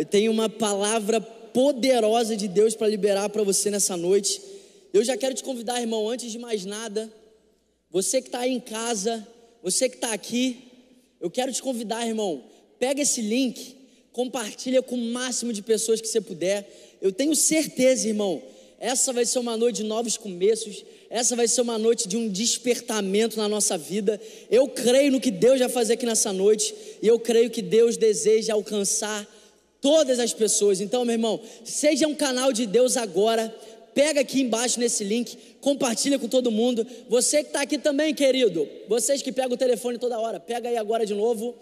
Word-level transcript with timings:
eu 0.00 0.04
tenho 0.06 0.32
uma 0.32 0.48
palavra 0.48 1.20
poderosa 1.20 2.34
de 2.34 2.48
Deus 2.48 2.74
para 2.74 2.88
liberar 2.88 3.28
para 3.28 3.42
você 3.42 3.70
nessa 3.70 3.98
noite. 3.98 4.40
Eu 4.94 5.04
já 5.04 5.14
quero 5.14 5.34
te 5.34 5.44
convidar, 5.44 5.78
irmão, 5.78 6.08
antes 6.08 6.32
de 6.32 6.38
mais 6.38 6.64
nada, 6.64 7.12
você 7.90 8.22
que 8.22 8.28
está 8.28 8.38
aí 8.38 8.50
em 8.50 8.60
casa, 8.60 9.28
você 9.62 9.90
que 9.90 9.96
está 9.96 10.14
aqui, 10.14 10.56
eu 11.20 11.30
quero 11.30 11.52
te 11.52 11.60
convidar, 11.60 12.08
irmão, 12.08 12.42
pega 12.78 13.02
esse 13.02 13.20
link, 13.20 13.76
compartilha 14.10 14.80
com 14.80 14.94
o 14.94 15.12
máximo 15.12 15.52
de 15.52 15.60
pessoas 15.60 16.00
que 16.00 16.08
você 16.08 16.18
puder. 16.18 16.96
Eu 17.02 17.12
tenho 17.12 17.36
certeza, 17.36 18.08
irmão, 18.08 18.40
essa 18.78 19.12
vai 19.12 19.26
ser 19.26 19.38
uma 19.38 19.54
noite 19.54 19.82
de 19.82 19.84
novos 19.84 20.16
começos, 20.16 20.82
essa 21.10 21.36
vai 21.36 21.46
ser 21.46 21.60
uma 21.60 21.76
noite 21.76 22.08
de 22.08 22.16
um 22.16 22.26
despertamento 22.26 23.36
na 23.36 23.50
nossa 23.50 23.76
vida. 23.76 24.18
Eu 24.50 24.66
creio 24.66 25.12
no 25.12 25.20
que 25.20 25.30
Deus 25.30 25.60
vai 25.60 25.68
fazer 25.68 25.92
aqui 25.92 26.06
nessa 26.06 26.32
noite, 26.32 26.74
e 27.02 27.06
eu 27.06 27.20
creio 27.20 27.50
que 27.50 27.60
Deus 27.60 27.98
deseja 27.98 28.54
alcançar 28.54 29.28
todas 29.80 30.18
as 30.18 30.32
pessoas. 30.32 30.80
Então, 30.80 31.04
meu 31.04 31.14
irmão, 31.14 31.40
seja 31.64 32.06
um 32.06 32.14
canal 32.14 32.52
de 32.52 32.66
Deus 32.66 32.96
agora. 32.96 33.54
Pega 33.94 34.20
aqui 34.20 34.40
embaixo 34.40 34.78
nesse 34.78 35.02
link, 35.02 35.36
compartilha 35.60 36.18
com 36.18 36.28
todo 36.28 36.50
mundo. 36.50 36.86
Você 37.08 37.42
que 37.42 37.48
está 37.48 37.62
aqui 37.62 37.76
também, 37.76 38.14
querido, 38.14 38.68
vocês 38.88 39.20
que 39.20 39.32
pegam 39.32 39.54
o 39.54 39.56
telefone 39.56 39.98
toda 39.98 40.18
hora, 40.18 40.38
pega 40.38 40.68
aí 40.68 40.76
agora 40.76 41.04
de 41.04 41.14
novo. 41.14 41.56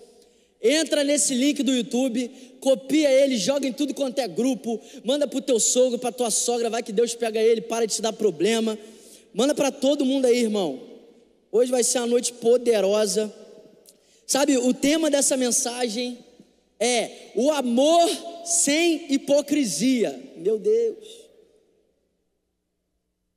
Entra 0.61 1.05
nesse 1.05 1.35
link 1.35 1.63
do 1.63 1.73
YouTube, 1.73 2.31
copia 2.61 3.11
ele, 3.11 3.37
joga 3.37 3.67
em 3.67 3.73
tudo 3.73 3.95
quanto 3.95 4.19
é 4.19 4.27
grupo, 4.27 4.81
manda 5.05 5.27
para 5.27 5.39
o 5.39 5.41
teu 5.41 5.61
sogro, 5.61 5.99
para 5.99 6.11
tua 6.11 6.31
sogra, 6.31 6.69
vai 6.69 6.83
que 6.83 6.93
Deus 6.93 7.15
pega 7.15 7.41
ele, 7.41 7.61
para 7.61 7.87
de 7.87 7.95
te 7.95 8.03
dar 8.03 8.13
problema. 8.13 8.77
Manda 9.33 9.55
para 9.55 9.71
todo 9.71 10.05
mundo 10.05 10.27
aí, 10.27 10.41
irmão. 10.41 10.81
Hoje 11.53 11.71
vai 11.71 11.85
ser 11.85 11.99
uma 11.99 12.09
noite 12.09 12.33
poderosa. 12.33 13.33
Sabe, 14.27 14.59
o 14.59 14.75
tema 14.75 15.09
dessa 15.09 15.37
mensagem 15.37 16.19
é 16.81 17.33
o 17.35 17.51
amor 17.51 18.09
sem 18.45 19.13
hipocrisia. 19.13 20.33
Meu 20.37 20.59
Deus. 20.59 21.29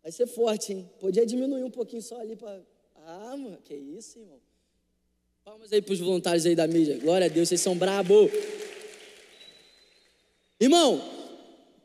Vai 0.04 0.12
ser 0.12 0.28
forte, 0.28 0.74
hein? 0.74 0.90
Podia 1.00 1.26
diminuir 1.26 1.64
um 1.64 1.72
pouquinho 1.72 2.02
só 2.02 2.20
ali 2.20 2.36
para. 2.36 2.62
Ah, 3.06 3.36
mano, 3.38 3.58
que 3.64 3.74
isso, 3.74 4.20
irmão. 4.20 4.40
Palmas 5.44 5.72
aí 5.74 5.82
para 5.82 5.94
os 5.94 6.00
voluntários 6.00 6.46
aí 6.46 6.56
da 6.56 6.68
mídia. 6.68 6.98
Glória 7.00 7.26
a 7.26 7.30
Deus, 7.30 7.50
vocês 7.50 7.62
são 7.62 7.76
brabo. 7.76 8.30
Irmão, 10.60 11.04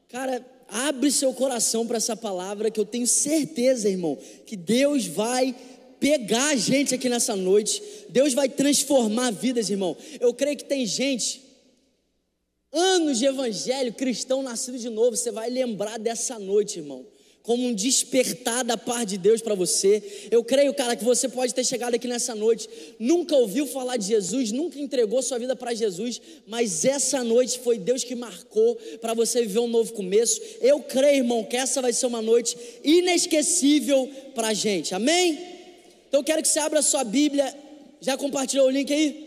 cara, 0.09 0.45
abre 0.69 1.11
seu 1.11 1.33
coração 1.33 1.87
para 1.87 1.97
essa 1.97 2.15
palavra 2.15 2.71
que 2.71 2.79
eu 2.79 2.85
tenho 2.85 3.07
certeza, 3.07 3.89
irmão, 3.89 4.19
que 4.45 4.57
Deus 4.57 5.07
vai 5.07 5.55
pegar 5.99 6.49
a 6.49 6.57
gente 6.57 6.95
aqui 6.95 7.09
nessa 7.09 7.35
noite. 7.35 7.83
Deus 8.11 8.35
vai 8.35 8.49
transformar 8.49 9.31
vidas, 9.31 9.71
irmão. 9.71 9.97
Eu 10.21 10.35
creio 10.35 10.57
que 10.57 10.65
tem 10.65 10.85
gente 10.85 11.46
anos 12.77 13.19
de 13.19 13.27
evangelho 13.27 13.93
cristão 13.93 14.43
nascido 14.43 14.79
de 14.79 14.91
novo, 14.91 15.17
você 15.17 15.31
vai 15.31 15.49
lembrar 15.49 15.99
dessa 15.99 16.39
noite, 16.39 16.79
irmão 16.79 17.07
como 17.47 17.65
um 17.65 17.73
despertar 17.73 18.65
da 18.65 18.77
paz 18.77 19.07
de 19.07 19.17
Deus 19.17 19.41
para 19.41 19.55
você. 19.55 20.03
Eu 20.33 20.43
creio, 20.43 20.75
cara, 20.75 20.97
que 20.97 21.05
você 21.05 21.29
pode 21.29 21.55
ter 21.55 21.65
chegado 21.65 21.95
aqui 21.95 22.09
nessa 22.09 22.35
noite, 22.35 22.69
nunca 22.99 23.37
ouviu 23.37 23.69
falar 23.69 23.97
de 23.97 24.05
Jesus, 24.05 24.51
nunca 24.51 24.81
entregou 24.81 25.23
sua 25.23 25.39
vida 25.39 25.55
para 25.55 25.73
Jesus, 25.73 26.21
mas 26.45 26.85
essa 26.85 27.23
noite 27.23 27.61
foi 27.61 27.79
Deus 27.79 28.03
que 28.03 28.17
marcou 28.17 28.75
para 29.01 29.15
você 29.15 29.43
viver 29.43 29.61
um 29.61 29.69
novo 29.69 29.93
começo. 29.93 30.41
Eu 30.61 30.81
creio, 30.81 31.19
irmão, 31.19 31.45
que 31.45 31.57
essa 31.57 31.81
vai 31.81 31.93
ser 31.93 32.07
uma 32.07 32.21
noite 32.21 32.59
inesquecível 32.83 34.11
para 34.35 34.49
a 34.49 34.55
gente. 34.55 34.93
Amém? 34.93 35.39
Então 36.09 36.19
eu 36.19 36.25
quero 36.25 36.43
que 36.43 36.49
você 36.49 36.59
abra 36.59 36.81
a 36.81 36.83
sua 36.83 37.05
Bíblia. 37.05 37.55
Já 38.01 38.17
compartilhou 38.17 38.67
o 38.67 38.71
link 38.71 38.93
aí? 38.93 39.26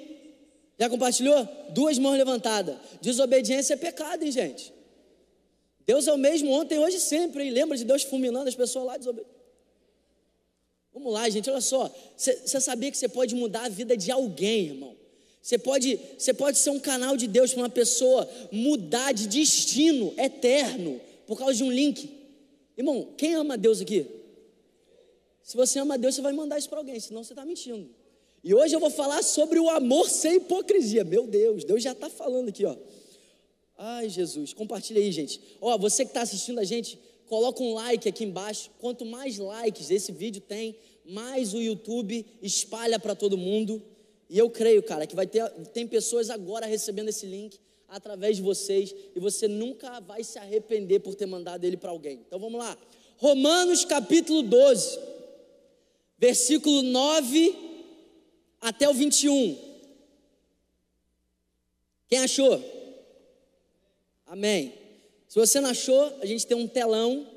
Já 0.80 0.89
compartilhou? 0.89 1.47
Duas 1.72 1.97
mãos 1.97 2.17
levantadas. 2.17 2.77
Desobediência 3.02 3.73
é 3.73 3.77
pecado, 3.77 4.23
hein, 4.23 4.31
gente? 4.31 4.73
Deus 5.86 6.08
é 6.08 6.13
o 6.13 6.17
mesmo 6.17 6.52
ontem, 6.52 6.80
hoje 6.80 6.97
e 6.97 7.02
sempre, 7.02 7.44
hein? 7.44 7.52
Lembra 7.52 7.77
de 7.77 7.83
Deus 7.83 8.03
fulminando 8.03 8.47
as 8.47 8.55
pessoas 8.55 8.86
lá 8.86 8.97
desobedientes? 8.97 9.38
Vamos 10.94 11.11
lá, 11.11 11.30
gente, 11.30 11.49
olha 11.49 11.59
só. 11.59 11.93
Você 12.15 12.61
sabia 12.61 12.89
que 12.89 12.98
você 12.98 13.09
pode 13.09 13.36
mudar 13.36 13.65
a 13.65 13.70
vida 13.70 13.98
de 13.98 14.09
alguém, 14.09 14.67
irmão? 14.67 14.95
Você 15.42 15.58
pode, 15.58 15.99
você 16.17 16.33
pode 16.33 16.58
ser 16.58 16.70
um 16.70 16.80
canal 16.80 17.17
de 17.17 17.27
Deus 17.27 17.54
para 17.54 17.64
uma 17.64 17.70
pessoa 17.70 18.30
mudar 18.52 19.14
de 19.14 19.27
destino 19.27 20.14
eterno 20.17 21.02
por 21.27 21.37
causa 21.37 21.55
de 21.55 21.64
um 21.64 21.71
link. 21.71 22.09
Irmão, 22.77 23.09
quem 23.17 23.36
ama 23.36 23.58
Deus 23.58 23.81
aqui? 23.81 24.05
Se 25.43 25.58
você 25.58 25.80
ama 25.80 25.98
Deus, 25.98 26.15
você 26.15 26.21
vai 26.21 26.31
mandar 26.31 26.58
isso 26.58 26.70
para 26.70 26.77
alguém, 26.77 26.99
senão 26.99 27.23
você 27.23 27.33
está 27.33 27.43
mentindo. 27.43 27.89
E 28.44 28.54
hoje 28.54 28.73
eu 28.73 28.80
vou 28.80 28.89
falar 28.89 29.22
sobre 29.22 29.60
o 29.60 29.70
amor 29.70 30.10
sem 30.10 30.38
hipocrisia. 30.38 31.04
Meu 31.04 31.27
Deus, 31.27 31.64
Deus 31.64 31.83
já 31.83 31.92
está 31.92 32.10
falando 32.10 32.50
aqui, 32.50 32.66
ó. 32.66 32.76
Ai, 33.77 34.10
Jesus, 34.10 34.54
compartilha 34.54 35.02
aí, 35.02 35.11
gente. 35.11 35.42
Ó, 35.60 35.77
você 35.77 36.04
que 36.04 36.11
está 36.11 36.22
assistindo 36.22 36.60
a 36.60 36.64
gente, 36.64 36.99
coloca 37.28 37.61
um 37.61 37.73
like 37.73 38.08
aqui 38.08 38.23
embaixo. 38.23 38.70
Quanto 38.80 39.05
mais 39.05 39.38
likes 39.38 39.92
esse 39.92 40.11
vídeo 40.11 40.42
tem, 40.42 40.76
mais 41.05 41.54
o 41.54 41.61
YouTube 41.61 42.26
espalha 42.42 42.99
para 42.99 43.16
todo 43.16 43.38
mundo. 43.38 43.82
E 44.30 44.38
eu 44.38 44.49
creio, 44.49 44.83
cara, 44.83 45.08
que 45.08 45.16
vai 45.16 45.28
ter 45.28 45.49
tem 45.73 45.88
pessoas 45.88 46.30
agora 46.30 46.66
recebendo 46.66 47.10
esse 47.10 47.26
link 47.26 47.58
através 47.88 48.38
de 48.38 48.44
vocês 48.44 48.94
e 49.16 49.20
você 49.20 49.48
nunca 49.48 49.99
vai 49.99 50.23
se 50.23 50.38
arrepender 50.38 50.99
por 50.99 51.16
ter 51.16 51.26
mandado 51.26 51.66
ele 51.66 51.76
para 51.76 51.89
alguém. 51.89 52.22
Então 52.28 52.39
vamos 52.39 52.60
lá. 52.60 52.78
Romanos 53.17 53.83
capítulo 53.83 54.44
12, 54.44 54.99
versículo 56.17 56.83
9 56.83 57.68
até 58.61 58.87
o 58.89 58.93
21. 58.93 59.58
Quem 62.08 62.20
achou? 62.20 62.64
Amém. 64.25 64.73
Se 65.27 65.37
você 65.37 65.61
não 65.61 65.70
achou, 65.70 66.17
a 66.21 66.25
gente 66.25 66.45
tem 66.45 66.58
um 66.58 66.67
telão. 66.67 67.27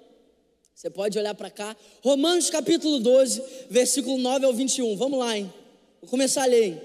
Você 0.75 0.89
pode 0.91 1.19
olhar 1.19 1.35
para 1.35 1.51
cá. 1.51 1.77
Romanos 2.03 2.51
capítulo 2.51 2.99
12, 2.99 3.43
versículo 3.71 4.19
9 4.19 4.47
ao 4.47 4.53
21. 4.53 4.97
Vamos 4.97 5.19
lá, 5.19 5.37
hein? 5.37 5.53
Vou 6.01 6.11
começar 6.11 6.43
a 6.43 6.47
ler. 6.47 6.65
Hein? 6.65 6.81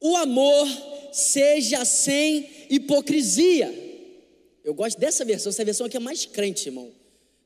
O 0.00 0.16
amor 0.16 0.66
seja 1.12 1.84
sem 1.84 2.48
hipocrisia. 2.70 3.86
Eu 4.64 4.72
gosto 4.74 4.98
dessa 4.98 5.24
versão. 5.24 5.50
Essa 5.50 5.64
versão 5.64 5.86
aqui 5.86 5.96
é 5.96 6.00
mais 6.00 6.24
crente, 6.26 6.68
irmão. 6.68 6.90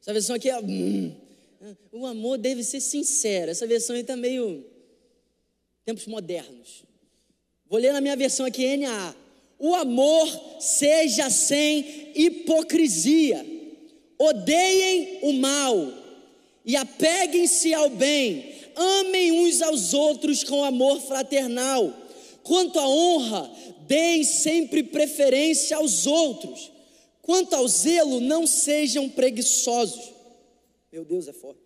Essa 0.00 0.12
versão 0.12 0.36
aqui 0.36 0.50
é. 0.50 0.58
Hum, 0.58 1.14
o 1.92 2.06
amor 2.06 2.36
deve 2.36 2.62
ser 2.62 2.80
sincero. 2.80 3.50
Essa 3.50 3.66
versão 3.66 3.94
aí 3.94 4.02
está 4.02 4.16
meio. 4.16 4.64
Tempos 5.84 6.06
modernos. 6.06 6.84
Vou 7.66 7.78
ler 7.78 7.92
na 7.92 8.00
minha 8.00 8.16
versão 8.16 8.46
aqui, 8.46 8.76
NA 8.76 9.14
o 9.62 9.76
amor 9.76 10.28
seja 10.58 11.30
sem 11.30 12.10
hipocrisia. 12.16 13.46
Odeiem 14.18 15.20
o 15.22 15.34
mal 15.34 15.92
e 16.64 16.74
apeguem-se 16.74 17.72
ao 17.72 17.88
bem. 17.88 18.56
Amem 18.74 19.30
uns 19.30 19.62
aos 19.62 19.94
outros 19.94 20.42
com 20.42 20.64
amor 20.64 21.00
fraternal. 21.02 21.96
Quanto 22.42 22.80
à 22.80 22.88
honra, 22.88 23.48
deem 23.86 24.24
sempre 24.24 24.82
preferência 24.82 25.76
aos 25.76 26.08
outros. 26.08 26.72
Quanto 27.20 27.54
ao 27.54 27.68
zelo, 27.68 28.18
não 28.18 28.44
sejam 28.44 29.08
preguiçosos. 29.08 30.12
Meu 30.90 31.04
Deus 31.04 31.28
é 31.28 31.32
forte. 31.32 31.61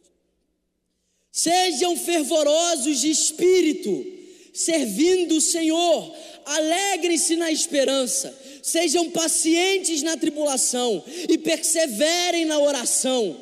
Sejam 1.37 1.95
fervorosos 1.99 3.03
de 3.03 3.11
espírito, 3.11 4.07
servindo 4.55 5.37
o 5.37 5.41
Senhor. 5.41 6.11
Alegrem-se 6.47 7.37
na 7.37 7.53
esperança, 7.53 8.35
sejam 8.63 9.11
pacientes 9.11 10.03
na 10.03 10.17
tribulação 10.17 11.05
e 11.29 11.37
perseverem 11.37 12.47
na 12.47 12.59
oração. 12.59 13.37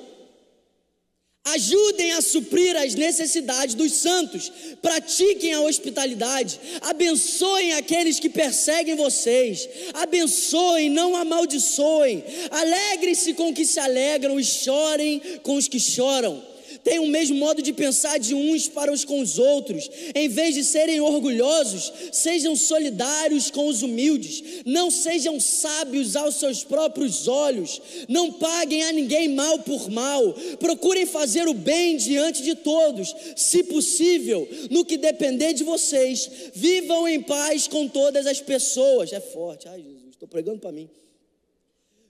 Ajudem 1.45 2.11
a 2.15 2.21
suprir 2.21 2.75
as 2.75 2.97
necessidades 2.97 3.77
dos 3.77 3.93
santos, 3.93 4.51
pratiquem 4.83 5.53
a 5.53 5.61
hospitalidade, 5.61 6.59
abençoem 6.81 7.75
aqueles 7.75 8.19
que 8.19 8.29
perseguem 8.29 8.97
vocês, 8.97 9.69
abençoem, 9.93 10.91
não 10.91 11.15
amaldiçoem, 11.15 12.25
alegrem-se 12.51 13.35
com 13.35 13.51
os 13.51 13.55
que 13.55 13.65
se 13.65 13.79
alegram 13.79 14.41
e 14.41 14.45
chorem 14.45 15.23
com 15.45 15.55
os 15.55 15.69
que 15.69 15.79
choram 15.79 16.54
têm 16.85 16.99
o 16.99 17.09
mesmo 17.09 17.37
modo 17.37 17.63
de 17.63 17.73
pensar 17.73 18.19
de 18.19 18.35
uns 18.35 18.69
para 18.69 18.93
os 18.93 19.05
com 19.05 19.21
os 19.21 19.39
outros. 19.39 19.91
Em 20.15 20.29
vez 20.29 20.55
de 20.55 20.63
serem 20.63 21.01
orgulhosos, 21.01 21.93
sejam 22.13 22.55
solidários 22.55 23.51
com 23.51 23.67
os 23.67 23.83
humildes. 23.83 24.63
Não 24.65 24.91
sejam 24.91 25.41
sábios 25.41 26.15
aos 26.15 26.37
seus 26.37 26.63
próprios 26.63 27.27
olhos. 27.27 27.81
Não 28.09 28.33
paguem 28.33 28.85
a 28.85 28.93
ninguém 28.93 29.29
mal 29.29 29.59
por 29.61 29.91
mal. 29.91 30.35
Procurem 30.59 31.07
fazer 31.07 31.49
o 31.49 31.55
bem 31.55 31.97
diante 31.97 32.43
de 32.43 32.55
todos. 32.55 33.15
Se 33.35 33.65
possível, 33.65 34.47
no 34.71 34.85
que 34.85 34.97
depender 34.97 35.55
de 35.55 35.65
vocês, 35.65 36.31
vivam 36.55 37.09
em 37.09 37.21
paz 37.21 37.67
com 37.67 37.89
todas 37.89 38.27
as 38.27 38.41
pessoas. 38.41 39.13
É 39.13 39.21
forte, 39.21 39.69
ai 39.69 39.81
Jesus, 39.81 40.11
estou 40.11 40.29
pregando 40.29 40.59
para 40.59 40.73
mim. 40.73 40.89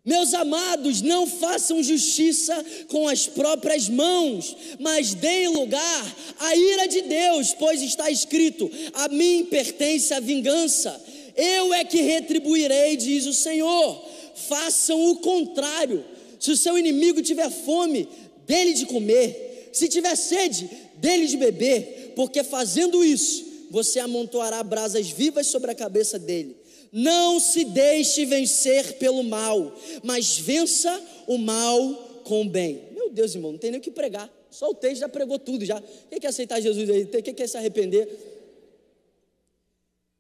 Meus 0.05 0.35
amados, 0.35 1.01
não 1.01 1.27
façam 1.27 1.83
justiça 1.83 2.55
com 2.89 3.09
as 3.09 3.27
próprias 3.27 3.89
mãos, 3.89 4.55
mas 4.79 5.15
deem 5.15 5.49
lugar 5.49 6.17
à 6.39 6.55
ira 6.55 6.87
de 6.87 7.01
Deus, 7.03 7.55
pois 7.59 7.81
está 7.81 8.11
escrito: 8.11 8.71
a 8.93 9.09
mim 9.09 9.47
pertence 9.47 10.12
a 10.12 10.21
vingança, 10.21 11.03
Eu 11.35 11.73
é 11.73 11.85
que 11.85 12.03
retribuirei, 12.03 12.97
diz 12.97 13.25
o 13.25 13.33
Senhor. 13.33 14.05
Façam 14.49 15.11
o 15.11 15.17
contrário. 15.17 16.05
Se 16.39 16.51
o 16.51 16.56
seu 16.56 16.77
inimigo 16.79 17.23
tiver 17.23 17.51
fome, 17.51 18.06
dele 18.47 18.75
de 18.75 18.85
comer. 18.85 19.71
Se 19.73 19.89
tiver 19.89 20.15
sede, 20.17 20.69
dele 20.97 21.27
de 21.27 21.39
beber. 21.39 22.12
Porque 22.15 22.45
fazendo 22.45 23.03
isso, 23.03 23.45
você 23.71 23.99
amontoará 23.99 24.62
brasas 24.62 25.09
vivas 25.09 25.47
sobre 25.47 25.71
a 25.71 25.75
cabeça 25.75 26.19
dele. 26.19 26.56
Não 26.96 27.41
se 27.41 27.64
deixe 27.64 28.25
vencer 28.25 28.99
pelo 28.99 29.25
mal, 29.25 29.76
mas 30.05 30.38
vença 30.38 31.02
o 31.26 31.37
mal 31.37 31.93
com 32.23 32.43
o 32.43 32.49
bem. 32.49 32.85
Meu 32.93 33.11
Deus, 33.11 33.35
irmão, 33.35 33.50
não 33.50 33.58
tem 33.58 33.73
nem 33.73 33.81
o 33.81 33.82
que 33.82 33.91
pregar. 33.91 34.32
Só 34.49 34.70
o 34.70 34.75
texto 34.76 35.00
já 35.00 35.08
pregou 35.08 35.37
tudo 35.37 35.64
já. 35.64 35.82
Quem 36.08 36.20
quer 36.20 36.29
aceitar 36.29 36.61
Jesus 36.61 36.88
aí? 36.88 37.05
Quem 37.06 37.35
quer 37.35 37.49
se 37.49 37.56
arrepender? 37.56 38.08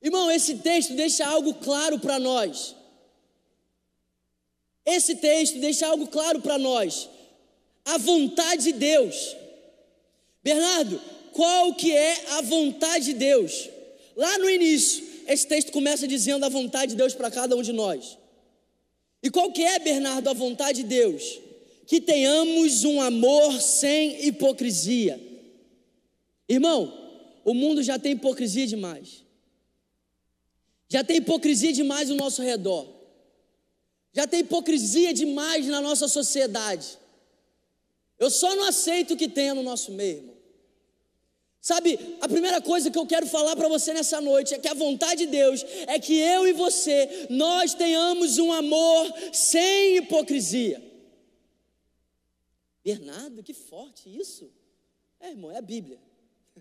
Irmão, 0.02 0.28
esse 0.28 0.56
texto 0.56 0.94
deixa 0.94 1.24
algo 1.24 1.54
claro 1.54 2.00
para 2.00 2.18
nós. 2.18 2.74
Esse 4.84 5.14
texto 5.14 5.60
deixa 5.60 5.86
algo 5.86 6.08
claro 6.08 6.40
para 6.40 6.58
nós. 6.58 7.08
A 7.84 7.98
vontade 7.98 8.64
de 8.64 8.72
Deus. 8.72 9.36
Bernardo, 10.42 11.00
qual 11.32 11.72
que 11.72 11.92
é 11.92 12.30
a 12.30 12.42
vontade 12.42 13.04
de 13.04 13.14
Deus? 13.14 13.70
Lá 14.16 14.38
no 14.38 14.50
início, 14.50 15.13
esse 15.26 15.46
texto 15.46 15.72
começa 15.72 16.06
dizendo 16.06 16.44
a 16.44 16.48
vontade 16.48 16.92
de 16.92 16.96
Deus 16.96 17.14
para 17.14 17.30
cada 17.30 17.56
um 17.56 17.62
de 17.62 17.72
nós. 17.72 18.18
E 19.22 19.30
qual 19.30 19.50
que 19.52 19.62
é, 19.62 19.78
Bernardo, 19.78 20.28
a 20.28 20.32
vontade 20.32 20.82
de 20.82 20.88
Deus? 20.88 21.40
Que 21.86 22.00
tenhamos 22.00 22.84
um 22.84 23.00
amor 23.00 23.60
sem 23.60 24.26
hipocrisia. 24.26 25.20
Irmão, 26.48 26.92
o 27.44 27.54
mundo 27.54 27.82
já 27.82 27.98
tem 27.98 28.12
hipocrisia 28.12 28.66
demais. 28.66 29.24
Já 30.88 31.02
tem 31.02 31.16
hipocrisia 31.16 31.72
demais 31.72 32.08
no 32.08 32.16
nosso 32.16 32.42
redor. 32.42 32.86
Já 34.12 34.26
tem 34.26 34.40
hipocrisia 34.40 35.12
demais 35.12 35.66
na 35.66 35.80
nossa 35.80 36.06
sociedade. 36.06 36.98
Eu 38.18 38.30
só 38.30 38.54
não 38.54 38.64
aceito 38.64 39.14
o 39.14 39.16
que 39.16 39.28
tem 39.28 39.52
no 39.52 39.62
nosso 39.62 39.90
meio, 39.92 40.18
irmão. 40.18 40.33
Sabe, 41.64 41.98
a 42.20 42.28
primeira 42.28 42.60
coisa 42.60 42.90
que 42.90 42.98
eu 42.98 43.06
quero 43.06 43.26
falar 43.26 43.56
para 43.56 43.68
você 43.68 43.94
nessa 43.94 44.20
noite 44.20 44.52
é 44.52 44.58
que 44.58 44.68
a 44.68 44.74
vontade 44.74 45.24
de 45.24 45.30
Deus 45.30 45.64
é 45.86 45.98
que 45.98 46.14
eu 46.14 46.46
e 46.46 46.52
você, 46.52 47.26
nós 47.30 47.72
tenhamos 47.72 48.36
um 48.36 48.52
amor 48.52 49.10
sem 49.32 49.96
hipocrisia. 49.96 50.78
Bernardo, 52.84 53.42
que 53.42 53.54
forte 53.54 54.14
isso. 54.14 54.52
É, 55.18 55.30
irmão, 55.30 55.50
é 55.50 55.56
a 55.56 55.62
Bíblia. 55.62 55.98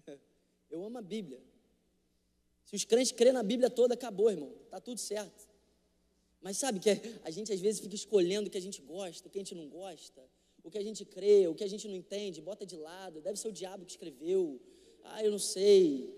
Eu 0.72 0.86
amo 0.86 0.98
a 0.98 1.02
Bíblia. 1.02 1.42
Se 2.64 2.74
os 2.74 2.86
crentes 2.86 3.12
crêem 3.12 3.34
na 3.34 3.44
Bíblia 3.44 3.70
toda, 3.70 3.96
acabou, 3.96 4.32
irmão. 4.32 4.54
Tá 4.72 4.80
tudo 4.80 5.02
certo. 5.02 5.50
Mas 6.42 6.56
sabe 6.56 6.80
que 6.80 6.90
a 7.26 7.30
gente 7.30 7.52
às 7.52 7.60
vezes 7.60 7.82
fica 7.82 7.94
escolhendo 7.94 8.48
o 8.48 8.50
que 8.50 8.58
a 8.58 8.62
gente 8.62 8.82
gosta, 8.82 9.28
o 9.28 9.30
que 9.30 9.38
a 9.38 9.42
gente 9.42 9.54
não 9.54 9.68
gosta, 9.68 10.24
o 10.64 10.72
que 10.72 10.78
a 10.78 10.82
gente 10.82 11.04
crê, 11.04 11.46
o 11.50 11.54
que 11.54 11.66
a 11.66 11.68
gente 11.68 11.90
não 11.90 11.96
entende, 11.96 12.40
bota 12.42 12.66
de 12.66 12.78
lado. 12.78 13.20
Deve 13.20 13.38
ser 13.38 13.50
o 13.50 13.52
diabo 13.52 13.84
que 13.84 13.92
escreveu 13.92 14.62
ah, 15.06 15.24
eu 15.24 15.32
não 15.32 15.40
sei. 15.40 16.14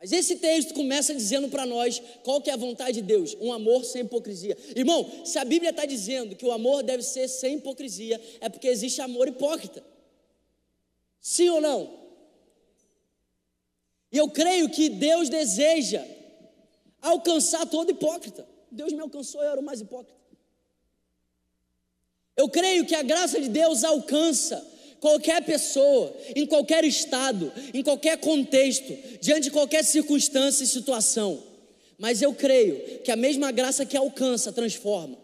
Mas 0.00 0.12
esse 0.12 0.36
texto 0.36 0.72
começa 0.72 1.14
dizendo 1.14 1.48
para 1.50 1.66
nós 1.66 2.00
qual 2.24 2.40
que 2.40 2.48
é 2.48 2.54
a 2.54 2.56
vontade 2.56 2.94
de 2.94 3.02
Deus, 3.02 3.36
um 3.38 3.52
amor 3.52 3.84
sem 3.84 4.02
hipocrisia. 4.02 4.56
Irmão, 4.74 5.26
se 5.26 5.38
a 5.38 5.44
Bíblia 5.44 5.70
está 5.70 5.84
dizendo 5.84 6.34
que 6.34 6.46
o 6.46 6.52
amor 6.52 6.82
deve 6.82 7.02
ser 7.02 7.28
sem 7.28 7.56
hipocrisia, 7.56 8.18
é 8.40 8.48
porque 8.48 8.66
existe 8.68 9.02
amor 9.02 9.28
hipócrita. 9.28 9.84
Sim 11.20 11.50
ou 11.50 11.60
não? 11.60 12.00
E 14.10 14.16
eu 14.16 14.28
creio 14.30 14.70
que 14.70 14.88
Deus 14.88 15.28
deseja 15.28 16.02
alcançar 17.02 17.66
todo 17.66 17.90
hipócrita. 17.90 18.48
Deus 18.70 18.92
me 18.92 19.00
alcançou, 19.00 19.42
eu 19.42 19.50
era 19.50 19.60
o 19.60 19.64
mais 19.64 19.80
hipócrita. 19.82 20.19
Eu 22.40 22.48
creio 22.48 22.86
que 22.86 22.94
a 22.94 23.02
graça 23.02 23.38
de 23.38 23.50
Deus 23.50 23.84
alcança 23.84 24.66
qualquer 24.98 25.44
pessoa, 25.44 26.16
em 26.34 26.46
qualquer 26.46 26.84
estado, 26.84 27.52
em 27.74 27.82
qualquer 27.82 28.16
contexto, 28.16 28.96
diante 29.20 29.42
de 29.42 29.50
qualquer 29.50 29.84
circunstância 29.84 30.64
e 30.64 30.66
situação. 30.66 31.42
Mas 31.98 32.22
eu 32.22 32.32
creio 32.32 33.00
que 33.00 33.10
a 33.10 33.16
mesma 33.16 33.52
graça 33.52 33.84
que 33.84 33.94
alcança 33.94 34.50
transforma. 34.52 35.18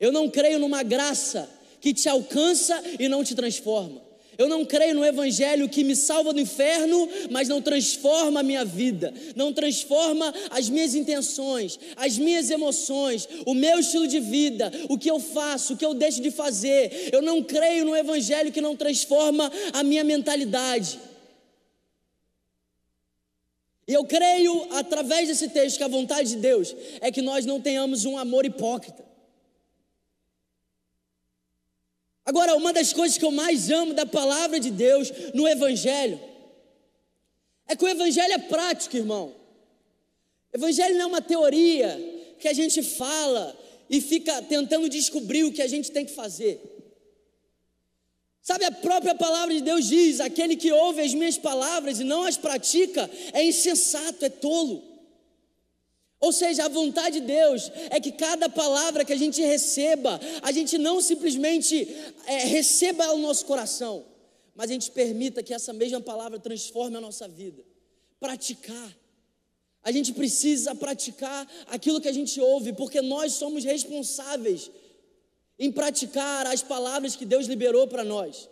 Eu 0.00 0.10
não 0.10 0.28
creio 0.28 0.58
numa 0.58 0.82
graça 0.82 1.48
que 1.80 1.94
te 1.94 2.08
alcança 2.08 2.82
e 2.98 3.08
não 3.08 3.22
te 3.22 3.36
transforma. 3.36 4.02
Eu 4.36 4.48
não 4.48 4.64
creio 4.64 4.94
no 4.94 5.04
evangelho 5.04 5.68
que 5.68 5.84
me 5.84 5.94
salva 5.94 6.32
do 6.32 6.40
inferno, 6.40 7.08
mas 7.30 7.48
não 7.48 7.62
transforma 7.62 8.40
a 8.40 8.42
minha 8.42 8.64
vida, 8.64 9.12
não 9.36 9.52
transforma 9.52 10.32
as 10.50 10.68
minhas 10.68 10.94
intenções, 10.94 11.78
as 11.96 12.18
minhas 12.18 12.50
emoções, 12.50 13.28
o 13.46 13.54
meu 13.54 13.78
estilo 13.78 14.06
de 14.06 14.20
vida, 14.20 14.72
o 14.88 14.98
que 14.98 15.10
eu 15.10 15.20
faço, 15.20 15.74
o 15.74 15.76
que 15.76 15.84
eu 15.84 15.94
deixo 15.94 16.20
de 16.20 16.30
fazer. 16.30 17.10
Eu 17.12 17.22
não 17.22 17.42
creio 17.42 17.84
no 17.84 17.96
evangelho 17.96 18.52
que 18.52 18.60
não 18.60 18.76
transforma 18.76 19.50
a 19.72 19.82
minha 19.82 20.04
mentalidade. 20.04 20.98
E 23.86 23.92
eu 23.92 24.04
creio, 24.04 24.66
através 24.72 25.28
desse 25.28 25.48
texto, 25.50 25.76
que 25.76 25.84
a 25.84 25.88
vontade 25.88 26.30
de 26.30 26.36
Deus 26.36 26.74
é 27.00 27.12
que 27.12 27.20
nós 27.20 27.44
não 27.44 27.60
tenhamos 27.60 28.04
um 28.04 28.16
amor 28.16 28.46
hipócrita. 28.46 29.13
Agora, 32.24 32.56
uma 32.56 32.72
das 32.72 32.92
coisas 32.92 33.18
que 33.18 33.24
eu 33.24 33.30
mais 33.30 33.70
amo 33.70 33.92
da 33.92 34.06
palavra 34.06 34.58
de 34.58 34.70
Deus 34.70 35.12
no 35.34 35.46
Evangelho 35.46 36.18
é 37.66 37.76
que 37.76 37.84
o 37.84 37.88
Evangelho 37.88 38.32
é 38.32 38.38
prático, 38.38 38.96
irmão. 38.96 39.34
Evangelho 40.52 40.94
não 40.94 41.02
é 41.02 41.06
uma 41.06 41.22
teoria 41.22 42.36
que 42.38 42.48
a 42.48 42.52
gente 42.52 42.82
fala 42.82 43.56
e 43.90 44.00
fica 44.00 44.40
tentando 44.42 44.88
descobrir 44.88 45.44
o 45.44 45.52
que 45.52 45.62
a 45.62 45.68
gente 45.68 45.90
tem 45.90 46.06
que 46.06 46.14
fazer. 46.14 46.60
Sabe, 48.40 48.64
a 48.64 48.72
própria 48.72 49.14
palavra 49.14 49.54
de 49.54 49.62
Deus 49.62 49.86
diz: 49.86 50.20
aquele 50.20 50.56
que 50.56 50.70
ouve 50.70 51.00
as 51.00 51.14
minhas 51.14 51.36
palavras 51.36 52.00
e 52.00 52.04
não 52.04 52.24
as 52.24 52.36
pratica 52.36 53.10
é 53.32 53.44
insensato, 53.44 54.24
é 54.24 54.28
tolo. 54.28 54.93
Ou 56.24 56.32
seja, 56.32 56.64
a 56.64 56.68
vontade 56.68 57.20
de 57.20 57.26
Deus 57.26 57.70
é 57.90 58.00
que 58.00 58.10
cada 58.10 58.48
palavra 58.48 59.04
que 59.04 59.12
a 59.12 59.16
gente 59.16 59.42
receba, 59.42 60.18
a 60.40 60.50
gente 60.50 60.78
não 60.78 60.98
simplesmente 61.02 61.86
é, 62.24 62.46
receba 62.46 63.04
ao 63.04 63.18
nosso 63.18 63.44
coração, 63.44 64.06
mas 64.54 64.70
a 64.70 64.72
gente 64.72 64.90
permita 64.90 65.42
que 65.42 65.52
essa 65.52 65.74
mesma 65.74 66.00
palavra 66.00 66.38
transforme 66.38 66.96
a 66.96 67.00
nossa 67.00 67.28
vida. 67.28 67.62
Praticar. 68.18 68.90
A 69.82 69.92
gente 69.92 70.14
precisa 70.14 70.74
praticar 70.74 71.46
aquilo 71.66 72.00
que 72.00 72.08
a 72.08 72.12
gente 72.12 72.40
ouve, 72.40 72.72
porque 72.72 73.02
nós 73.02 73.34
somos 73.34 73.62
responsáveis 73.62 74.70
em 75.58 75.70
praticar 75.70 76.46
as 76.46 76.62
palavras 76.62 77.14
que 77.14 77.26
Deus 77.26 77.46
liberou 77.46 77.86
para 77.86 78.02
nós. 78.02 78.48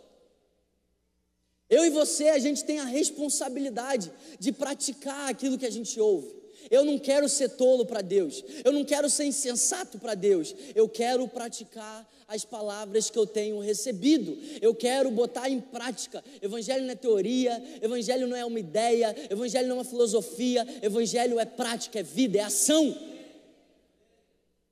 Eu 1.67 1.83
e 1.83 1.89
você, 1.89 2.29
a 2.29 2.37
gente 2.37 2.63
tem 2.63 2.77
a 2.77 2.85
responsabilidade 2.85 4.11
de 4.39 4.51
praticar 4.51 5.31
aquilo 5.31 5.57
que 5.57 5.65
a 5.65 5.71
gente 5.71 5.99
ouve. 5.99 6.42
Eu 6.69 6.85
não 6.85 6.97
quero 6.97 7.27
ser 7.29 7.49
tolo 7.49 7.85
para 7.85 8.01
Deus, 8.01 8.43
eu 8.63 8.71
não 8.71 8.83
quero 8.83 9.09
ser 9.09 9.25
insensato 9.25 9.97
para 9.99 10.15
Deus, 10.15 10.55
eu 10.75 10.87
quero 10.87 11.27
praticar 11.27 12.07
as 12.27 12.43
palavras 12.43 13.09
que 13.09 13.17
eu 13.17 13.27
tenho 13.27 13.59
recebido, 13.59 14.37
eu 14.61 14.73
quero 14.73 15.11
botar 15.11 15.49
em 15.49 15.59
prática. 15.59 16.23
Evangelho 16.41 16.83
não 16.83 16.91
é 16.91 16.95
teoria, 16.95 17.61
evangelho 17.81 18.27
não 18.27 18.35
é 18.35 18.45
uma 18.45 18.59
ideia, 18.59 19.15
evangelho 19.29 19.67
não 19.67 19.75
é 19.75 19.79
uma 19.79 19.85
filosofia, 19.85 20.65
evangelho 20.81 21.39
é 21.39 21.45
prática, 21.45 21.99
é 21.99 22.03
vida, 22.03 22.39
é 22.39 22.41
ação. 22.41 22.91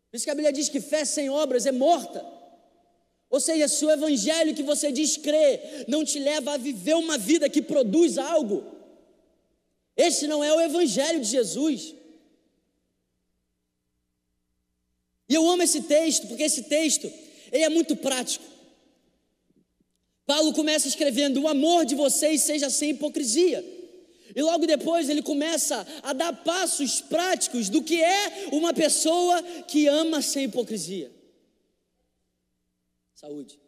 Por 0.09 0.17
isso 0.17 0.25
que 0.25 0.31
a 0.31 0.35
Bíblia 0.35 0.51
diz 0.51 0.69
que 0.69 0.81
fé 0.81 1.05
sem 1.05 1.29
obras 1.29 1.65
é 1.65 1.71
morta. 1.71 2.25
Ou 3.29 3.39
seja, 3.39 3.67
se 3.69 3.85
o 3.85 3.89
evangelho 3.89 4.53
que 4.53 4.61
você 4.61 4.91
diz 4.91 5.15
crer 5.15 5.85
não 5.87 6.03
te 6.03 6.19
leva 6.19 6.53
a 6.53 6.57
viver 6.57 6.95
uma 6.95 7.17
vida 7.17 7.49
que 7.49 7.61
produz 7.61 8.17
algo, 8.17 8.65
esse 9.95 10.27
não 10.27 10.43
é 10.43 10.53
o 10.53 10.61
Evangelho 10.61 11.19
de 11.19 11.27
Jesus. 11.27 11.93
E 15.27 15.33
eu 15.33 15.49
amo 15.49 15.63
esse 15.63 15.81
texto, 15.83 16.27
porque 16.27 16.43
esse 16.43 16.63
texto 16.63 17.11
ele 17.51 17.63
é 17.63 17.69
muito 17.69 17.95
prático. 17.95 18.45
Paulo 20.25 20.53
começa 20.53 20.87
escrevendo: 20.87 21.41
O 21.41 21.47
amor 21.47 21.85
de 21.85 21.95
vocês 21.95 22.41
seja 22.43 22.69
sem 22.69 22.91
hipocrisia. 22.91 23.63
E 24.33 24.41
logo 24.41 24.65
depois 24.65 25.09
ele 25.09 25.21
começa 25.21 25.85
a 26.01 26.13
dar 26.13 26.31
passos 26.43 27.01
práticos 27.01 27.67
do 27.67 27.83
que 27.83 28.01
é 28.01 28.49
uma 28.51 28.73
pessoa 28.73 29.43
que 29.67 29.87
ama 29.87 30.21
sem 30.21 30.45
hipocrisia. 30.45 31.11
Saúde. 33.13 33.59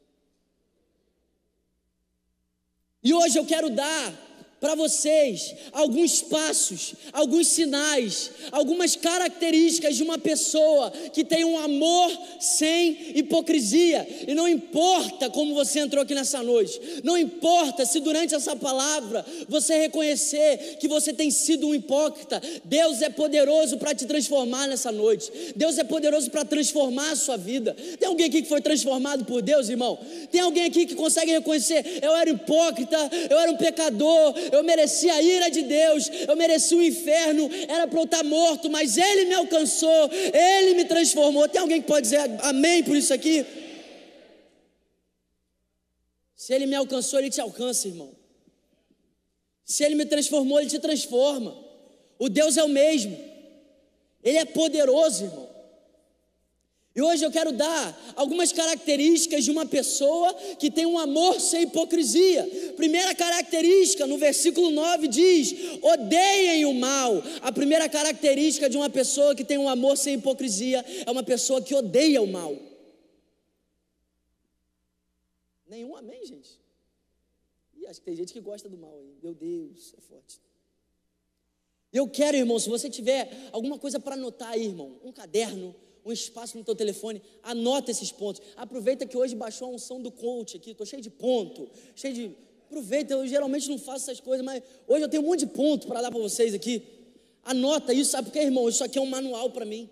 E 3.04 3.14
hoje 3.14 3.38
eu 3.38 3.46
quero 3.46 3.70
dar 3.70 4.33
para 4.64 4.76
vocês 4.76 5.54
alguns 5.74 6.22
passos, 6.22 6.94
alguns 7.12 7.50
sinais, 7.50 8.32
algumas 8.50 8.96
características 8.96 9.98
de 9.98 10.04
uma 10.04 10.18
pessoa 10.18 10.90
que 11.12 11.22
tem 11.22 11.44
um 11.44 11.60
amor 11.60 12.10
sem 12.40 13.12
hipocrisia. 13.14 14.08
E 14.26 14.34
não 14.34 14.48
importa 14.48 15.30
como 15.30 15.54
você 15.54 15.80
entrou 15.80 16.02
aqui 16.02 16.16
nessa 16.16 16.42
noite, 16.42 16.80
não 17.04 17.18
importa 17.18 17.86
se 17.86 18.00
durante 18.00 18.34
essa 18.36 18.56
palavra 18.56 19.26
você 19.50 19.78
reconhecer 19.80 20.78
que 20.80 20.88
você 20.88 21.12
tem 21.12 21.30
sido 21.30 21.68
um 21.68 21.76
hipócrita, 21.76 22.42
Deus 22.64 23.02
é 23.02 23.10
poderoso 23.10 23.78
para 23.78 23.94
te 23.94 24.06
transformar 24.06 24.68
nessa 24.68 24.94
noite. 24.94 25.30
Deus 25.58 25.78
é 25.78 25.84
poderoso 25.84 26.32
para 26.32 26.46
transformar 26.46 27.12
a 27.12 27.16
sua 27.18 27.36
vida. 27.36 27.76
Tem 28.00 28.08
alguém 28.08 28.28
aqui 28.28 28.42
que 28.42 28.48
foi 28.48 28.62
transformado 28.62 29.26
por 29.26 29.42
Deus, 29.42 29.68
irmão? 29.68 30.00
Tem 30.32 30.40
alguém 30.40 30.64
aqui 30.64 30.86
que 30.86 30.96
consegue 30.96 31.34
reconhecer: 31.34 32.00
eu 32.02 32.16
era 32.16 32.30
hipócrita, 32.30 32.98
eu 33.30 33.38
era 33.38 33.52
um 33.52 33.58
pecador, 33.58 34.34
eu 34.54 34.64
merecia 34.64 35.14
a 35.14 35.22
ira 35.22 35.50
de 35.50 35.64
Deus, 35.64 36.10
eu 36.28 36.36
merecia 36.36 36.78
o 36.78 36.84
inferno, 36.84 37.50
era 37.68 37.88
para 37.88 38.00
eu 38.00 38.04
estar 38.04 38.24
morto, 38.24 38.70
mas 38.70 38.98
Ele 38.98 39.26
me 39.26 39.34
alcançou, 39.34 40.10
Ele 40.12 40.76
me 40.76 40.86
transformou. 40.86 41.50
Tem 41.50 41.60
alguém 41.60 41.82
que 41.82 41.88
pode 41.88 42.04
dizer 42.04 42.20
amém 42.42 42.84
por 42.84 42.96
isso 42.96 43.14
aqui? 43.14 43.46
Se 46.36 46.54
Ele 46.54 46.66
me 46.66 46.76
alcançou, 46.76 47.20
Ele 47.20 47.30
te 47.30 47.42
alcança, 47.42 47.88
irmão. 47.88 48.12
Se 49.66 49.84
Ele 49.84 49.96
me 49.96 50.06
transformou, 50.06 50.60
Ele 50.60 50.70
te 50.70 50.80
transforma. 50.80 51.58
O 52.20 52.30
Deus 52.30 52.56
é 52.58 52.64
o 52.64 52.70
mesmo, 52.70 53.18
Ele 54.24 54.38
é 54.38 54.46
poderoso, 54.46 55.24
irmão. 55.24 55.43
E 56.96 57.02
hoje 57.02 57.26
eu 57.26 57.32
quero 57.32 57.52
dar 57.52 58.14
algumas 58.16 58.52
características 58.52 59.44
de 59.44 59.50
uma 59.50 59.66
pessoa 59.66 60.32
que 60.60 60.70
tem 60.70 60.86
um 60.86 61.00
amor 61.00 61.42
sem 61.42 61.64
hipocrisia. 61.64 62.48
Primeira 62.76 63.16
característica, 63.16 64.06
no 64.06 64.18
versículo 64.20 64.70
9 64.70 65.08
diz: 65.08 65.56
odeiem 65.82 66.66
o 66.66 66.74
mal. 66.74 67.14
A 67.42 67.52
primeira 67.52 67.90
característica 67.90 68.70
de 68.70 68.78
uma 68.78 68.92
pessoa 68.92 69.34
que 69.34 69.44
tem 69.44 69.58
um 69.58 69.68
amor 69.68 69.98
sem 69.98 70.16
hipocrisia 70.16 70.86
é 71.04 71.10
uma 71.10 71.24
pessoa 71.24 71.64
que 71.64 71.74
odeia 71.74 72.22
o 72.22 72.28
mal. 72.28 72.56
Nenhum 75.68 75.96
amém, 75.96 76.24
gente? 76.28 76.60
E 77.76 77.88
acho 77.88 78.00
que 78.02 78.06
tem 78.06 78.16
gente 78.16 78.32
que 78.32 78.40
gosta 78.40 78.70
do 78.70 78.78
mal 78.78 78.96
aí. 79.00 79.18
Meu 79.24 79.34
Deus, 79.34 79.96
é 79.98 80.02
forte. 80.02 80.40
Eu 81.92 82.08
quero, 82.08 82.38
irmão, 82.38 82.60
se 82.60 82.70
você 82.70 82.88
tiver 82.88 83.50
alguma 83.52 83.80
coisa 83.80 84.00
para 84.00 84.14
anotar 84.14 84.50
aí, 84.50 84.66
irmão, 84.66 85.00
um 85.04 85.12
caderno, 85.12 85.76
um 86.06 86.12
espaço 86.12 86.58
no 86.58 86.64
teu 86.64 86.76
telefone, 86.76 87.22
anota 87.42 87.92
esses 87.92 88.12
pontos. 88.12 88.42
Aproveita 88.56 89.06
que 89.06 89.18
hoje 89.18 89.36
baixou 89.36 89.70
a 89.70 89.72
unção 89.72 90.02
do 90.02 90.12
coach 90.12 90.58
aqui, 90.58 90.72
estou 90.72 90.86
cheio 90.86 91.02
de 91.02 91.10
ponto, 91.10 91.70
cheio 91.96 92.14
de. 92.14 92.32
Aproveita, 92.66 93.14
eu 93.14 93.28
geralmente 93.28 93.70
não 93.70 93.78
faço 93.78 94.10
essas 94.10 94.20
coisas, 94.20 94.44
mas 94.44 94.64
hoje 94.88 95.04
eu 95.04 95.10
tenho 95.10 95.22
um 95.22 95.28
monte 95.28 95.42
de 95.42 95.48
ponto 95.48 95.88
para 95.88 96.02
dar 96.02 96.10
para 96.10 96.20
vocês 96.20 96.54
aqui. 96.54 96.82
Anota 97.44 97.94
isso, 97.94 98.12
sabe 98.12 98.30
por 98.30 98.34
quê, 98.34 98.40
irmão? 98.40 98.68
Isso 98.68 98.84
aqui 98.84 98.98
é 98.98 99.02
um 99.02 99.06
manual 99.06 99.52
para 99.52 99.66
mim. 99.66 99.90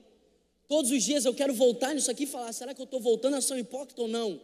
Todos 0.67 0.89
os 0.89 1.03
dias 1.03 1.25
eu 1.25 1.33
quero 1.33 1.53
voltar 1.53 1.93
nisso 1.93 2.09
aqui 2.09 2.23
e 2.23 2.27
falar: 2.27 2.51
será 2.53 2.73
que 2.73 2.81
eu 2.81 2.85
estou 2.85 2.99
voltando 2.99 3.35
a 3.35 3.41
ser 3.41 3.53
um 3.53 3.57
hipócrita 3.57 4.01
ou 4.01 4.07
não? 4.07 4.39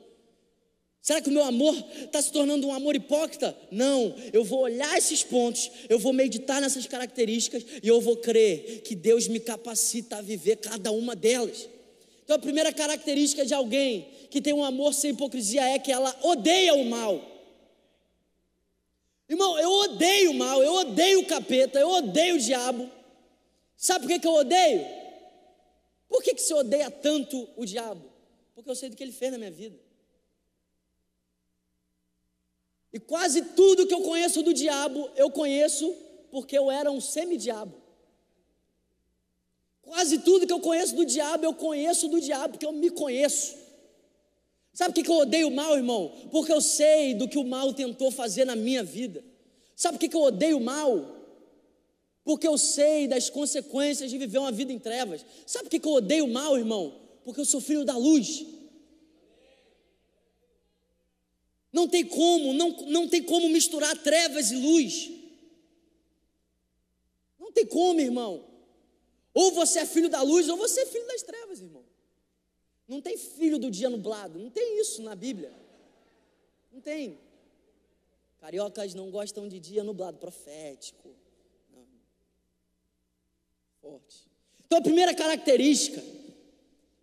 Será 1.07 1.21
que 1.21 1.29
o 1.29 1.31
meu 1.31 1.45
amor 1.45 1.73
está 2.03 2.21
se 2.21 2.29
tornando 2.33 2.67
um 2.67 2.73
amor 2.73 2.93
hipócrita? 2.93 3.57
Não, 3.71 4.13
eu 4.33 4.43
vou 4.43 4.59
olhar 4.59 4.97
esses 4.97 5.23
pontos, 5.23 5.71
eu 5.87 5.97
vou 5.97 6.11
meditar 6.11 6.59
nessas 6.59 6.85
características 6.85 7.63
e 7.81 7.87
eu 7.87 8.01
vou 8.01 8.17
crer 8.17 8.81
que 8.81 8.93
Deus 8.93 9.25
me 9.25 9.39
capacita 9.39 10.17
a 10.17 10.21
viver 10.21 10.57
cada 10.57 10.91
uma 10.91 11.15
delas. 11.15 11.69
Então, 12.25 12.35
a 12.35 12.39
primeira 12.39 12.73
característica 12.73 13.45
de 13.45 13.53
alguém 13.53 14.05
que 14.29 14.41
tem 14.41 14.51
um 14.51 14.65
amor 14.65 14.93
sem 14.93 15.11
hipocrisia 15.11 15.63
é 15.69 15.79
que 15.79 15.93
ela 15.93 16.13
odeia 16.23 16.73
o 16.73 16.83
mal. 16.83 17.23
Irmão, 19.29 19.57
eu 19.59 19.71
odeio 19.71 20.31
o 20.31 20.33
mal, 20.33 20.61
eu 20.61 20.73
odeio 20.73 21.21
o 21.21 21.25
capeta, 21.25 21.79
eu 21.79 21.89
odeio 21.89 22.35
o 22.35 22.39
diabo. 22.39 22.91
Sabe 23.77 24.01
por 24.01 24.11
que, 24.11 24.19
que 24.19 24.27
eu 24.27 24.33
odeio? 24.33 24.85
Por 26.09 26.21
que, 26.21 26.33
que 26.33 26.41
você 26.41 26.53
odeia 26.53 26.91
tanto 26.91 27.47
o 27.55 27.63
diabo? 27.63 28.03
Porque 28.53 28.69
eu 28.69 28.75
sei 28.75 28.89
do 28.89 28.97
que 28.97 29.03
ele 29.03 29.13
fez 29.13 29.31
na 29.31 29.37
minha 29.37 29.51
vida. 29.51 29.86
E 32.97 32.99
quase 32.99 33.43
tudo 33.55 33.85
que 33.85 33.93
eu 33.93 34.01
conheço 34.01 34.41
do 34.41 34.51
diabo, 34.51 35.07
eu 35.15 35.29
conheço 35.29 35.93
porque 36.31 36.57
eu 36.57 36.71
era 36.71 36.91
um 36.91 36.99
semidiabo. 36.99 37.75
Quase 39.83 40.17
tudo 40.17 40.47
que 40.47 40.51
eu 40.51 40.59
conheço 40.59 40.95
do 40.95 41.05
diabo, 41.05 41.45
eu 41.45 41.53
conheço 41.53 42.07
do 42.07 42.19
diabo 42.19 42.53
porque 42.53 42.65
eu 42.65 42.71
me 42.71 42.89
conheço. 42.89 43.55
Sabe 44.73 44.95
por 44.95 45.03
que 45.03 45.11
eu 45.11 45.17
odeio 45.17 45.49
o 45.49 45.55
mal, 45.55 45.77
irmão? 45.77 46.11
Porque 46.31 46.51
eu 46.51 46.59
sei 46.59 47.13
do 47.13 47.27
que 47.27 47.37
o 47.37 47.43
mal 47.43 47.71
tentou 47.71 48.09
fazer 48.09 48.45
na 48.45 48.55
minha 48.55 48.83
vida. 48.83 49.23
Sabe 49.75 49.99
por 49.99 50.09
que 50.09 50.15
eu 50.15 50.23
odeio 50.23 50.57
o 50.57 50.61
mal? 50.61 51.17
Porque 52.23 52.47
eu 52.47 52.57
sei 52.57 53.07
das 53.07 53.29
consequências 53.29 54.09
de 54.09 54.17
viver 54.17 54.39
uma 54.39 54.51
vida 54.51 54.73
em 54.73 54.79
trevas. 54.79 55.23
Sabe 55.45 55.69
por 55.69 55.79
que 55.79 55.87
eu 55.87 55.93
odeio 55.93 56.25
o 56.25 56.33
mal, 56.33 56.57
irmão? 56.57 56.95
Porque 57.23 57.41
eu 57.41 57.45
sou 57.45 57.61
filho 57.61 57.85
da 57.85 57.95
luz. 57.95 58.43
Não 61.77 61.87
tem 61.87 62.03
como, 62.03 62.53
não, 62.53 62.71
não 62.87 63.07
tem 63.07 63.21
como 63.21 63.47
misturar 63.49 63.95
trevas 64.01 64.49
e 64.49 64.55
luz. 64.55 65.11
Não 67.39 67.51
tem 67.51 67.67
como, 67.67 67.99
irmão. 67.99 68.43
Ou 69.31 69.51
você 69.51 69.81
é 69.81 69.85
filho 69.85 70.09
da 70.09 70.23
luz, 70.23 70.49
ou 70.49 70.57
você 70.57 70.81
é 70.81 70.85
filho 70.87 71.05
das 71.05 71.21
trevas, 71.21 71.61
irmão. 71.61 71.85
Não 72.87 72.99
tem 72.99 73.15
filho 73.15 73.59
do 73.59 73.69
dia 73.69 73.91
nublado, 73.91 74.39
não 74.39 74.49
tem 74.49 74.81
isso 74.81 75.03
na 75.03 75.13
Bíblia. 75.13 75.53
Não 76.71 76.81
tem. 76.81 77.19
Cariocas 78.39 78.95
não 78.95 79.11
gostam 79.11 79.47
de 79.47 79.59
dia 79.59 79.83
nublado, 79.83 80.17
profético. 80.17 81.15
Não. 81.71 81.85
Forte. 83.79 84.25
Então, 84.65 84.79
a 84.79 84.81
primeira 84.81 85.13
característica 85.13 86.01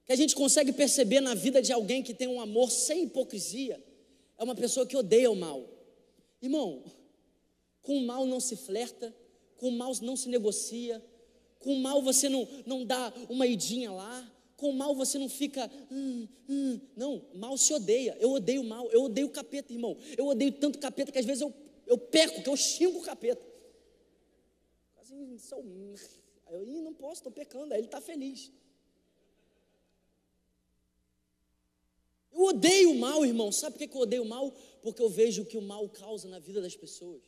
que 0.04 0.12
a 0.12 0.16
gente 0.16 0.34
consegue 0.34 0.72
perceber 0.72 1.20
na 1.20 1.36
vida 1.36 1.62
de 1.62 1.72
alguém 1.72 2.02
que 2.02 2.12
tem 2.12 2.26
um 2.26 2.40
amor 2.40 2.72
sem 2.72 3.04
hipocrisia 3.04 3.80
é 4.44 4.46
uma 4.46 4.54
pessoa 4.54 4.86
que 4.86 4.96
odeia 4.96 5.30
o 5.30 5.36
mal. 5.36 5.66
Irmão, 6.40 6.84
com 7.82 7.96
o 7.96 8.06
mal 8.06 8.26
não 8.26 8.38
se 8.38 8.56
flerta, 8.56 9.14
com 9.56 9.68
o 9.68 9.72
mal 9.72 9.92
não 10.02 10.16
se 10.16 10.28
negocia, 10.28 11.02
com 11.58 11.74
o 11.74 11.80
mal 11.80 12.02
você 12.02 12.28
não, 12.28 12.46
não 12.66 12.84
dá 12.84 13.12
uma 13.30 13.46
idinha 13.46 13.90
lá, 13.90 14.30
com 14.56 14.68
o 14.68 14.74
mal 14.74 14.94
você 14.94 15.18
não 15.18 15.28
fica. 15.28 15.70
Hum, 15.90 16.28
hum. 16.48 16.80
Não, 16.94 17.24
mal 17.34 17.56
se 17.56 17.72
odeia. 17.72 18.16
Eu 18.20 18.32
odeio 18.32 18.60
o 18.60 18.64
mal, 18.64 18.90
eu 18.90 19.04
odeio 19.04 19.26
o 19.26 19.30
capeta, 19.30 19.72
irmão. 19.72 19.96
Eu 20.16 20.26
odeio 20.26 20.52
tanto 20.52 20.78
capeta 20.78 21.10
que 21.10 21.18
às 21.18 21.24
vezes 21.24 21.40
eu, 21.40 21.52
eu 21.86 21.96
peco, 21.96 22.42
que 22.42 22.48
eu 22.48 22.56
xingo 22.56 22.98
o 22.98 23.02
capeta. 23.02 23.42
Assim, 25.00 25.38
sou, 25.38 25.64
eu 26.50 26.66
não 26.82 26.92
posso, 26.92 27.20
estou 27.20 27.32
pecando. 27.32 27.72
Aí 27.72 27.80
ele 27.80 27.86
está 27.86 28.00
feliz. 28.00 28.52
Odeio 32.44 32.92
o 32.92 32.98
mal, 32.98 33.24
irmão. 33.24 33.50
Sabe 33.50 33.78
por 33.78 33.88
que 33.88 33.96
eu 33.96 34.00
odeio 34.02 34.22
o 34.22 34.26
mal? 34.26 34.52
Porque 34.82 35.02
eu 35.02 35.08
vejo 35.08 35.42
o 35.42 35.46
que 35.46 35.56
o 35.56 35.62
mal 35.62 35.88
causa 35.88 36.28
na 36.28 36.38
vida 36.38 36.60
das 36.60 36.76
pessoas. 36.76 37.22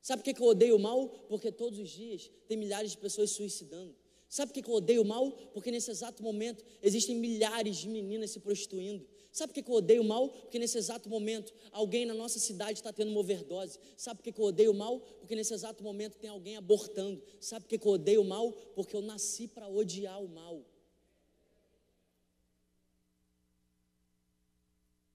Sabe 0.00 0.22
por 0.22 0.34
que 0.34 0.42
eu 0.42 0.46
odeio 0.46 0.76
o 0.76 0.80
mal? 0.80 1.08
Porque 1.28 1.52
todos 1.52 1.78
os 1.78 1.88
dias 1.88 2.30
tem 2.48 2.56
milhares 2.56 2.90
de 2.90 2.98
pessoas 2.98 3.30
suicidando. 3.30 3.94
Sabe 4.28 4.52
por 4.52 4.62
que 4.62 4.68
eu 4.70 4.74
odeio 4.74 5.02
o 5.02 5.04
mal? 5.04 5.30
Porque 5.52 5.70
nesse 5.70 5.90
exato 5.90 6.22
momento 6.22 6.64
existem 6.82 7.14
milhares 7.14 7.76
de 7.76 7.88
meninas 7.88 8.30
se 8.30 8.40
prostituindo. 8.40 9.06
Sabe 9.30 9.52
por 9.52 9.62
que 9.62 9.70
eu 9.70 9.76
odeio 9.76 10.02
o 10.02 10.04
mal? 10.04 10.28
Porque 10.28 10.58
nesse 10.58 10.76
exato 10.76 11.08
momento 11.08 11.54
alguém 11.70 12.04
na 12.04 12.14
nossa 12.14 12.38
cidade 12.38 12.80
está 12.80 12.92
tendo 12.92 13.10
uma 13.10 13.20
overdose. 13.20 13.78
Sabe 13.96 14.22
por 14.22 14.32
que 14.32 14.40
eu 14.40 14.44
odeio 14.44 14.72
o 14.72 14.74
mal? 14.74 15.00
Porque 15.20 15.36
nesse 15.36 15.54
exato 15.54 15.84
momento 15.84 16.18
tem 16.18 16.28
alguém 16.28 16.56
abortando. 16.56 17.22
Sabe 17.38 17.66
por 17.66 17.78
que 17.78 17.86
eu 17.86 17.92
odeio 17.92 18.22
o 18.22 18.24
mal? 18.24 18.52
Porque 18.74 18.96
eu 18.96 19.02
nasci 19.02 19.46
para 19.46 19.68
odiar 19.68 20.22
o 20.22 20.28
mal. 20.28 20.64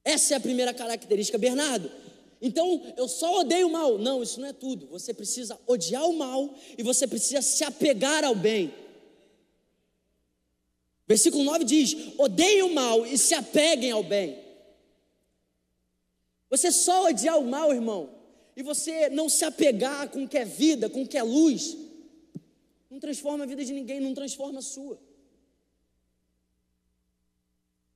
Essa 0.07 0.35
é 0.35 0.37
a 0.37 0.39
primeira 0.39 0.73
característica, 0.73 1.37
Bernardo. 1.37 1.91
Então, 2.41 2.81
eu 2.95 3.09
só 3.09 3.41
odeio 3.41 3.67
o 3.67 3.71
mal. 3.73 3.97
Não, 3.97 4.23
isso 4.23 4.39
não 4.39 4.47
é 4.47 4.53
tudo. 4.53 4.87
Você 4.87 5.13
precisa 5.13 5.59
odiar 5.67 6.05
o 6.05 6.13
mal 6.13 6.55
e 6.77 6.81
você 6.81 7.05
precisa 7.05 7.41
se 7.41 7.61
apegar 7.65 8.23
ao 8.23 8.33
bem. 8.33 8.73
Versículo 11.05 11.43
9 11.43 11.65
diz: 11.65 12.13
odeiem 12.17 12.63
o 12.63 12.73
mal 12.73 13.05
e 13.05 13.17
se 13.17 13.35
apeguem 13.35 13.91
ao 13.91 14.01
bem. 14.01 14.39
Você 16.49 16.71
só 16.71 17.09
odiar 17.09 17.37
o 17.37 17.45
mal, 17.45 17.73
irmão, 17.73 18.09
e 18.55 18.63
você 18.63 19.09
não 19.09 19.27
se 19.27 19.43
apegar 19.43 20.07
com 20.09 20.23
o 20.23 20.27
que 20.27 20.37
é 20.37 20.45
vida, 20.45 20.89
com 20.89 21.01
o 21.01 21.07
que 21.07 21.17
é 21.17 21.23
luz, 21.23 21.75
não 22.89 22.97
transforma 22.97 23.43
a 23.43 23.47
vida 23.47 23.65
de 23.65 23.73
ninguém, 23.73 23.99
não 23.99 24.13
transforma 24.13 24.59
a 24.59 24.61
sua. 24.61 24.97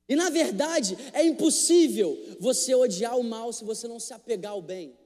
E 0.08 0.16
na 0.16 0.30
verdade, 0.30 0.96
é 1.12 1.24
impossível 1.24 2.18
você 2.38 2.74
odiar 2.74 3.18
o 3.18 3.22
mal 3.22 3.52
se 3.52 3.64
você 3.64 3.86
não 3.86 4.00
se 4.00 4.12
apegar 4.12 4.52
ao 4.52 4.62
bem. 4.62 4.96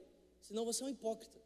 Senão 0.41 0.65
você 0.65 0.83
é 0.83 0.87
um 0.87 0.91
hipócrita. 0.91 1.41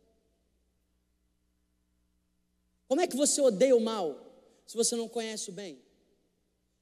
Como 2.86 3.00
é 3.00 3.06
que 3.06 3.16
você 3.16 3.40
odeia 3.40 3.76
o 3.76 3.80
mal 3.80 4.20
se 4.66 4.76
você 4.76 4.96
não 4.96 5.08
conhece 5.08 5.50
o 5.50 5.52
bem? 5.52 5.80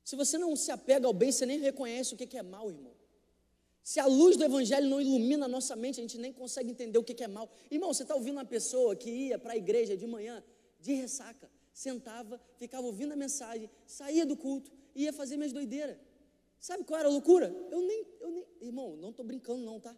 Se 0.05 0.17
você 0.17 0.39
não 0.39 0.57
se 0.57 0.71
apega 0.71 1.07
ao 1.07 1.13
bem, 1.13 1.31
você 1.31 1.45
nem 1.45 1.59
reconhece 1.59 2.15
o 2.15 2.17
que 2.17 2.37
é 2.37 2.43
mal, 2.43 2.71
irmão. 2.71 2.95
Se 3.83 4.01
a 4.01 4.07
luz 4.07 4.37
do 4.37 4.45
Evangelho 4.45 4.89
não 4.89 5.01
ilumina 5.01 5.47
a 5.47 5.49
nossa 5.49 5.75
mente, 5.75 5.99
a 5.99 6.03
gente 6.03 6.19
nem 6.19 6.33
consegue 6.33 6.71
entender 6.71 6.99
o 6.99 7.05
que 7.05 7.23
é 7.23 7.29
mal. 7.29 7.51
Irmão, 7.71 7.93
você 7.93 8.03
está 8.05 8.15
ouvindo 8.15 8.37
uma 8.37 8.45
pessoa 8.45 8.95
que 8.95 9.11
ia 9.11 9.39
para 9.39 9.53
a 9.53 9.57
igreja 9.57 9.97
de 9.97 10.07
manhã, 10.07 10.43
de 10.81 10.93
ressaca, 10.93 11.51
sentava, 11.73 12.41
ficava 12.57 12.87
ouvindo 12.87 13.13
a 13.13 13.17
mensagem, 13.17 13.71
saía 13.87 14.27
do 14.27 14.37
culto, 14.37 14.71
ia 14.95 15.13
fazer 15.13 15.37
minhas 15.37 15.53
doideiras. 15.53 15.97
Sabe 16.61 16.85
qual 16.85 16.99
era 16.99 17.09
a 17.09 17.13
loucura? 17.13 17.55
Eu 17.71 17.81
nem, 17.81 18.07
eu 18.21 18.31
nem, 18.31 18.47
irmão, 18.61 18.97
não 18.97 19.11
estou 19.11 19.25
brincando 19.25 19.65
não, 19.65 19.79
tá? 19.79 19.97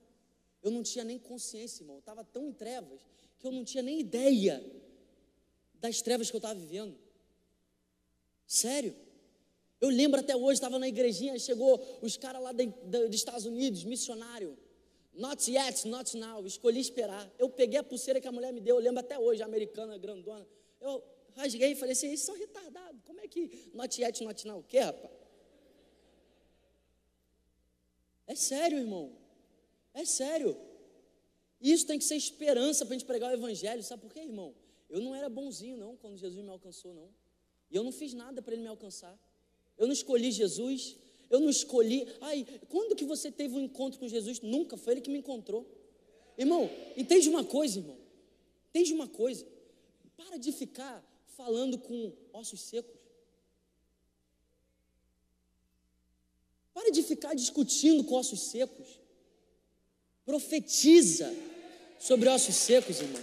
Eu 0.63 0.71
não 0.71 0.83
tinha 0.83 1.05
nem 1.05 1.19
consciência, 1.19 1.83
irmão. 1.83 1.97
Eu 1.97 2.01
estava 2.01 2.23
tão 2.25 2.47
em 2.47 2.53
trevas 2.53 3.01
que 3.39 3.47
eu 3.47 3.51
não 3.51 3.65
tinha 3.65 3.83
nem 3.83 3.99
ideia 3.99 4.63
das 5.75 6.03
trevas 6.03 6.29
que 6.29 6.37
eu 6.37 6.39
estava 6.39 6.55
vivendo. 6.55 6.97
Sério. 8.47 8.95
Eu 9.81 9.89
lembro 9.89 10.21
até 10.21 10.37
hoje, 10.37 10.55
estava 10.55 10.79
na 10.79 10.87
igrejinha, 10.87 11.39
chegou 11.39 11.81
os 12.03 12.19
caras 12.19 12.43
lá 12.43 12.53
de, 12.53 12.67
de, 12.67 13.07
dos 13.07 13.17
Estados 13.17 13.47
Unidos, 13.47 13.83
missionário. 13.85 14.59
Not 15.15 15.51
yet, 15.51 15.89
not 15.89 16.15
now. 16.19 16.47
Escolhi 16.47 16.81
esperar. 16.81 17.33
Eu 17.39 17.49
peguei 17.49 17.79
a 17.79 17.83
pulseira 17.83 18.21
que 18.21 18.29
a 18.29 18.33
mulher 18.33 18.53
me 18.53 18.61
deu, 18.61 18.77
eu 18.77 18.83
lembro 18.83 19.01
até 19.01 19.19
hoje, 19.19 19.43
americana, 19.43 19.97
grandona. 19.97 20.47
Eu 20.79 21.03
rasguei 21.35 21.73
e 21.73 21.75
falei 21.75 21.93
assim: 21.93 22.09
eles 22.09 22.21
são 22.21 22.37
retardados. 22.37 23.01
Como 23.07 23.21
é 23.21 23.27
que 23.27 23.71
not 23.73 24.01
yet, 24.01 24.23
not 24.23 24.47
now? 24.47 24.59
O 24.59 24.63
que, 24.63 24.79
rapaz? 24.79 25.20
É 28.31 28.37
sério, 28.37 28.79
irmão. 28.79 29.11
É 29.93 30.05
sério. 30.05 30.57
Isso 31.61 31.85
tem 31.85 31.99
que 31.99 32.05
ser 32.05 32.15
esperança 32.15 32.87
para 32.87 32.95
a 32.95 32.97
gente 32.99 33.07
pregar 33.07 33.29
o 33.33 33.35
evangelho. 33.35 33.83
Sabe 33.83 34.03
por 34.03 34.13
quê, 34.13 34.21
irmão? 34.21 34.55
Eu 34.89 35.01
não 35.01 35.17
era 35.17 35.29
bonzinho, 35.29 35.77
não, 35.77 35.97
quando 35.97 36.17
Jesus 36.17 36.41
me 36.41 36.49
alcançou, 36.49 36.95
não. 36.95 37.09
E 37.73 37.75
eu 37.75 37.83
não 37.83 37.91
fiz 37.91 38.15
nada 38.15 38.41
para 38.41 38.53
ele 38.55 38.63
me 38.63 38.69
alcançar. 38.69 39.19
Eu 39.77 39.89
não 39.89 39.93
escolhi 39.93 40.31
Jesus. 40.31 40.97
Eu 41.29 41.41
não 41.41 41.51
escolhi. 41.51 42.07
Ai, 42.21 42.47
quando 42.69 42.95
que 42.95 43.05
você 43.05 43.33
teve 43.33 43.53
um 43.57 43.63
encontro 43.63 43.99
com 43.99 44.07
Jesus? 44.07 44.41
Nunca, 44.41 44.77
foi 44.77 44.93
ele 44.95 45.01
que 45.01 45.11
me 45.11 45.19
encontrou. 45.19 45.67
Irmão, 46.39 46.71
entende 46.97 47.29
uma 47.29 47.43
coisa, 47.43 47.81
irmão. 47.81 47.99
Entende 48.69 48.93
uma 48.93 49.09
coisa. 49.09 49.45
Para 50.17 50.37
de 50.37 50.53
ficar 50.53 51.05
falando 51.27 51.79
com 51.79 52.13
ossos 52.33 52.61
secos. 52.61 53.00
Para 56.81 56.91
de 56.91 57.03
ficar 57.03 57.35
discutindo 57.35 58.03
com 58.05 58.15
ossos 58.15 58.41
secos. 58.41 58.99
Profetiza 60.25 61.31
sobre 61.99 62.27
ossos 62.27 62.55
secos, 62.55 63.01
irmão. 63.01 63.23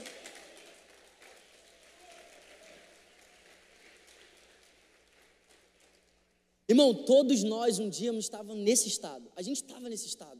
Irmão, 6.69 6.93
todos 6.93 7.41
nós 7.41 7.79
um 7.79 7.89
dia 7.89 8.11
estávamos 8.19 8.63
nesse 8.63 8.87
estado. 8.89 9.31
A 9.35 9.41
gente 9.41 9.63
estava 9.63 9.89
nesse 9.89 10.05
estado. 10.05 10.39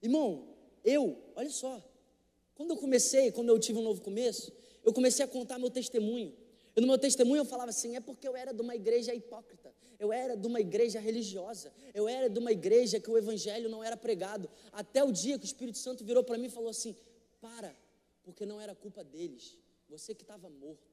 Irmão, 0.00 0.46
eu, 0.84 1.18
olha 1.34 1.50
só. 1.50 1.82
Quando 2.54 2.70
eu 2.70 2.76
comecei, 2.76 3.32
quando 3.32 3.48
eu 3.48 3.58
tive 3.58 3.80
um 3.80 3.82
novo 3.82 4.00
começo, 4.00 4.52
eu 4.84 4.92
comecei 4.92 5.24
a 5.24 5.28
contar 5.28 5.58
meu 5.58 5.70
testemunho. 5.70 6.32
E 6.76 6.80
no 6.80 6.86
meu 6.86 6.98
testemunho 6.98 7.40
eu 7.40 7.44
falava 7.44 7.70
assim: 7.70 7.96
é 7.96 8.00
porque 8.00 8.26
eu 8.26 8.36
era 8.36 8.52
de 8.52 8.60
uma 8.60 8.74
igreja 8.74 9.14
hipócrita, 9.14 9.72
eu 9.98 10.12
era 10.12 10.36
de 10.36 10.46
uma 10.46 10.60
igreja 10.60 10.98
religiosa, 10.98 11.72
eu 11.92 12.08
era 12.08 12.28
de 12.28 12.38
uma 12.38 12.50
igreja 12.50 12.98
que 12.98 13.10
o 13.10 13.16
evangelho 13.16 13.68
não 13.68 13.82
era 13.82 13.96
pregado. 13.96 14.50
Até 14.72 15.04
o 15.04 15.12
dia 15.12 15.38
que 15.38 15.44
o 15.44 15.46
Espírito 15.46 15.78
Santo 15.78 16.04
virou 16.04 16.24
para 16.24 16.36
mim 16.36 16.46
e 16.46 16.50
falou 16.50 16.70
assim: 16.70 16.96
para, 17.40 17.74
porque 18.24 18.44
não 18.44 18.60
era 18.60 18.74
culpa 18.74 19.04
deles, 19.04 19.56
você 19.88 20.14
que 20.14 20.22
estava 20.22 20.50
morto. 20.50 20.92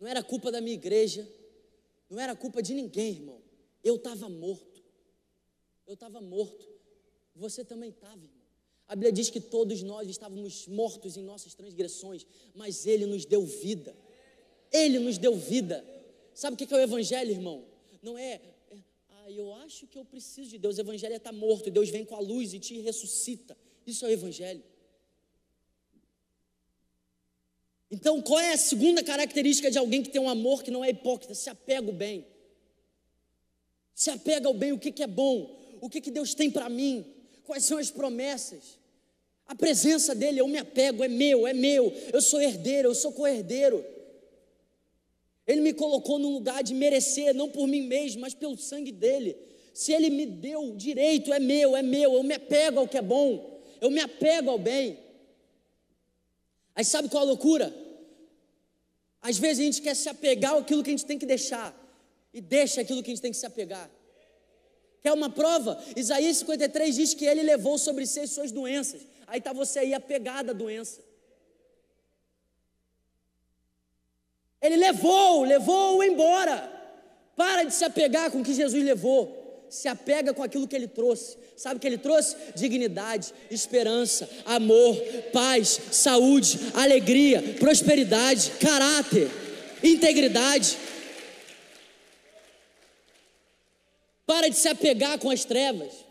Não 0.00 0.08
era 0.08 0.22
culpa 0.22 0.50
da 0.50 0.60
minha 0.60 0.74
igreja, 0.74 1.30
não 2.08 2.18
era 2.18 2.34
culpa 2.34 2.62
de 2.62 2.74
ninguém, 2.74 3.12
irmão. 3.12 3.40
Eu 3.84 3.96
estava 3.96 4.28
morto, 4.28 4.82
eu 5.86 5.94
estava 5.94 6.20
morto, 6.20 6.66
você 7.36 7.64
também 7.64 7.90
estava, 7.90 8.16
irmão. 8.16 8.39
A 8.90 8.96
Bíblia 8.96 9.12
diz 9.12 9.30
que 9.30 9.40
todos 9.40 9.84
nós 9.84 10.08
estávamos 10.08 10.66
mortos 10.66 11.16
em 11.16 11.22
nossas 11.22 11.54
transgressões, 11.54 12.26
mas 12.52 12.86
Ele 12.86 13.06
nos 13.06 13.24
deu 13.24 13.46
vida. 13.46 13.94
Ele 14.72 14.98
nos 14.98 15.16
deu 15.16 15.36
vida. 15.36 15.84
Sabe 16.34 16.54
o 16.54 16.56
que 16.56 16.74
é 16.74 16.76
o 16.76 16.80
Evangelho, 16.80 17.30
irmão? 17.30 17.64
Não 18.02 18.18
é, 18.18 18.40
é 18.68 18.76
ah, 19.10 19.30
eu 19.30 19.54
acho 19.54 19.86
que 19.86 19.96
eu 19.96 20.04
preciso 20.04 20.50
de 20.50 20.58
Deus. 20.58 20.76
O 20.76 20.80
Evangelho 20.80 21.12
é 21.12 21.18
estar 21.18 21.30
morto 21.30 21.68
e 21.68 21.70
Deus 21.70 21.88
vem 21.88 22.04
com 22.04 22.16
a 22.16 22.18
luz 22.18 22.52
e 22.52 22.58
te 22.58 22.80
ressuscita. 22.80 23.56
Isso 23.86 24.04
é 24.04 24.08
o 24.08 24.10
Evangelho. 24.10 24.64
Então, 27.92 28.20
qual 28.20 28.40
é 28.40 28.54
a 28.54 28.58
segunda 28.58 29.04
característica 29.04 29.70
de 29.70 29.78
alguém 29.78 30.02
que 30.02 30.10
tem 30.10 30.20
um 30.20 30.28
amor 30.28 30.64
que 30.64 30.70
não 30.72 30.84
é 30.84 30.90
hipócrita? 30.90 31.32
Se 31.36 31.48
apega 31.48 31.86
ao 31.86 31.94
bem. 31.94 32.26
Se 33.94 34.10
apega 34.10 34.48
ao 34.48 34.54
bem, 34.54 34.72
o 34.72 34.80
que, 34.80 34.90
que 34.90 35.04
é 35.04 35.06
bom, 35.06 35.78
o 35.80 35.88
que, 35.88 36.00
que 36.00 36.10
Deus 36.10 36.34
tem 36.34 36.50
para 36.50 36.68
mim, 36.68 37.06
quais 37.44 37.64
são 37.64 37.78
as 37.78 37.88
promessas. 37.88 38.79
A 39.50 39.54
presença 39.56 40.14
dele, 40.14 40.40
eu 40.40 40.46
me 40.46 40.58
apego, 40.58 41.02
é 41.02 41.08
meu, 41.08 41.44
é 41.44 41.52
meu. 41.52 41.92
Eu 42.12 42.22
sou 42.22 42.40
herdeiro, 42.40 42.90
eu 42.90 42.94
sou 42.94 43.10
co-herdeiro. 43.10 43.84
Ele 45.44 45.60
me 45.60 45.72
colocou 45.72 46.20
num 46.20 46.32
lugar 46.32 46.62
de 46.62 46.72
merecer, 46.72 47.34
não 47.34 47.48
por 47.48 47.66
mim 47.66 47.82
mesmo, 47.82 48.20
mas 48.20 48.32
pelo 48.32 48.56
sangue 48.56 48.92
dele. 48.92 49.36
Se 49.74 49.92
ele 49.92 50.08
me 50.08 50.24
deu 50.24 50.76
direito, 50.76 51.32
é 51.32 51.40
meu, 51.40 51.76
é 51.76 51.82
meu. 51.82 52.14
Eu 52.14 52.22
me 52.22 52.34
apego 52.34 52.78
ao 52.78 52.86
que 52.86 52.96
é 52.96 53.02
bom. 53.02 53.60
Eu 53.80 53.90
me 53.90 54.00
apego 54.00 54.50
ao 54.50 54.58
bem. 54.58 54.96
Aí 56.72 56.84
sabe 56.84 57.08
qual 57.08 57.24
a 57.24 57.26
loucura? 57.26 57.74
Às 59.20 59.36
vezes 59.36 59.58
a 59.58 59.64
gente 59.64 59.82
quer 59.82 59.96
se 59.96 60.08
apegar 60.08 60.54
àquilo 60.54 60.84
que 60.84 60.90
a 60.90 60.92
gente 60.92 61.06
tem 61.06 61.18
que 61.18 61.26
deixar 61.26 61.76
e 62.32 62.40
deixa 62.40 62.82
aquilo 62.82 63.02
que 63.02 63.10
a 63.10 63.14
gente 63.14 63.22
tem 63.22 63.32
que 63.32 63.36
se 63.36 63.46
apegar. 63.46 63.90
Quer 65.02 65.12
uma 65.12 65.28
prova? 65.28 65.82
Isaías 65.96 66.36
53 66.36 66.94
diz 66.94 67.14
que 67.14 67.24
ele 67.24 67.42
levou 67.42 67.78
sobre 67.78 68.06
si 68.06 68.20
as 68.20 68.30
suas 68.30 68.52
doenças. 68.52 69.10
Aí 69.30 69.38
está 69.38 69.52
você 69.52 69.78
aí 69.78 69.94
apegado 69.94 70.50
à 70.50 70.52
doença. 70.52 71.00
Ele 74.60 74.76
levou, 74.76 75.44
levou-o 75.44 76.02
embora. 76.02 76.68
Para 77.36 77.62
de 77.62 77.72
se 77.72 77.84
apegar 77.84 78.32
com 78.32 78.40
o 78.40 78.44
que 78.44 78.52
Jesus 78.52 78.84
levou. 78.84 79.68
Se 79.70 79.86
apega 79.86 80.34
com 80.34 80.42
aquilo 80.42 80.66
que 80.66 80.74
ele 80.74 80.88
trouxe. 80.88 81.38
Sabe 81.56 81.76
o 81.76 81.78
que 81.78 81.86
ele 81.86 81.96
trouxe? 81.96 82.36
Dignidade, 82.56 83.32
esperança, 83.48 84.28
amor, 84.44 85.00
paz, 85.32 85.80
saúde, 85.92 86.58
alegria, 86.74 87.54
prosperidade, 87.60 88.50
caráter, 88.60 89.30
integridade. 89.80 90.76
Para 94.26 94.48
de 94.48 94.56
se 94.56 94.68
apegar 94.68 95.20
com 95.20 95.30
as 95.30 95.44
trevas. 95.44 96.09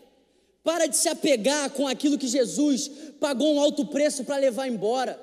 Para 0.62 0.86
de 0.86 0.96
se 0.96 1.08
apegar 1.08 1.70
com 1.70 1.88
aquilo 1.88 2.18
que 2.18 2.28
Jesus 2.28 2.88
pagou 3.18 3.54
um 3.54 3.60
alto 3.60 3.86
preço 3.86 4.24
para 4.24 4.36
levar 4.36 4.68
embora. 4.68 5.18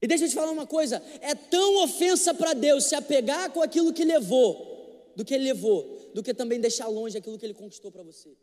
E 0.00 0.06
deixa 0.06 0.24
eu 0.24 0.28
te 0.28 0.34
falar 0.34 0.50
uma 0.50 0.66
coisa: 0.66 1.02
é 1.20 1.34
tão 1.34 1.82
ofensa 1.82 2.34
para 2.34 2.52
Deus 2.52 2.84
se 2.84 2.94
apegar 2.94 3.50
com 3.52 3.62
aquilo 3.62 3.92
que 3.92 4.04
levou, 4.04 5.12
do 5.16 5.24
que 5.24 5.34
ele 5.34 5.44
levou, 5.44 6.10
do 6.14 6.22
que 6.22 6.34
também 6.34 6.60
deixar 6.60 6.86
longe 6.88 7.16
aquilo 7.16 7.38
que 7.38 7.46
ele 7.46 7.54
conquistou 7.54 7.90
para 7.90 8.02
você. 8.02 8.36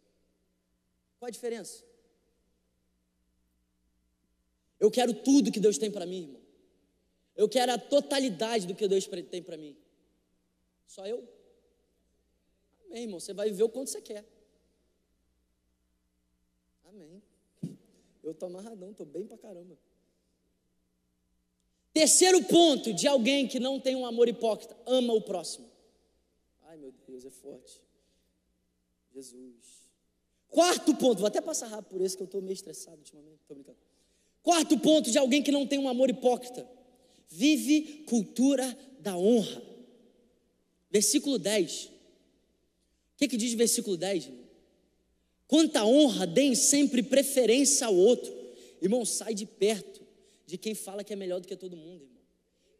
Qual 1.19 1.28
a 1.28 1.32
diferença? 1.32 1.84
Eu 4.80 4.91
quero 4.91 5.13
tudo 5.13 5.52
que 5.52 5.60
Deus 5.60 5.78
tem 5.78 5.89
para 5.89 6.06
mim, 6.06 6.23
irmão. 6.23 6.41
Eu 7.36 7.47
quero 7.47 7.71
a 7.71 7.78
totalidade 7.78 8.67
do 8.67 8.76
que 8.76 8.88
Deus 8.88 9.08
tem 9.30 9.41
para 9.41 9.58
mim. 9.58 9.78
Só 10.88 11.06
eu? 11.08 11.28
Amém, 12.88 13.04
irmão. 13.04 13.19
Você 13.19 13.34
vai 13.34 13.49
viver 13.49 13.63
o 13.63 13.69
quanto 13.69 13.89
você 13.89 14.02
quer. 14.02 14.26
Amém. 16.93 17.21
Eu 18.23 18.34
tô 18.34 18.45
amarradão, 18.45 18.93
tô 18.93 19.03
bem 19.03 19.25
pra 19.25 19.38
caramba. 19.38 19.77
Terceiro 21.91 22.43
ponto 22.43 22.93
de 22.93 23.08
alguém 23.08 23.47
que 23.47 23.60
não 23.60 23.79
tem 23.79 23.95
um 23.95 24.06
amor 24.06 24.27
hipócrita, 24.27 24.77
ama 24.86 25.13
o 25.13 25.21
próximo. 25.21 25.69
Ai 26.63 26.77
meu 26.77 26.93
Deus, 27.08 27.25
é 27.25 27.29
forte. 27.29 27.82
Jesus. 29.13 29.84
Quarto 30.49 30.95
ponto, 30.95 31.19
vou 31.19 31.27
até 31.27 31.41
passar 31.41 31.67
rápido 31.67 31.89
por 31.89 32.01
esse 32.01 32.15
que 32.15 32.23
eu 32.23 32.25
estou 32.25 32.41
meio 32.41 32.53
estressado 32.53 32.97
ultimamente, 32.97 33.39
tô 33.47 33.56
brincando. 33.56 33.77
Quarto 34.41 34.77
ponto 34.79 35.10
de 35.10 35.17
alguém 35.17 35.41
que 35.41 35.51
não 35.51 35.65
tem 35.65 35.79
um 35.79 35.89
amor 35.89 36.10
hipócrita, 36.10 36.67
vive 37.29 38.06
cultura 38.08 38.77
da 38.99 39.17
honra. 39.17 39.62
Versículo 40.91 41.39
10. 41.39 41.86
O 41.86 41.91
que, 43.17 43.27
que 43.27 43.38
diz 43.38 43.53
versículo 43.53 43.97
10? 43.97 44.42
Quanta 45.53 45.85
honra, 45.85 46.25
deem 46.25 46.55
sempre 46.55 47.03
preferência 47.03 47.85
ao 47.85 47.95
outro. 47.95 48.33
Irmão, 48.81 49.05
sai 49.05 49.35
de 49.35 49.45
perto 49.45 50.01
de 50.47 50.57
quem 50.57 50.73
fala 50.73 51.03
que 51.03 51.13
é 51.13 51.15
melhor 51.15 51.39
do 51.39 51.47
que 51.47 51.55
todo 51.55 51.77
mundo, 51.77 52.01
irmão. 52.01 52.23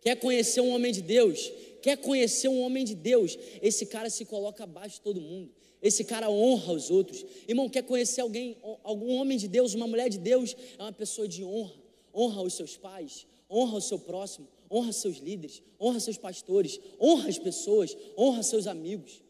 Quer 0.01 0.15
conhecer 0.15 0.59
um 0.59 0.71
homem 0.71 0.91
de 0.91 0.99
Deus? 1.03 1.51
Quer 1.83 1.97
conhecer 1.97 2.47
um 2.47 2.62
homem 2.62 2.83
de 2.83 2.95
Deus? 2.95 3.38
Esse 3.62 3.86
cara 3.86 4.09
se 4.09 4.25
coloca 4.25 4.63
abaixo 4.63 4.95
de 4.95 5.01
todo 5.01 5.21
mundo. 5.21 5.53
Esse 5.83 6.03
cara 6.03 6.31
honra 6.31 6.73
os 6.73 6.89
outros. 6.89 7.23
Irmão, 7.47 7.69
quer 7.69 7.83
conhecer 7.83 8.21
alguém, 8.21 8.57
algum 8.83 9.17
homem 9.17 9.38
de 9.38 9.47
Deus, 9.47 9.75
uma 9.75 9.86
mulher 9.86 10.09
de 10.09 10.17
Deus? 10.17 10.55
É 10.79 10.81
uma 10.81 10.91
pessoa 10.91 11.27
de 11.27 11.43
honra. 11.43 11.75
Honra 12.12 12.41
os 12.41 12.55
seus 12.55 12.75
pais, 12.75 13.27
honra 13.47 13.77
o 13.77 13.81
seu 13.81 13.99
próximo, 13.99 14.47
honra 14.71 14.91
seus 14.91 15.17
líderes, 15.17 15.62
honra 15.79 15.99
seus 15.99 16.17
pastores, 16.17 16.79
honra 16.99 17.29
as 17.29 17.38
pessoas, 17.38 17.95
honra 18.17 18.41
seus 18.41 18.65
amigos. 18.65 19.21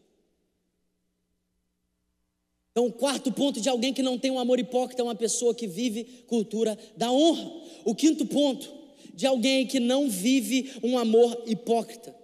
Então, 2.73 2.88
o 2.88 2.91
quarto 2.91 3.31
ponto 3.31 3.62
de 3.62 3.69
alguém 3.69 3.93
que 3.93 4.01
não 4.01 4.17
tem 4.17 4.31
um 4.31 4.39
amor 4.39 4.59
hipócrita 4.59 5.03
é 5.03 5.05
uma 5.05 5.13
pessoa 5.13 5.53
que 5.53 5.67
vive 5.67 6.03
cultura 6.25 6.75
da 6.97 7.12
honra. 7.12 7.51
O 7.86 7.93
quinto 7.93 8.25
ponto 8.25 8.67
de 9.13 9.27
alguém 9.27 9.67
que 9.67 9.79
não 9.79 10.09
vive 10.09 10.73
um 10.81 10.97
amor 10.97 11.43
hipócrita. 11.45 12.15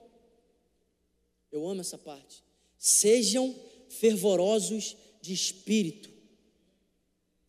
Eu 1.51 1.67
amo 1.67 1.81
essa 1.81 1.99
parte. 1.99 2.43
Sejam 2.79 3.53
fervorosos 3.89 4.97
de 5.21 5.33
espírito. 5.33 6.09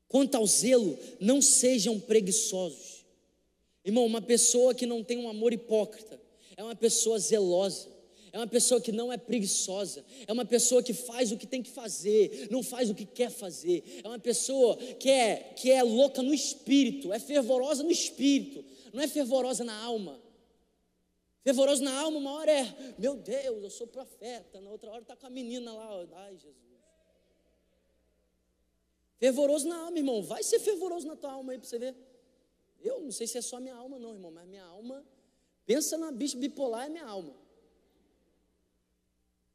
Quanto 0.06 0.34
ao 0.34 0.46
zelo, 0.46 0.98
não 1.18 1.40
sejam 1.40 1.98
preguiçosos. 1.98 3.06
Irmão, 3.82 4.04
uma 4.04 4.20
pessoa 4.20 4.74
que 4.74 4.84
não 4.84 5.02
tem 5.02 5.16
um 5.16 5.28
amor 5.28 5.54
hipócrita 5.54 6.20
é 6.54 6.62
uma 6.62 6.76
pessoa 6.76 7.18
zelosa 7.18 7.88
é 8.32 8.38
uma 8.38 8.46
pessoa 8.46 8.80
que 8.80 8.92
não 8.92 9.12
é 9.12 9.16
preguiçosa, 9.16 10.04
é 10.26 10.32
uma 10.32 10.44
pessoa 10.44 10.82
que 10.82 10.92
faz 10.92 11.32
o 11.32 11.36
que 11.36 11.46
tem 11.46 11.62
que 11.62 11.70
fazer, 11.70 12.48
não 12.50 12.62
faz 12.62 12.90
o 12.90 12.94
que 12.94 13.04
quer 13.04 13.30
fazer, 13.30 14.00
é 14.02 14.08
uma 14.08 14.18
pessoa 14.18 14.76
que 14.76 15.08
é, 15.08 15.54
que 15.56 15.70
é 15.70 15.82
louca 15.82 16.22
no 16.22 16.32
espírito, 16.32 17.12
é 17.12 17.18
fervorosa 17.18 17.82
no 17.82 17.90
espírito, 17.90 18.64
não 18.92 19.02
é 19.02 19.08
fervorosa 19.08 19.64
na 19.64 19.76
alma. 19.82 20.20
Fervoroso 21.42 21.82
na 21.82 21.98
alma, 21.98 22.18
uma 22.18 22.32
hora 22.32 22.52
é, 22.52 22.94
meu 22.98 23.16
Deus, 23.16 23.64
eu 23.64 23.70
sou 23.70 23.86
profeta, 23.86 24.60
na 24.60 24.70
outra 24.70 24.90
hora 24.90 25.02
está 25.02 25.16
com 25.16 25.26
a 25.26 25.30
menina 25.30 25.72
lá, 25.72 26.06
ai 26.16 26.36
Jesus. 26.36 26.70
Fervoroso 29.18 29.68
na 29.68 29.76
alma, 29.76 29.98
irmão, 29.98 30.22
vai 30.22 30.42
ser 30.42 30.58
fervoroso 30.58 31.06
na 31.06 31.14
tua 31.14 31.32
alma 31.32 31.52
aí 31.52 31.58
para 31.58 31.68
você 31.68 31.78
ver. 31.78 31.94
Eu 32.80 33.00
não 33.00 33.12
sei 33.12 33.26
se 33.26 33.36
é 33.36 33.42
só 33.42 33.60
minha 33.60 33.74
alma, 33.74 33.98
não, 33.98 34.14
irmão, 34.14 34.30
mas 34.30 34.48
minha 34.48 34.64
alma, 34.64 35.04
pensa 35.66 35.98
na 35.98 36.10
bicho 36.10 36.38
bipolar, 36.38 36.86
é 36.86 36.88
minha 36.88 37.04
alma. 37.04 37.34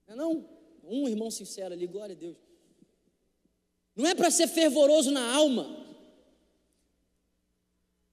Não 0.07 0.13
é 0.13 0.17
não? 0.17 0.49
Um 0.83 1.07
irmão 1.07 1.31
sincero 1.31 1.73
ali, 1.73 1.87
glória 1.87 2.15
a 2.15 2.17
Deus. 2.17 2.37
Não 3.95 4.07
é 4.07 4.13
para 4.13 4.29
ser 4.29 4.47
fervoroso 4.47 5.09
na 5.09 5.33
alma. 5.33 5.83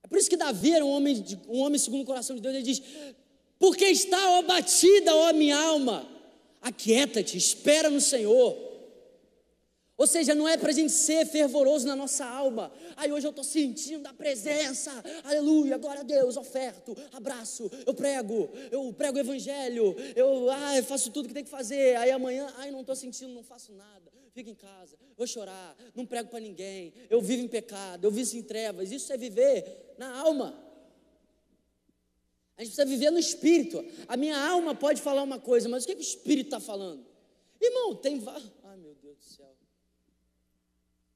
É 0.02 0.06
por 0.06 0.16
isso 0.16 0.30
que 0.30 0.36
Davi 0.36 0.72
era 0.72 0.84
um 0.84 0.90
homem, 0.90 1.24
um 1.48 1.60
homem 1.60 1.78
segundo 1.78 2.02
o 2.02 2.06
coração 2.06 2.36
de 2.36 2.42
Deus. 2.42 2.54
Ele 2.54 2.64
diz: 2.64 2.82
Porque 3.58 3.84
está 3.86 4.38
abatida, 4.38 5.14
ó 5.14 5.32
minha 5.32 5.58
alma, 5.58 6.08
aquieta-te, 6.60 7.36
espera 7.36 7.90
no 7.90 8.00
Senhor. 8.00 8.71
Ou 10.02 10.06
seja, 10.08 10.34
não 10.34 10.48
é 10.48 10.56
para 10.56 10.70
a 10.70 10.72
gente 10.72 10.92
ser 10.92 11.24
fervoroso 11.24 11.86
na 11.86 11.94
nossa 11.94 12.24
alma. 12.26 12.72
Aí 12.96 13.12
hoje 13.12 13.24
eu 13.24 13.30
estou 13.30 13.44
sentindo 13.44 14.04
a 14.08 14.12
presença, 14.12 14.90
aleluia, 15.22 15.78
glória 15.78 16.00
a 16.00 16.02
Deus, 16.02 16.36
oferto, 16.36 16.96
abraço, 17.12 17.70
eu 17.86 17.94
prego, 17.94 18.50
eu 18.72 18.92
prego 18.92 19.16
o 19.16 19.20
evangelho, 19.20 19.94
eu 20.16 20.50
ai, 20.50 20.82
faço 20.82 21.12
tudo 21.12 21.28
que 21.28 21.34
tem 21.34 21.44
que 21.44 21.50
fazer. 21.50 21.94
Aí 21.98 22.10
amanhã, 22.10 22.52
ai, 22.56 22.72
não 22.72 22.80
estou 22.80 22.96
sentindo, 22.96 23.32
não 23.32 23.44
faço 23.44 23.72
nada. 23.74 24.10
Fico 24.32 24.50
em 24.50 24.56
casa, 24.56 24.98
vou 25.16 25.24
chorar, 25.24 25.76
não 25.94 26.04
prego 26.04 26.30
para 26.30 26.40
ninguém, 26.40 26.92
eu 27.08 27.20
vivo 27.20 27.44
em 27.44 27.48
pecado, 27.48 28.04
eu 28.04 28.10
vivo 28.10 28.36
em 28.36 28.42
trevas. 28.42 28.90
Isso 28.90 29.12
é 29.12 29.16
viver 29.16 29.94
na 29.98 30.18
alma. 30.18 30.48
A 32.56 32.64
gente 32.64 32.74
precisa 32.74 32.84
viver 32.84 33.12
no 33.12 33.20
espírito. 33.20 33.84
A 34.08 34.16
minha 34.16 34.36
alma 34.36 34.74
pode 34.74 35.00
falar 35.00 35.22
uma 35.22 35.38
coisa, 35.38 35.68
mas 35.68 35.84
o 35.84 35.86
que, 35.86 35.94
que 35.94 36.00
o 36.00 36.02
espírito 36.02 36.46
está 36.46 36.58
falando? 36.58 37.06
Irmão, 37.60 37.94
tem 37.94 38.18
meu 38.18 38.96
Deus 39.00 39.16
do 39.16 39.24
céu. 39.24 39.52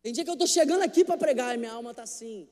Tem 0.06 0.12
dia 0.12 0.22
que 0.22 0.30
eu 0.30 0.34
estou 0.34 0.46
chegando 0.46 0.82
aqui 0.82 1.04
para 1.04 1.18
pregar 1.18 1.52
e 1.52 1.58
minha 1.58 1.72
alma 1.72 1.90
está 1.90 2.04
assim. 2.04 2.46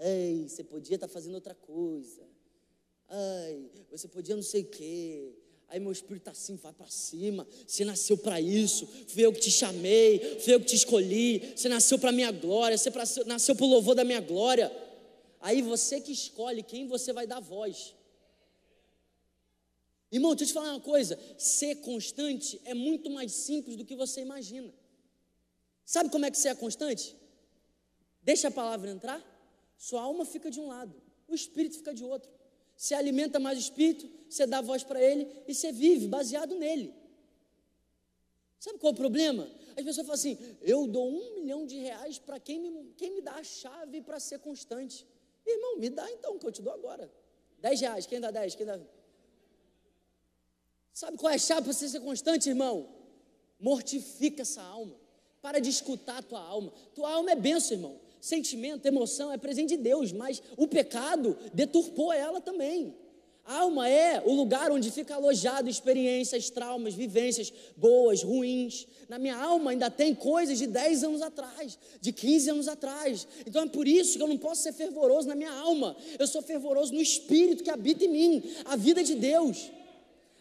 Ei, 0.00 0.48
você 0.48 0.64
podia 0.64 0.96
estar 0.96 1.06
tá 1.06 1.12
fazendo 1.12 1.36
outra 1.36 1.54
coisa. 1.54 2.20
Ai, 3.08 3.70
você 3.88 4.08
podia 4.08 4.34
não 4.34 4.42
sei 4.42 4.62
o 4.62 4.64
quê. 4.64 5.32
Aí 5.68 5.78
meu 5.78 5.92
espírito 5.92 6.22
está 6.22 6.32
assim, 6.32 6.56
vai 6.56 6.72
para 6.72 6.88
cima. 6.88 7.46
Você 7.64 7.84
nasceu 7.84 8.18
para 8.18 8.40
isso. 8.40 8.88
Fui 9.06 9.24
eu 9.24 9.32
que 9.32 9.38
te 9.38 9.52
chamei. 9.52 10.40
Fui 10.40 10.52
eu 10.52 10.58
que 10.58 10.66
te 10.66 10.74
escolhi. 10.74 11.52
Você 11.54 11.68
nasceu 11.68 11.96
para 11.96 12.10
minha 12.10 12.32
glória. 12.32 12.76
Você 12.76 12.90
nasceu 13.24 13.54
para 13.54 13.64
o 13.64 13.68
louvor 13.68 13.94
da 13.94 14.02
minha 14.02 14.20
glória. 14.20 14.76
Aí 15.40 15.62
você 15.62 16.00
que 16.00 16.10
escolhe 16.10 16.60
quem 16.60 16.88
você 16.88 17.12
vai 17.12 17.24
dar 17.24 17.38
voz. 17.38 17.94
Irmão, 20.10 20.34
deixa 20.34 20.42
eu 20.42 20.48
te 20.48 20.54
falar 20.54 20.72
uma 20.72 20.80
coisa: 20.80 21.16
ser 21.38 21.76
constante 21.76 22.60
é 22.64 22.74
muito 22.74 23.08
mais 23.10 23.30
simples 23.30 23.76
do 23.76 23.84
que 23.84 23.94
você 23.94 24.22
imagina. 24.22 24.74
Sabe 25.86 26.10
como 26.10 26.26
é 26.26 26.30
que 26.32 26.36
você 26.36 26.48
é 26.48 26.54
constante? 26.54 27.16
Deixa 28.20 28.48
a 28.48 28.50
palavra 28.50 28.90
entrar, 28.90 29.24
sua 29.78 30.02
alma 30.02 30.24
fica 30.24 30.50
de 30.50 30.58
um 30.58 30.66
lado, 30.66 30.92
o 31.28 31.34
espírito 31.34 31.76
fica 31.76 31.94
de 31.94 32.02
outro. 32.02 32.28
Você 32.76 32.92
alimenta 32.92 33.38
mais 33.38 33.56
o 33.56 33.60
espírito, 33.60 34.10
você 34.28 34.46
dá 34.46 34.60
voz 34.60 34.82
para 34.82 35.00
ele 35.00 35.44
e 35.46 35.54
você 35.54 35.70
vive 35.70 36.08
baseado 36.08 36.56
nele. 36.56 36.92
Sabe 38.58 38.80
qual 38.80 38.90
é 38.90 38.94
o 38.94 38.96
problema? 38.96 39.48
As 39.76 39.84
pessoas 39.84 40.06
falam 40.06 40.14
assim: 40.14 40.36
eu 40.60 40.88
dou 40.88 41.08
um 41.08 41.36
milhão 41.36 41.64
de 41.64 41.78
reais 41.78 42.18
para 42.18 42.40
quem 42.40 42.58
me, 42.58 42.92
quem 42.96 43.14
me 43.14 43.20
dá 43.22 43.34
a 43.34 43.44
chave 43.44 44.02
para 44.02 44.18
ser 44.18 44.40
constante. 44.40 45.06
Irmão, 45.46 45.78
me 45.78 45.88
dá 45.88 46.10
então, 46.10 46.36
que 46.36 46.46
eu 46.46 46.50
te 46.50 46.60
dou 46.60 46.72
agora. 46.72 47.08
Dez 47.60 47.80
reais, 47.80 48.06
quem 48.06 48.20
dá 48.20 48.32
dez? 48.32 48.56
Quem 48.56 48.66
dá. 48.66 48.78
Sabe 50.92 51.16
qual 51.16 51.30
é 51.30 51.36
a 51.36 51.38
chave 51.38 51.62
para 51.62 51.72
você 51.72 51.88
ser 51.88 52.00
constante, 52.00 52.48
irmão? 52.48 52.92
Mortifica 53.60 54.42
essa 54.42 54.62
alma. 54.62 55.05
Para 55.46 55.60
de 55.60 55.70
escutar 55.70 56.18
a 56.18 56.22
tua 56.22 56.40
alma. 56.40 56.72
Tua 56.92 57.08
alma 57.08 57.30
é 57.30 57.36
benção, 57.36 57.76
irmão. 57.76 58.00
Sentimento, 58.20 58.84
emoção 58.84 59.32
é 59.32 59.38
presente 59.38 59.76
de 59.76 59.76
Deus, 59.76 60.10
mas 60.10 60.42
o 60.56 60.66
pecado 60.66 61.36
deturpou 61.54 62.12
ela 62.12 62.40
também. 62.40 62.92
A 63.44 63.58
alma 63.58 63.88
é 63.88 64.20
o 64.26 64.34
lugar 64.34 64.72
onde 64.72 64.90
fica 64.90 65.14
alojado 65.14 65.70
experiências, 65.70 66.50
traumas, 66.50 66.94
vivências 66.94 67.52
boas, 67.76 68.24
ruins. 68.24 68.88
Na 69.08 69.20
minha 69.20 69.36
alma 69.36 69.70
ainda 69.70 69.88
tem 69.88 70.16
coisas 70.16 70.58
de 70.58 70.66
10 70.66 71.04
anos 71.04 71.22
atrás, 71.22 71.78
de 72.00 72.12
15 72.12 72.50
anos 72.50 72.66
atrás. 72.66 73.28
Então 73.46 73.62
é 73.62 73.68
por 73.68 73.86
isso 73.86 74.16
que 74.16 74.24
eu 74.24 74.26
não 74.26 74.36
posso 74.36 74.64
ser 74.64 74.72
fervoroso 74.72 75.28
na 75.28 75.36
minha 75.36 75.52
alma. 75.52 75.96
Eu 76.18 76.26
sou 76.26 76.42
fervoroso 76.42 76.92
no 76.92 77.00
espírito 77.00 77.62
que 77.62 77.70
habita 77.70 78.04
em 78.04 78.08
mim, 78.08 78.42
a 78.64 78.74
vida 78.74 79.04
de 79.04 79.14
Deus. 79.14 79.70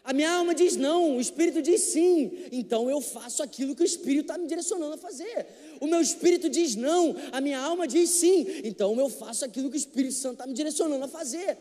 A 0.05 0.13
minha 0.13 0.31
alma 0.31 0.53
diz 0.53 0.75
não, 0.75 1.17
o 1.17 1.19
Espírito 1.19 1.63
diz 1.63 1.81
sim. 1.81 2.47
Então 2.51 2.87
eu 2.87 3.01
faço 3.01 3.41
aquilo 3.41 3.75
que 3.75 3.81
o 3.81 3.85
Espírito 3.85 4.21
está 4.21 4.37
me 4.37 4.45
direcionando 4.45 4.93
a 4.93 4.97
fazer. 4.97 5.47
O 5.81 5.87
meu 5.87 5.99
Espírito 5.99 6.47
diz 6.47 6.75
não, 6.75 7.15
a 7.31 7.41
minha 7.41 7.59
alma 7.59 7.87
diz 7.87 8.11
sim. 8.11 8.45
Então 8.63 8.97
eu 8.99 9.09
faço 9.09 9.43
aquilo 9.43 9.67
que 9.67 9.75
o 9.75 9.83
Espírito 9.85 10.13
Santo 10.13 10.33
está 10.33 10.45
me 10.45 10.53
direcionando 10.53 11.03
a 11.03 11.07
fazer. 11.07 11.57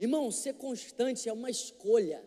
Irmão, 0.00 0.30
ser 0.30 0.54
constante 0.54 1.28
é 1.28 1.32
uma 1.32 1.50
escolha. 1.50 2.24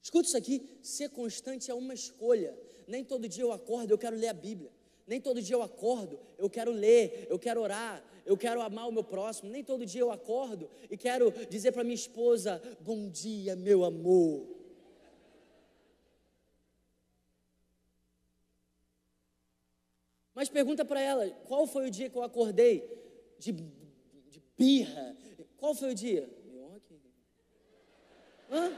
Escuta 0.00 0.26
isso 0.26 0.38
aqui: 0.38 0.78
ser 0.82 1.10
constante 1.10 1.70
é 1.70 1.74
uma 1.74 1.92
escolha. 1.92 2.58
Nem 2.86 3.04
todo 3.04 3.28
dia 3.28 3.44
eu 3.44 3.52
acordo, 3.52 3.90
eu 3.92 3.98
quero 3.98 4.16
ler 4.16 4.28
a 4.28 4.32
Bíblia. 4.32 4.72
Nem 5.06 5.20
todo 5.20 5.42
dia 5.42 5.54
eu 5.54 5.62
acordo, 5.62 6.18
eu 6.38 6.48
quero 6.48 6.72
ler, 6.72 7.26
eu 7.28 7.38
quero 7.38 7.60
orar, 7.60 8.02
eu 8.26 8.36
quero 8.36 8.60
amar 8.60 8.88
o 8.88 8.92
meu 8.92 9.04
próximo. 9.04 9.48
Nem 9.48 9.62
todo 9.62 9.86
dia 9.86 10.00
eu 10.00 10.10
acordo 10.10 10.68
e 10.90 10.96
quero 10.96 11.32
dizer 11.48 11.70
para 11.70 11.84
minha 11.84 11.94
esposa: 11.94 12.60
Bom 12.80 13.08
dia, 13.08 13.54
meu 13.54 13.84
amor. 13.84 14.46
Mas 20.34 20.48
pergunta 20.48 20.84
para 20.84 21.00
ela: 21.00 21.30
qual 21.46 21.66
foi 21.66 21.86
o 21.86 21.90
dia 21.90 22.10
que 22.10 22.18
eu 22.18 22.22
acordei 22.22 22.84
de, 23.38 23.52
de 23.52 24.42
birra? 24.58 25.16
Qual 25.56 25.74
foi 25.74 25.92
o 25.92 25.94
dia? 25.94 26.28
Hã? 28.50 28.72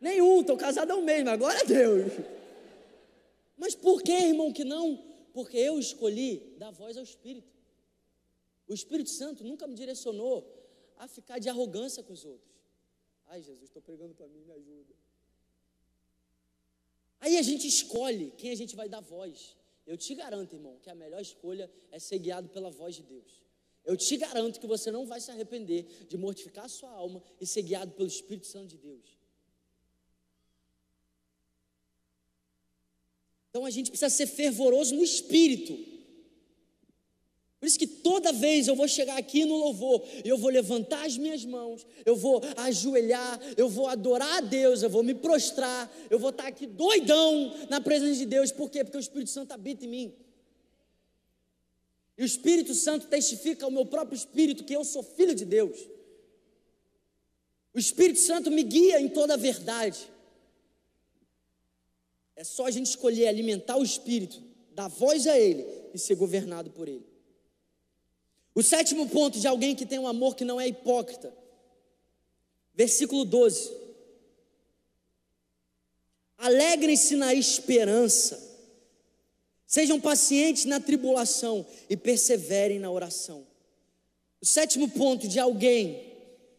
Nenhum, 0.00 0.40
estou 0.40 0.56
mês, 1.02 1.24
mas 1.24 1.34
agora 1.34 1.60
é 1.60 1.64
Deus. 1.64 2.12
Mas 3.56 3.74
por 3.74 4.02
que, 4.02 4.12
irmão, 4.12 4.52
que 4.52 4.64
não? 4.64 5.04
Porque 5.32 5.56
eu 5.56 5.78
escolhi 5.78 6.54
dar 6.56 6.70
voz 6.70 6.96
ao 6.96 7.02
Espírito. 7.02 7.57
O 8.68 8.74
Espírito 8.74 9.10
Santo 9.10 9.42
nunca 9.42 9.66
me 9.66 9.74
direcionou 9.74 10.36
a 10.96 11.08
ficar 11.08 11.38
de 11.38 11.48
arrogância 11.48 12.02
com 12.02 12.12
os 12.12 12.24
outros. 12.24 12.52
Ai, 13.26 13.42
Jesus, 13.42 13.64
estou 13.64 13.82
pregando 13.82 14.14
para 14.14 14.28
mim, 14.28 14.40
me 14.40 14.52
ajuda. 14.52 14.94
Aí 17.20 17.36
a 17.36 17.42
gente 17.42 17.66
escolhe 17.66 18.32
quem 18.36 18.50
a 18.50 18.54
gente 18.54 18.76
vai 18.76 18.88
dar 18.88 19.00
voz. 19.00 19.56
Eu 19.86 19.96
te 19.96 20.14
garanto, 20.14 20.54
irmão, 20.54 20.78
que 20.82 20.90
a 20.90 20.94
melhor 20.94 21.20
escolha 21.20 21.70
é 21.90 21.98
ser 21.98 22.18
guiado 22.18 22.48
pela 22.50 22.70
voz 22.70 22.94
de 22.94 23.02
Deus. 23.02 23.42
Eu 23.84 23.96
te 23.96 24.16
garanto 24.18 24.60
que 24.60 24.66
você 24.66 24.90
não 24.90 25.06
vai 25.06 25.20
se 25.20 25.30
arrepender 25.30 26.06
de 26.06 26.16
mortificar 26.16 26.66
a 26.66 26.68
sua 26.68 26.90
alma 26.90 27.22
e 27.40 27.46
ser 27.46 27.62
guiado 27.62 27.92
pelo 27.92 28.06
Espírito 28.06 28.46
Santo 28.46 28.68
de 28.68 28.76
Deus. 28.76 29.18
Então 33.48 33.64
a 33.64 33.70
gente 33.70 33.90
precisa 33.90 34.10
ser 34.10 34.26
fervoroso 34.26 34.94
no 34.94 35.02
espírito. 35.02 35.97
Por 37.60 37.66
isso 37.66 37.78
que 37.78 37.88
toda 37.88 38.32
vez 38.32 38.68
eu 38.68 38.76
vou 38.76 38.86
chegar 38.86 39.18
aqui 39.18 39.44
no 39.44 39.56
louvor, 39.56 40.04
eu 40.24 40.38
vou 40.38 40.48
levantar 40.48 41.04
as 41.04 41.18
minhas 41.18 41.44
mãos, 41.44 41.84
eu 42.06 42.14
vou 42.14 42.40
ajoelhar, 42.56 43.40
eu 43.56 43.68
vou 43.68 43.88
adorar 43.88 44.38
a 44.38 44.40
Deus, 44.40 44.82
eu 44.82 44.90
vou 44.90 45.02
me 45.02 45.12
prostrar, 45.12 45.92
eu 46.08 46.20
vou 46.20 46.30
estar 46.30 46.46
aqui 46.46 46.66
doidão 46.66 47.52
na 47.68 47.80
presença 47.80 48.20
de 48.20 48.26
Deus. 48.26 48.52
Por 48.52 48.70
quê? 48.70 48.84
Porque 48.84 48.96
o 48.96 49.00
Espírito 49.00 49.30
Santo 49.30 49.52
habita 49.52 49.84
em 49.84 49.88
mim. 49.88 50.14
E 52.16 52.22
o 52.22 52.24
Espírito 52.24 52.74
Santo 52.74 53.08
testifica 53.08 53.64
ao 53.64 53.72
meu 53.72 53.86
próprio 53.86 54.16
espírito 54.16 54.64
que 54.64 54.74
eu 54.74 54.84
sou 54.84 55.02
filho 55.02 55.34
de 55.34 55.44
Deus. 55.44 55.78
O 57.74 57.78
Espírito 57.78 58.20
Santo 58.20 58.52
me 58.52 58.62
guia 58.62 59.00
em 59.00 59.08
toda 59.08 59.34
a 59.34 59.36
verdade. 59.36 60.08
É 62.36 62.44
só 62.44 62.66
a 62.66 62.70
gente 62.70 62.86
escolher 62.86 63.26
alimentar 63.26 63.76
o 63.76 63.82
espírito, 63.82 64.40
dar 64.72 64.86
voz 64.86 65.26
a 65.26 65.36
ele 65.36 65.66
e 65.92 65.98
ser 65.98 66.14
governado 66.14 66.70
por 66.70 66.88
ele. 66.88 67.17
O 68.58 68.62
sétimo 68.64 69.08
ponto 69.08 69.38
de 69.38 69.46
alguém 69.46 69.72
que 69.72 69.86
tem 69.86 70.00
um 70.00 70.08
amor 70.08 70.34
que 70.34 70.44
não 70.44 70.60
é 70.60 70.66
hipócrita. 70.66 71.32
Versículo 72.74 73.24
12. 73.24 73.70
Alegrem-se 76.36 77.14
na 77.14 77.32
esperança, 77.32 78.36
sejam 79.64 80.00
pacientes 80.00 80.64
na 80.64 80.80
tribulação 80.80 81.64
e 81.88 81.96
perseverem 81.96 82.80
na 82.80 82.90
oração. 82.90 83.46
O 84.40 84.44
sétimo 84.44 84.88
ponto 84.88 85.28
de 85.28 85.38
alguém 85.38 86.16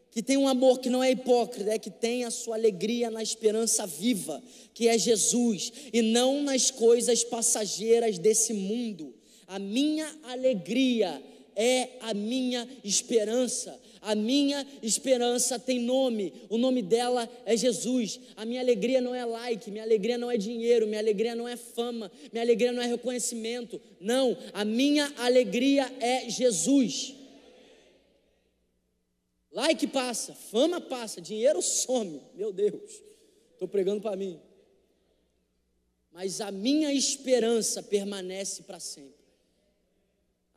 que 0.09 0.23
tem 0.23 0.37
um 0.37 0.47
amor 0.47 0.79
que 0.79 0.89
não 0.89 1.03
é 1.03 1.11
hipócrita, 1.11 1.69
é 1.69 1.77
que 1.77 1.91
tem 1.91 2.23
a 2.23 2.31
sua 2.31 2.55
alegria 2.55 3.11
na 3.11 3.21
esperança 3.21 3.85
viva, 3.85 4.41
que 4.73 4.87
é 4.87 4.97
Jesus, 4.97 5.73
e 5.91 6.01
não 6.01 6.43
nas 6.43 6.71
coisas 6.71 7.25
passageiras 7.25 8.17
desse 8.17 8.53
mundo. 8.53 9.13
A 9.45 9.59
minha 9.59 10.09
alegria 10.23 11.21
é 11.59 11.97
a 11.99 12.13
minha 12.13 12.65
esperança. 12.85 13.77
A 14.01 14.15
minha 14.15 14.65
esperança 14.81 15.59
tem 15.59 15.77
nome, 15.77 16.33
o 16.49 16.57
nome 16.57 16.81
dela 16.81 17.29
é 17.45 17.57
Jesus. 17.57 18.17
A 18.37 18.45
minha 18.45 18.61
alegria 18.61 19.01
não 19.01 19.13
é 19.13 19.25
like, 19.25 19.69
minha 19.69 19.83
alegria 19.83 20.17
não 20.17 20.31
é 20.31 20.37
dinheiro, 20.37 20.87
minha 20.87 21.01
alegria 21.01 21.35
não 21.35 21.45
é 21.45 21.57
fama, 21.57 22.09
minha 22.31 22.41
alegria 22.41 22.71
não 22.71 22.81
é 22.81 22.87
reconhecimento. 22.87 23.81
Não, 23.99 24.37
a 24.53 24.63
minha 24.63 25.13
alegria 25.17 25.91
é 25.99 26.29
Jesus. 26.29 27.13
Like 29.51 29.85
passa, 29.87 30.33
fama 30.33 30.79
passa, 30.79 31.19
dinheiro 31.19 31.61
some. 31.61 32.21
Meu 32.35 32.53
Deus, 32.53 33.03
estou 33.51 33.67
pregando 33.67 33.99
para 33.99 34.15
mim. 34.15 34.39
Mas 36.09 36.39
a 36.39 36.51
minha 36.51 36.93
esperança 36.93 37.83
permanece 37.83 38.63
para 38.63 38.79
sempre. 38.79 39.18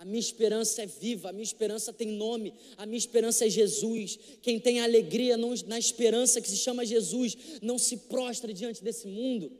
A 0.02 0.04
minha 0.04 0.18
esperança 0.18 0.82
é 0.82 0.86
viva, 0.86 1.28
a 1.28 1.32
minha 1.32 1.44
esperança 1.44 1.92
tem 1.92 2.08
nome, 2.08 2.52
a 2.76 2.84
minha 2.84 2.98
esperança 2.98 3.46
é 3.46 3.48
Jesus. 3.48 4.18
Quem 4.42 4.58
tem 4.58 4.80
alegria 4.80 5.36
na 5.36 5.78
esperança 5.78 6.40
que 6.40 6.50
se 6.50 6.56
chama 6.56 6.84
Jesus, 6.84 7.36
não 7.62 7.78
se 7.78 7.96
prostra 7.96 8.52
diante 8.52 8.82
desse 8.82 9.06
mundo. 9.06 9.52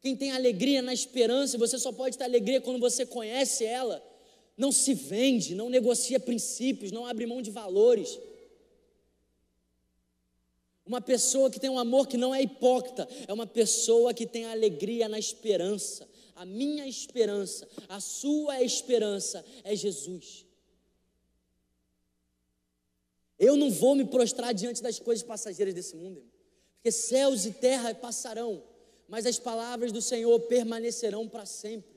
Quem 0.00 0.16
tem 0.16 0.32
alegria 0.32 0.80
na 0.80 0.94
esperança, 0.94 1.58
você 1.58 1.78
só 1.78 1.92
pode 1.92 2.16
ter 2.16 2.24
alegria 2.24 2.62
quando 2.62 2.80
você 2.80 3.04
conhece 3.04 3.66
ela. 3.66 4.02
Não 4.56 4.72
se 4.72 4.94
vende, 4.94 5.54
não 5.54 5.68
negocia 5.68 6.18
princípios, 6.18 6.90
não 6.90 7.04
abre 7.04 7.26
mão 7.26 7.42
de 7.42 7.50
valores. 7.50 8.18
Uma 10.86 11.02
pessoa 11.02 11.50
que 11.50 11.60
tem 11.60 11.68
um 11.68 11.78
amor 11.78 12.08
que 12.08 12.16
não 12.16 12.34
é 12.34 12.40
hipócrita, 12.40 13.06
é 13.28 13.32
uma 13.34 13.46
pessoa 13.46 14.14
que 14.14 14.26
tem 14.26 14.46
alegria 14.46 15.10
na 15.10 15.18
esperança. 15.18 16.08
A 16.34 16.44
minha 16.44 16.86
esperança, 16.86 17.68
a 17.88 18.00
sua 18.00 18.62
esperança 18.62 19.44
é 19.62 19.74
Jesus. 19.76 20.44
Eu 23.38 23.56
não 23.56 23.70
vou 23.70 23.94
me 23.94 24.04
prostrar 24.04 24.54
diante 24.54 24.82
das 24.82 24.98
coisas 24.98 25.24
passageiras 25.24 25.74
desse 25.74 25.96
mundo, 25.96 26.18
irmão, 26.18 26.32
porque 26.76 26.90
céus 26.92 27.44
e 27.44 27.52
terra 27.52 27.94
passarão, 27.94 28.62
mas 29.08 29.26
as 29.26 29.38
palavras 29.38 29.92
do 29.92 30.00
Senhor 30.00 30.38
permanecerão 30.40 31.28
para 31.28 31.44
sempre. 31.46 31.94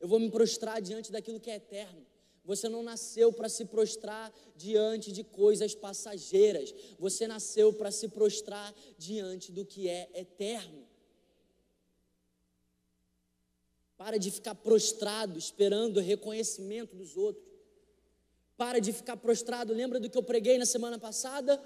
Eu 0.00 0.08
vou 0.08 0.18
me 0.18 0.30
prostrar 0.30 0.80
diante 0.80 1.12
daquilo 1.12 1.40
que 1.40 1.50
é 1.50 1.56
eterno. 1.56 2.06
Você 2.44 2.68
não 2.68 2.82
nasceu 2.82 3.32
para 3.32 3.48
se 3.48 3.66
prostrar 3.66 4.32
diante 4.56 5.12
de 5.12 5.22
coisas 5.22 5.74
passageiras. 5.74 6.74
Você 6.98 7.26
nasceu 7.26 7.72
para 7.72 7.90
se 7.90 8.08
prostrar 8.08 8.74
diante 8.98 9.52
do 9.52 9.64
que 9.64 9.88
é 9.88 10.08
eterno. 10.14 10.89
Para 14.00 14.16
de 14.16 14.30
ficar 14.30 14.54
prostrado 14.54 15.38
esperando 15.38 15.98
o 15.98 16.00
reconhecimento 16.00 16.96
dos 16.96 17.18
outros. 17.18 17.44
Para 18.56 18.78
de 18.78 18.94
ficar 18.94 19.14
prostrado. 19.18 19.74
Lembra 19.74 20.00
do 20.00 20.08
que 20.08 20.16
eu 20.16 20.22
preguei 20.22 20.56
na 20.56 20.64
semana 20.64 20.98
passada? 20.98 21.62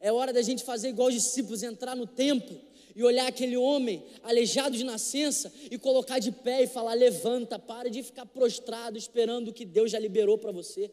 É 0.00 0.10
hora 0.10 0.32
da 0.32 0.42
gente 0.42 0.64
fazer 0.64 0.88
igual 0.88 1.06
os 1.06 1.14
discípulos, 1.14 1.62
entrar 1.62 1.94
no 1.94 2.08
templo 2.08 2.60
e 2.96 3.04
olhar 3.04 3.28
aquele 3.28 3.56
homem 3.56 4.04
aleijado 4.20 4.76
de 4.76 4.82
nascença 4.82 5.52
e 5.70 5.78
colocar 5.78 6.18
de 6.18 6.32
pé 6.32 6.64
e 6.64 6.66
falar: 6.66 6.94
levanta, 6.94 7.56
para 7.56 7.88
de 7.88 8.02
ficar 8.02 8.26
prostrado 8.26 8.98
esperando 8.98 9.50
o 9.50 9.52
que 9.52 9.64
Deus 9.64 9.92
já 9.92 9.98
liberou 10.00 10.36
para 10.36 10.50
você. 10.50 10.90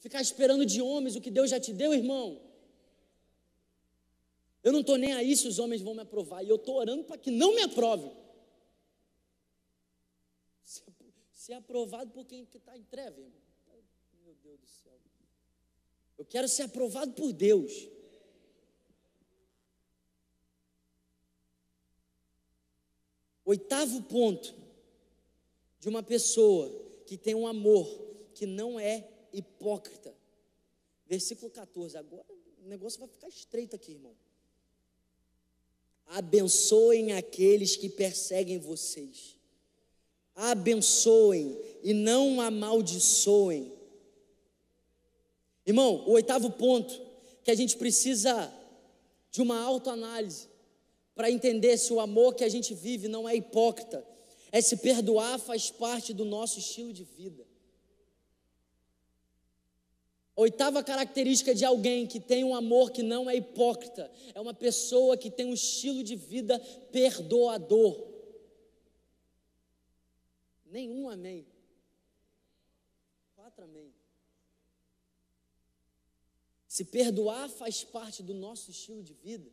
Ficar 0.00 0.20
esperando 0.20 0.66
de 0.66 0.82
homens 0.82 1.14
o 1.14 1.20
que 1.20 1.30
Deus 1.30 1.48
já 1.48 1.60
te 1.60 1.72
deu, 1.72 1.94
irmão. 1.94 2.40
Eu 4.64 4.72
não 4.72 4.80
estou 4.80 4.96
nem 4.96 5.12
aí 5.12 5.36
se 5.36 5.46
os 5.46 5.60
homens 5.60 5.80
vão 5.80 5.94
me 5.94 6.00
aprovar, 6.00 6.42
e 6.42 6.48
eu 6.48 6.56
estou 6.56 6.74
orando 6.74 7.04
para 7.04 7.16
que 7.16 7.30
não 7.30 7.54
me 7.54 7.62
aprovem. 7.62 8.20
Ser 11.52 11.56
aprovado 11.56 12.10
por 12.12 12.24
quem 12.24 12.44
está 12.44 12.74
em 12.78 12.82
treva, 12.84 13.20
irmão. 13.20 13.42
Meu 14.24 14.34
Deus 14.36 14.58
do 14.58 14.66
céu. 14.66 14.98
Eu 16.16 16.24
quero 16.24 16.48
ser 16.48 16.62
aprovado 16.62 17.12
por 17.12 17.30
Deus. 17.30 17.90
Oitavo 23.44 24.02
ponto 24.04 24.54
de 25.78 25.90
uma 25.90 26.02
pessoa 26.02 26.70
que 27.06 27.18
tem 27.18 27.34
um 27.34 27.46
amor 27.46 27.86
que 28.34 28.46
não 28.46 28.80
é 28.80 29.06
hipócrita. 29.30 30.16
Versículo 31.06 31.50
14. 31.50 31.98
Agora 31.98 32.24
o 32.64 32.66
negócio 32.66 32.98
vai 32.98 33.08
ficar 33.08 33.28
estreito 33.28 33.76
aqui, 33.76 33.92
irmão. 33.92 34.16
Abençoem 36.06 37.12
aqueles 37.12 37.76
que 37.76 37.90
perseguem 37.90 38.58
vocês. 38.58 39.41
Abençoem 40.34 41.58
e 41.82 41.92
não 41.92 42.40
amaldiçoem. 42.40 43.72
Irmão, 45.66 46.04
o 46.06 46.12
oitavo 46.12 46.50
ponto 46.50 47.00
que 47.44 47.50
a 47.50 47.54
gente 47.54 47.76
precisa 47.76 48.52
de 49.30 49.40
uma 49.40 49.60
autoanálise 49.60 50.48
para 51.14 51.30
entender 51.30 51.76
se 51.76 51.92
o 51.92 52.00
amor 52.00 52.34
que 52.34 52.44
a 52.44 52.48
gente 52.48 52.74
vive 52.74 53.08
não 53.08 53.28
é 53.28 53.36
hipócrita. 53.36 54.04
É 54.50 54.60
se 54.60 54.76
perdoar 54.76 55.38
faz 55.38 55.70
parte 55.70 56.12
do 56.12 56.24
nosso 56.24 56.58
estilo 56.58 56.92
de 56.92 57.04
vida. 57.04 57.46
Oitava 60.34 60.82
característica 60.82 61.54
de 61.54 61.64
alguém 61.64 62.06
que 62.06 62.18
tem 62.18 62.42
um 62.42 62.54
amor 62.54 62.90
que 62.90 63.02
não 63.02 63.28
é 63.28 63.36
hipócrita 63.36 64.10
é 64.34 64.40
uma 64.40 64.54
pessoa 64.54 65.16
que 65.16 65.30
tem 65.30 65.46
um 65.46 65.52
estilo 65.52 66.02
de 66.02 66.16
vida 66.16 66.58
perdoador. 66.90 68.11
Nenhum 70.76 71.08
amém. 71.08 71.46
Quatro 73.36 73.64
amém. 73.64 73.90
Se 76.66 76.84
perdoar 76.84 77.48
faz 77.48 77.84
parte 77.84 78.22
do 78.28 78.34
nosso 78.34 78.70
estilo 78.72 79.02
de 79.02 79.14
vida 79.14 79.50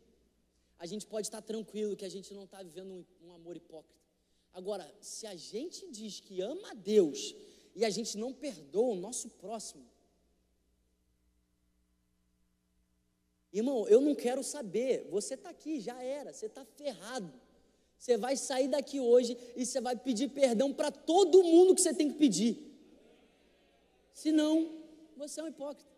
a 0.80 0.86
gente 0.86 1.06
pode 1.06 1.26
estar 1.26 1.42
tranquilo 1.42 1.94
que 1.94 2.06
a 2.06 2.08
gente 2.08 2.32
não 2.32 2.44
está 2.44 2.62
vivendo 2.62 2.90
um, 2.94 3.04
um 3.26 3.32
amor 3.34 3.54
hipócrita. 3.54 4.00
Agora, 4.50 4.90
se 4.98 5.26
a 5.26 5.36
gente 5.36 5.86
diz 5.90 6.20
que 6.20 6.40
ama 6.40 6.70
a 6.70 6.74
Deus 6.74 7.36
e 7.76 7.84
a 7.84 7.90
gente 7.90 8.16
não 8.16 8.32
perdoa 8.32 8.94
o 8.94 8.96
nosso 8.96 9.28
próximo, 9.28 9.86
irmão, 13.52 13.86
eu 13.88 14.00
não 14.00 14.14
quero 14.14 14.42
saber. 14.42 15.06
Você 15.10 15.34
está 15.34 15.50
aqui, 15.50 15.82
já 15.82 16.02
era, 16.02 16.32
você 16.32 16.46
está 16.46 16.64
ferrado. 16.64 17.30
Você 18.00 18.16
vai 18.16 18.34
sair 18.34 18.66
daqui 18.66 18.98
hoje 18.98 19.36
e 19.54 19.66
você 19.66 19.78
vai 19.78 19.94
pedir 19.94 20.28
perdão 20.28 20.72
para 20.72 20.90
todo 20.90 21.44
mundo 21.44 21.74
que 21.74 21.82
você 21.82 21.92
tem 21.92 22.08
que 22.10 22.16
pedir. 22.16 22.56
Senão, 24.14 24.72
você 25.18 25.38
é 25.38 25.44
um 25.44 25.48
hipócrita. 25.48 25.90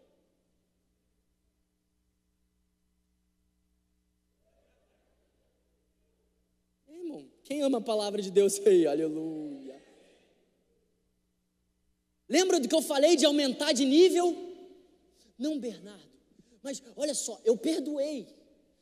Quem 7.44 7.62
ama 7.62 7.78
a 7.78 7.82
palavra 7.82 8.20
de 8.20 8.32
Deus 8.32 8.58
aí? 8.66 8.84
Aleluia. 8.84 9.80
Lembra 12.28 12.58
do 12.58 12.68
que 12.68 12.74
eu 12.74 12.82
falei 12.82 13.14
de 13.14 13.24
aumentar 13.24 13.72
de 13.72 13.84
nível? 13.84 14.34
Não, 15.38 15.56
Bernardo. 15.56 16.10
Mas 16.62 16.82
olha 16.96 17.14
só, 17.14 17.40
eu 17.44 17.56
perdoei. 17.56 18.26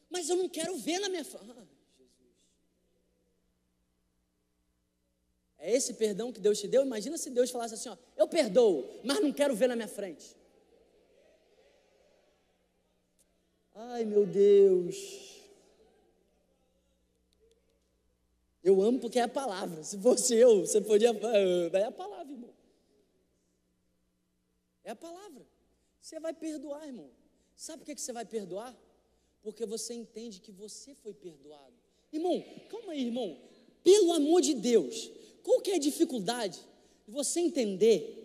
Mas 0.09 0.30
eu 0.30 0.37
não 0.37 0.48
quero 0.48 0.76
ver 0.78 1.00
na 1.00 1.09
minha. 1.11 1.26
Ah, 1.35 1.69
é 5.61 5.77
esse 5.77 5.94
perdão 5.94 6.33
que 6.33 6.40
Deus 6.40 6.59
te 6.59 6.66
deu? 6.66 6.83
Imagina 6.83 7.18
se 7.18 7.31
Deus 7.31 7.51
falasse 7.51 7.75
assim: 7.75 7.90
ó, 7.90 7.96
eu 8.16 8.27
perdoo, 8.27 9.01
mas 9.05 9.20
não 9.20 9.33
quero 9.33 9.55
ver 9.55 9.68
na 9.68 9.77
minha 9.77 9.88
frente. 9.88 10.35
Ai, 13.75 14.05
meu 14.05 14.27
Deus. 14.27 15.38
Eu 18.62 18.83
amo 18.83 18.99
porque 18.99 19.18
é 19.18 19.23
a 19.23 19.29
palavra. 19.29 19.83
Se 19.83 19.99
fosse 19.99 20.35
eu, 20.35 20.61
você 20.61 20.81
podia. 20.81 21.11
É 21.73 21.85
a 21.85 21.92
palavra, 21.92 22.33
irmão. 22.33 22.55
É 24.85 24.90
a 24.90 24.96
palavra. 24.96 25.46
Você 26.01 26.18
vai 26.18 26.33
perdoar, 26.33 26.87
irmão. 26.87 27.11
Sabe 27.55 27.85
por 27.85 27.94
que 27.94 28.01
você 28.01 28.12
vai 28.12 28.25
perdoar? 28.25 28.75
Porque 29.42 29.64
você 29.66 29.94
entende 29.94 30.40
que 30.40 30.51
você 30.51 30.94
foi 30.94 31.12
perdoado. 31.14 31.75
Irmão, 32.12 32.42
calma 32.68 32.92
aí, 32.92 33.07
irmão. 33.07 33.38
Pelo 33.83 34.12
amor 34.12 34.40
de 34.42 34.55
Deus, 34.55 35.11
qual 35.42 35.61
que 35.61 35.70
é 35.70 35.74
a 35.76 35.79
dificuldade 35.79 36.59
de 37.07 37.12
você 37.12 37.40
entender 37.40 38.16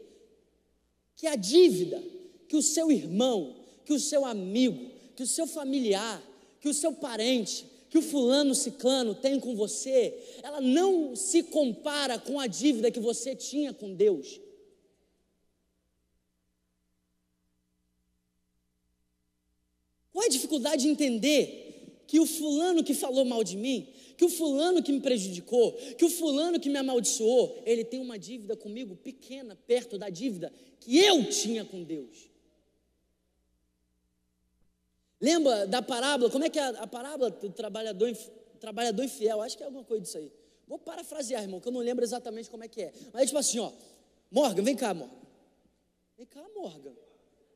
que 1.15 1.28
a 1.28 1.36
dívida 1.36 2.01
que 2.47 2.56
o 2.56 2.62
seu 2.62 2.91
irmão, 2.91 3.56
que 3.86 3.93
o 3.93 3.99
seu 3.99 4.25
amigo, 4.25 4.91
que 5.15 5.23
o 5.23 5.28
seu 5.28 5.47
familiar, 5.47 6.21
que 6.60 6.69
o 6.69 6.73
seu 6.73 6.93
parente, 6.93 7.65
que 7.89 7.97
o 7.97 8.01
fulano 8.01 8.54
ciclano 8.54 9.15
tem 9.15 9.39
com 9.39 9.56
você, 9.56 10.38
ela 10.43 10.62
não 10.62 11.15
se 11.15 11.43
compara 11.43 12.19
com 12.19 12.39
a 12.39 12.47
dívida 12.47 12.91
que 12.91 12.99
você 12.99 13.36
tinha 13.36 13.73
com 13.73 13.93
Deus. 13.93 14.39
Qual 20.12 20.23
é 20.23 20.28
a 20.28 20.30
dificuldade 20.30 20.84
de 20.84 20.89
entender 20.89 22.04
que 22.08 22.19
o 22.19 22.25
fulano 22.25 22.84
que 22.84 22.93
falou 22.93 23.25
mal 23.25 23.43
de 23.43 23.58
mim, 23.58 23.88
que 24.17 24.25
o 24.25 24.30
fulano 24.30 24.82
que 24.82 24.91
me 24.91 25.01
prejudicou, 25.01 25.73
que 25.97 26.06
o 26.06 26.10
fulano 26.10 26.60
que 26.60 26.69
me 26.69 26.78
amaldiçoou, 26.78 27.62
ele 27.65 27.84
tem 27.84 27.99
uma 27.99 28.17
dívida 28.17 28.56
comigo 28.56 28.95
pequena, 28.95 29.56
perto 29.67 29.97
da 29.97 30.10
dívida 30.10 30.51
que 30.80 30.97
eu 30.97 31.30
tinha 31.30 31.65
com 31.65 31.84
Deus. 31.84 32.30
Lembra 35.19 35.65
da 35.65 35.82
parábola? 35.82 36.30
Como 36.30 36.43
é 36.43 36.49
que 36.49 36.60
é 36.60 36.63
a, 36.63 36.88
parábola 36.88 37.30
do 37.30 37.49
trabalhador, 37.49 38.15
trabalhador 38.60 39.04
infiel? 39.04 39.41
Acho 39.41 39.58
que 39.58 39.63
é 39.63 39.65
alguma 39.65 39.84
coisa 39.84 40.04
disso 40.04 40.17
aí. 40.17 40.32
Vou 40.67 40.78
parafrasear, 40.80 41.43
irmão, 41.43 41.60
que 41.60 41.67
eu 41.67 41.71
não 41.71 41.82
lembro 41.82 42.04
exatamente 42.04 42.49
como 42.49 42.63
é 42.63 42.67
que 42.67 42.82
é. 42.82 42.93
Mas 43.13 43.23
é 43.23 43.25
tipo 43.25 43.38
assim, 43.38 43.60
ó. 43.60 43.71
Morgan, 44.32 44.63
vem 44.63 44.75
cá, 44.75 44.93
Morgan. 44.93 45.15
Vem 46.17 46.25
cá, 46.25 46.43
Morgan. 46.56 46.93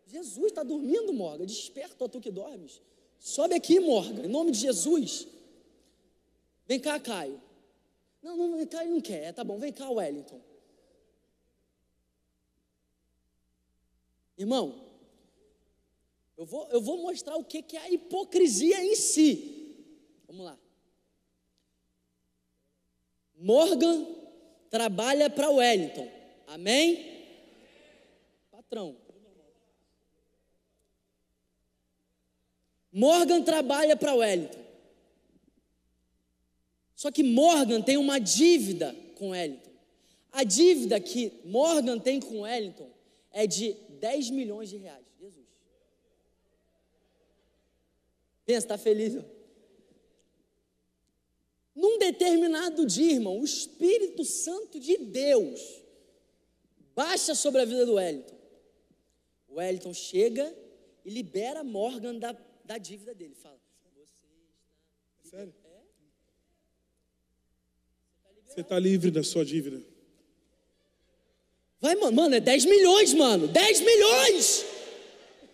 Jesus 0.07 0.47
está 0.47 0.63
dormindo, 0.63 1.13
Morgan. 1.13 1.45
Desperta, 1.45 2.05
ó, 2.05 2.07
tu 2.07 2.19
que 2.19 2.31
dormes. 2.31 2.81
Sobe 3.19 3.55
aqui, 3.55 3.79
Morgan, 3.79 4.23
em 4.23 4.29
nome 4.29 4.51
de 4.51 4.59
Jesus. 4.59 5.27
Vem 6.69 6.79
cá, 6.79 6.99
Caio. 6.99 7.41
Não, 8.21 8.37
não, 8.37 8.59
ele 8.59 8.85
não 8.85 9.01
quer. 9.01 9.33
Tá 9.33 9.43
bom, 9.43 9.57
vem 9.57 9.73
cá, 9.73 9.89
Wellington. 9.89 10.39
Irmão, 14.37 14.87
eu 16.37 16.45
vou, 16.45 16.69
eu 16.69 16.79
vou 16.79 16.99
mostrar 16.99 17.35
o 17.37 17.43
que, 17.43 17.63
que 17.63 17.75
é 17.75 17.81
a 17.81 17.89
hipocrisia 17.89 18.85
em 18.85 18.95
si. 18.95 19.83
Vamos 20.27 20.45
lá. 20.45 20.59
Morgan 23.35 24.05
trabalha 24.69 25.27
para 25.27 25.49
Wellington. 25.49 26.07
Amém? 26.45 27.25
Patrão. 28.51 28.95
Morgan 32.91 33.41
trabalha 33.41 33.97
para 33.97 34.13
Wellington. 34.13 34.68
Só 36.99 37.09
que 37.09 37.23
Morgan 37.23 37.81
tem 37.81 37.95
uma 37.95 38.19
dívida 38.19 38.93
com 39.15 39.29
Wellington. 39.29 39.71
A 40.33 40.43
dívida 40.43 40.99
que 40.99 41.31
Morgan 41.45 41.97
tem 41.97 42.19
com 42.19 42.41
Wellington 42.41 42.91
é 43.31 43.47
de 43.47 43.71
10 44.01 44.31
milhões 44.31 44.67
de 44.67 44.75
reais. 44.75 45.05
Jesus. 45.17 45.47
Pensa, 48.45 48.65
está 48.65 48.77
feliz? 48.77 49.17
Num 51.73 51.97
determinado 51.99 52.85
dia, 52.85 53.13
irmão, 53.13 53.39
o 53.39 53.45
Espírito 53.45 54.25
Santo 54.25 54.77
de 54.77 54.97
Deus 54.97 55.81
baixa 56.93 57.33
sobre 57.33 57.61
a 57.61 57.65
vida 57.65 57.85
do 57.85 57.93
Wellington. 57.93 58.37
O 59.47 59.55
Wellington 59.55 59.93
chega 59.93 60.53
e 61.05 61.09
libera 61.09 61.63
Morgan 61.63 62.19
da, 62.19 62.35
da 62.65 62.77
dívida 62.77 63.15
dele. 63.15 63.35
Fala, 63.35 63.57
você. 63.95 65.29
Sério? 65.29 65.53
É? 65.63 65.69
Você 68.59 68.63
está 68.63 68.77
livre 68.77 69.09
da 69.09 69.23
sua 69.23 69.45
dívida. 69.45 69.81
Vai, 71.79 71.95
mano, 71.95 72.11
mano, 72.11 72.35
é 72.35 72.41
10 72.41 72.65
milhões, 72.65 73.13
mano. 73.13 73.47
10 73.47 73.79
milhões! 73.79 74.65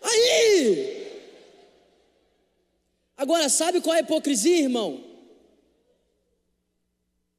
Aí! 0.02 1.06
Agora, 3.16 3.48
sabe 3.48 3.80
qual 3.80 3.94
é 3.94 4.00
a 4.00 4.02
hipocrisia, 4.02 4.58
irmão? 4.58 5.04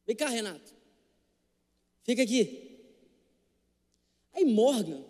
Vem 0.05 0.15
cá, 0.15 0.29
Renato. 0.29 0.73
Fica 2.03 2.23
aqui. 2.23 2.79
Aí 4.31 4.45
Morgan 4.45 5.03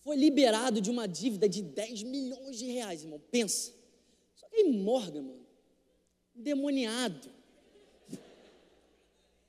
foi 0.00 0.16
liberado 0.16 0.78
de 0.78 0.90
uma 0.90 1.08
dívida 1.08 1.48
de 1.48 1.62
10 1.62 2.02
milhões 2.02 2.58
de 2.58 2.66
reais, 2.66 3.02
irmão. 3.02 3.18
Pensa. 3.30 3.72
Só 4.34 4.46
que 4.46 4.56
aí 4.56 4.70
Morgan, 4.70 5.22
mano, 5.22 5.46
endemoniado. 6.36 7.35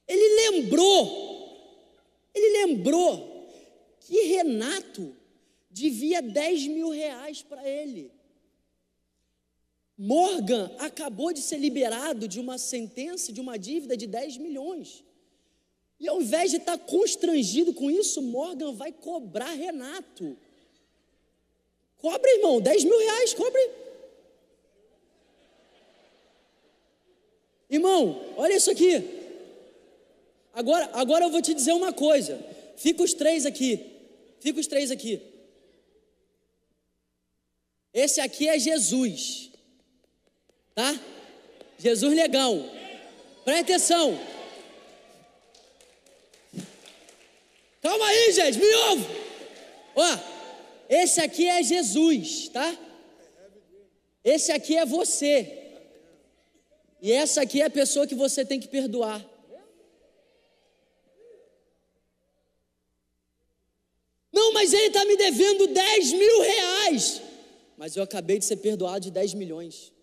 Ele 0.07 0.51
lembrou 0.51 1.27
ele 2.37 2.65
lembrou 2.65 3.49
que 4.01 4.21
Renato 4.27 5.15
devia 5.71 6.21
10 6.21 6.67
mil 6.67 6.89
reais 6.89 7.41
para 7.41 7.67
ele. 7.67 8.11
Morgan 9.97 10.71
acabou 10.77 11.33
de 11.33 11.41
ser 11.41 11.57
liberado 11.57 12.27
de 12.27 12.39
uma 12.39 12.59
sentença 12.59 13.33
de 13.33 13.41
uma 13.41 13.57
dívida 13.57 13.97
de 13.97 14.05
10 14.05 14.37
milhões. 14.37 15.03
E 15.99 16.07
ao 16.07 16.21
invés 16.21 16.51
de 16.51 16.57
estar 16.57 16.77
constrangido 16.77 17.73
com 17.73 17.89
isso, 17.89 18.21
Morgan 18.21 18.71
vai 18.73 18.91
cobrar 18.91 19.53
Renato. 19.53 20.37
Cobre, 21.97 22.29
irmão, 22.35 22.61
10 22.61 22.83
mil 22.83 22.99
reais, 22.99 23.33
cobre. 23.33 23.71
Irmão, 27.67 28.33
olha 28.37 28.55
isso 28.55 28.69
aqui. 28.69 29.16
Agora, 30.57 30.89
agora 30.93 31.23
eu 31.23 31.29
vou 31.29 31.39
te 31.39 31.53
dizer 31.53 31.73
uma 31.73 31.93
coisa. 31.93 32.43
Fica 32.77 33.03
os 33.03 33.13
três 33.13 33.45
aqui. 33.45 33.79
Fica 34.39 34.59
os 34.59 34.65
três 34.65 34.89
aqui. 34.89 35.21
Esse 37.93 38.19
aqui 38.19 38.49
é 38.49 38.57
Jesus. 38.57 39.51
Tá? 40.73 40.99
Jesus 41.77 42.15
negão. 42.15 42.71
Presta 43.45 43.61
atenção. 43.61 44.19
Calma 47.79 48.07
aí, 48.07 48.31
gente, 48.31 48.57
me 48.57 48.73
ouve. 48.89 49.05
Ó, 49.95 50.19
esse 50.89 51.21
aqui 51.21 51.47
é 51.47 51.61
Jesus, 51.61 52.49
tá? 52.49 52.75
Esse 54.23 54.51
aqui 54.51 54.75
é 54.75 54.87
você. 54.87 55.75
E 56.99 57.11
essa 57.11 57.43
aqui 57.43 57.61
é 57.61 57.65
a 57.65 57.69
pessoa 57.69 58.07
que 58.07 58.15
você 58.15 58.43
tem 58.43 58.59
que 58.59 58.67
perdoar. 58.67 59.23
Não, 64.37 64.46
mas 64.57 64.73
ele 64.73 64.87
está 64.87 65.05
me 65.05 65.15
devendo 65.15 65.67
10 65.67 66.13
mil 66.13 66.41
reais. 66.41 67.21
Mas 67.77 67.95
eu 67.95 68.01
acabei 68.01 68.39
de 68.39 68.45
ser 68.45 68.57
perdoado 68.57 69.01
de 69.01 69.11
10 69.11 69.35
milhões. 69.35 69.93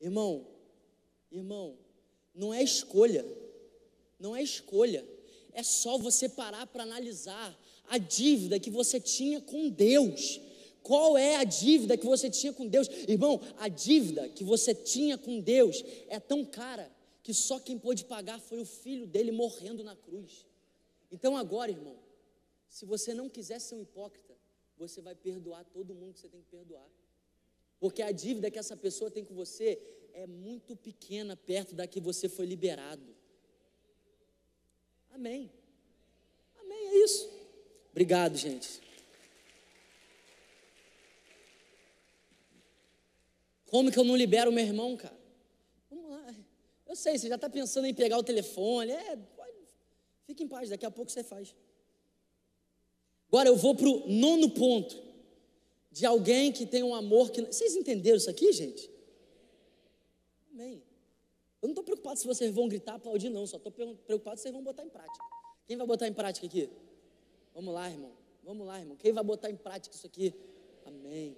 Irmão, 0.00 0.46
irmão, 1.30 1.76
não 2.34 2.54
é 2.54 2.62
escolha. 2.62 3.22
Não 4.18 4.34
é 4.34 4.42
escolha. 4.42 5.06
É 5.52 5.62
só 5.62 5.98
você 5.98 6.26
parar 6.26 6.66
para 6.68 6.84
analisar 6.84 7.54
a 7.86 7.98
dívida 7.98 8.58
que 8.58 8.70
você 8.70 8.98
tinha 8.98 9.42
com 9.42 9.68
Deus. 9.68 10.40
Qual 10.82 11.18
é 11.18 11.36
a 11.36 11.44
dívida 11.44 11.98
que 11.98 12.06
você 12.06 12.30
tinha 12.30 12.54
com 12.54 12.66
Deus? 12.66 12.88
Irmão, 13.06 13.42
a 13.58 13.68
dívida 13.68 14.26
que 14.30 14.42
você 14.42 14.74
tinha 14.74 15.18
com 15.18 15.38
Deus 15.38 15.84
é 16.08 16.18
tão 16.18 16.46
cara 16.46 16.90
que 17.22 17.34
só 17.34 17.60
quem 17.60 17.78
pôde 17.78 18.06
pagar 18.06 18.40
foi 18.40 18.62
o 18.62 18.64
filho 18.64 19.06
dele 19.06 19.30
morrendo 19.32 19.84
na 19.84 19.94
cruz. 19.94 20.46
Então 21.12 21.36
agora, 21.36 21.70
irmão, 21.70 22.07
se 22.68 22.84
você 22.84 23.14
não 23.14 23.28
quiser 23.28 23.60
ser 23.60 23.74
um 23.74 23.82
hipócrita, 23.82 24.36
você 24.76 25.00
vai 25.00 25.14
perdoar 25.14 25.64
todo 25.64 25.94
mundo 25.94 26.14
que 26.14 26.20
você 26.20 26.28
tem 26.28 26.42
que 26.42 26.48
perdoar. 26.48 26.88
Porque 27.80 28.02
a 28.02 28.12
dívida 28.12 28.50
que 28.50 28.58
essa 28.58 28.76
pessoa 28.76 29.10
tem 29.10 29.24
com 29.24 29.34
você 29.34 29.80
é 30.12 30.26
muito 30.26 30.76
pequena 30.76 31.36
perto 31.36 31.74
da 31.74 31.86
que 31.86 32.00
você 32.00 32.28
foi 32.28 32.46
liberado. 32.46 33.16
Amém. 35.10 35.50
Amém, 36.60 36.88
é 36.88 37.04
isso. 37.04 37.28
Obrigado, 37.90 38.36
gente. 38.36 38.80
Como 43.66 43.92
que 43.92 43.98
eu 43.98 44.04
não 44.04 44.16
libero 44.16 44.50
meu 44.50 44.64
irmão, 44.64 44.96
cara? 44.96 45.18
Vamos 45.90 46.10
lá. 46.10 46.34
Eu 46.86 46.96
sei, 46.96 47.18
você 47.18 47.28
já 47.28 47.34
está 47.34 47.50
pensando 47.50 47.86
em 47.86 47.94
pegar 47.94 48.18
o 48.18 48.22
telefone. 48.22 48.92
É, 48.92 49.16
pode, 49.16 49.52
fique 50.24 50.42
em 50.42 50.48
paz, 50.48 50.70
daqui 50.70 50.86
a 50.86 50.90
pouco 50.90 51.10
você 51.10 51.22
faz. 51.22 51.54
Agora 53.28 53.48
eu 53.48 53.56
vou 53.56 53.74
para 53.74 53.88
o 53.88 54.08
nono 54.08 54.50
ponto 54.50 54.96
de 55.92 56.06
alguém 56.06 56.50
que 56.50 56.66
tem 56.66 56.82
um 56.82 56.94
amor 56.94 57.30
que. 57.30 57.42
Vocês 57.42 57.76
entenderam 57.76 58.16
isso 58.16 58.30
aqui, 58.30 58.52
gente? 58.52 58.90
Amém. 60.52 60.82
Eu 61.60 61.66
não 61.66 61.70
estou 61.70 61.84
preocupado 61.84 62.18
se 62.18 62.26
vocês 62.26 62.54
vão 62.54 62.68
gritar, 62.68 62.94
aplaudir, 62.94 63.28
não. 63.28 63.46
Só 63.46 63.56
estou 63.56 63.72
preocupado 63.72 64.36
se 64.36 64.42
vocês 64.42 64.54
vão 64.54 64.62
botar 64.62 64.84
em 64.84 64.88
prática. 64.88 65.24
Quem 65.66 65.76
vai 65.76 65.86
botar 65.86 66.08
em 66.08 66.12
prática 66.12 66.46
aqui? 66.46 66.68
Vamos 67.54 67.74
lá, 67.74 67.90
irmão. 67.90 68.12
Vamos 68.42 68.66
lá, 68.66 68.78
irmão. 68.78 68.96
Quem 68.96 69.12
vai 69.12 69.22
botar 69.22 69.50
em 69.50 69.56
prática 69.56 69.94
isso 69.94 70.06
aqui? 70.06 70.32
Amém. 70.86 71.36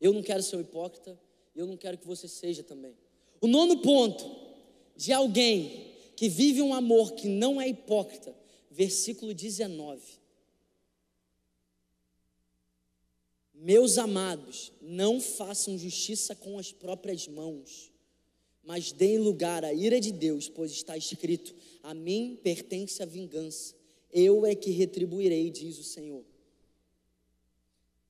Eu 0.00 0.12
não 0.12 0.22
quero 0.22 0.42
ser 0.42 0.56
um 0.56 0.60
hipócrita. 0.60 1.18
Eu 1.54 1.66
não 1.66 1.76
quero 1.76 1.98
que 1.98 2.06
você 2.06 2.26
seja 2.26 2.62
também. 2.62 2.96
O 3.40 3.46
nono 3.46 3.78
ponto 3.78 4.24
de 4.96 5.12
alguém 5.12 5.94
que 6.16 6.28
vive 6.28 6.62
um 6.62 6.74
amor 6.74 7.12
que 7.12 7.28
não 7.28 7.60
é 7.60 7.68
hipócrita. 7.68 8.34
Versículo 8.70 9.32
19. 9.34 10.19
Meus 13.62 13.98
amados, 13.98 14.72
não 14.80 15.20
façam 15.20 15.76
justiça 15.76 16.34
com 16.34 16.58
as 16.58 16.72
próprias 16.72 17.28
mãos, 17.28 17.92
mas 18.62 18.90
deem 18.90 19.18
lugar 19.18 19.66
à 19.66 19.74
ira 19.74 20.00
de 20.00 20.10
Deus, 20.10 20.48
pois 20.48 20.72
está 20.72 20.96
escrito: 20.96 21.54
A 21.82 21.92
mim 21.92 22.40
pertence 22.42 23.02
a 23.02 23.06
vingança, 23.06 23.74
eu 24.10 24.46
é 24.46 24.54
que 24.54 24.70
retribuirei, 24.70 25.50
diz 25.50 25.78
o 25.78 25.84
Senhor. 25.84 26.24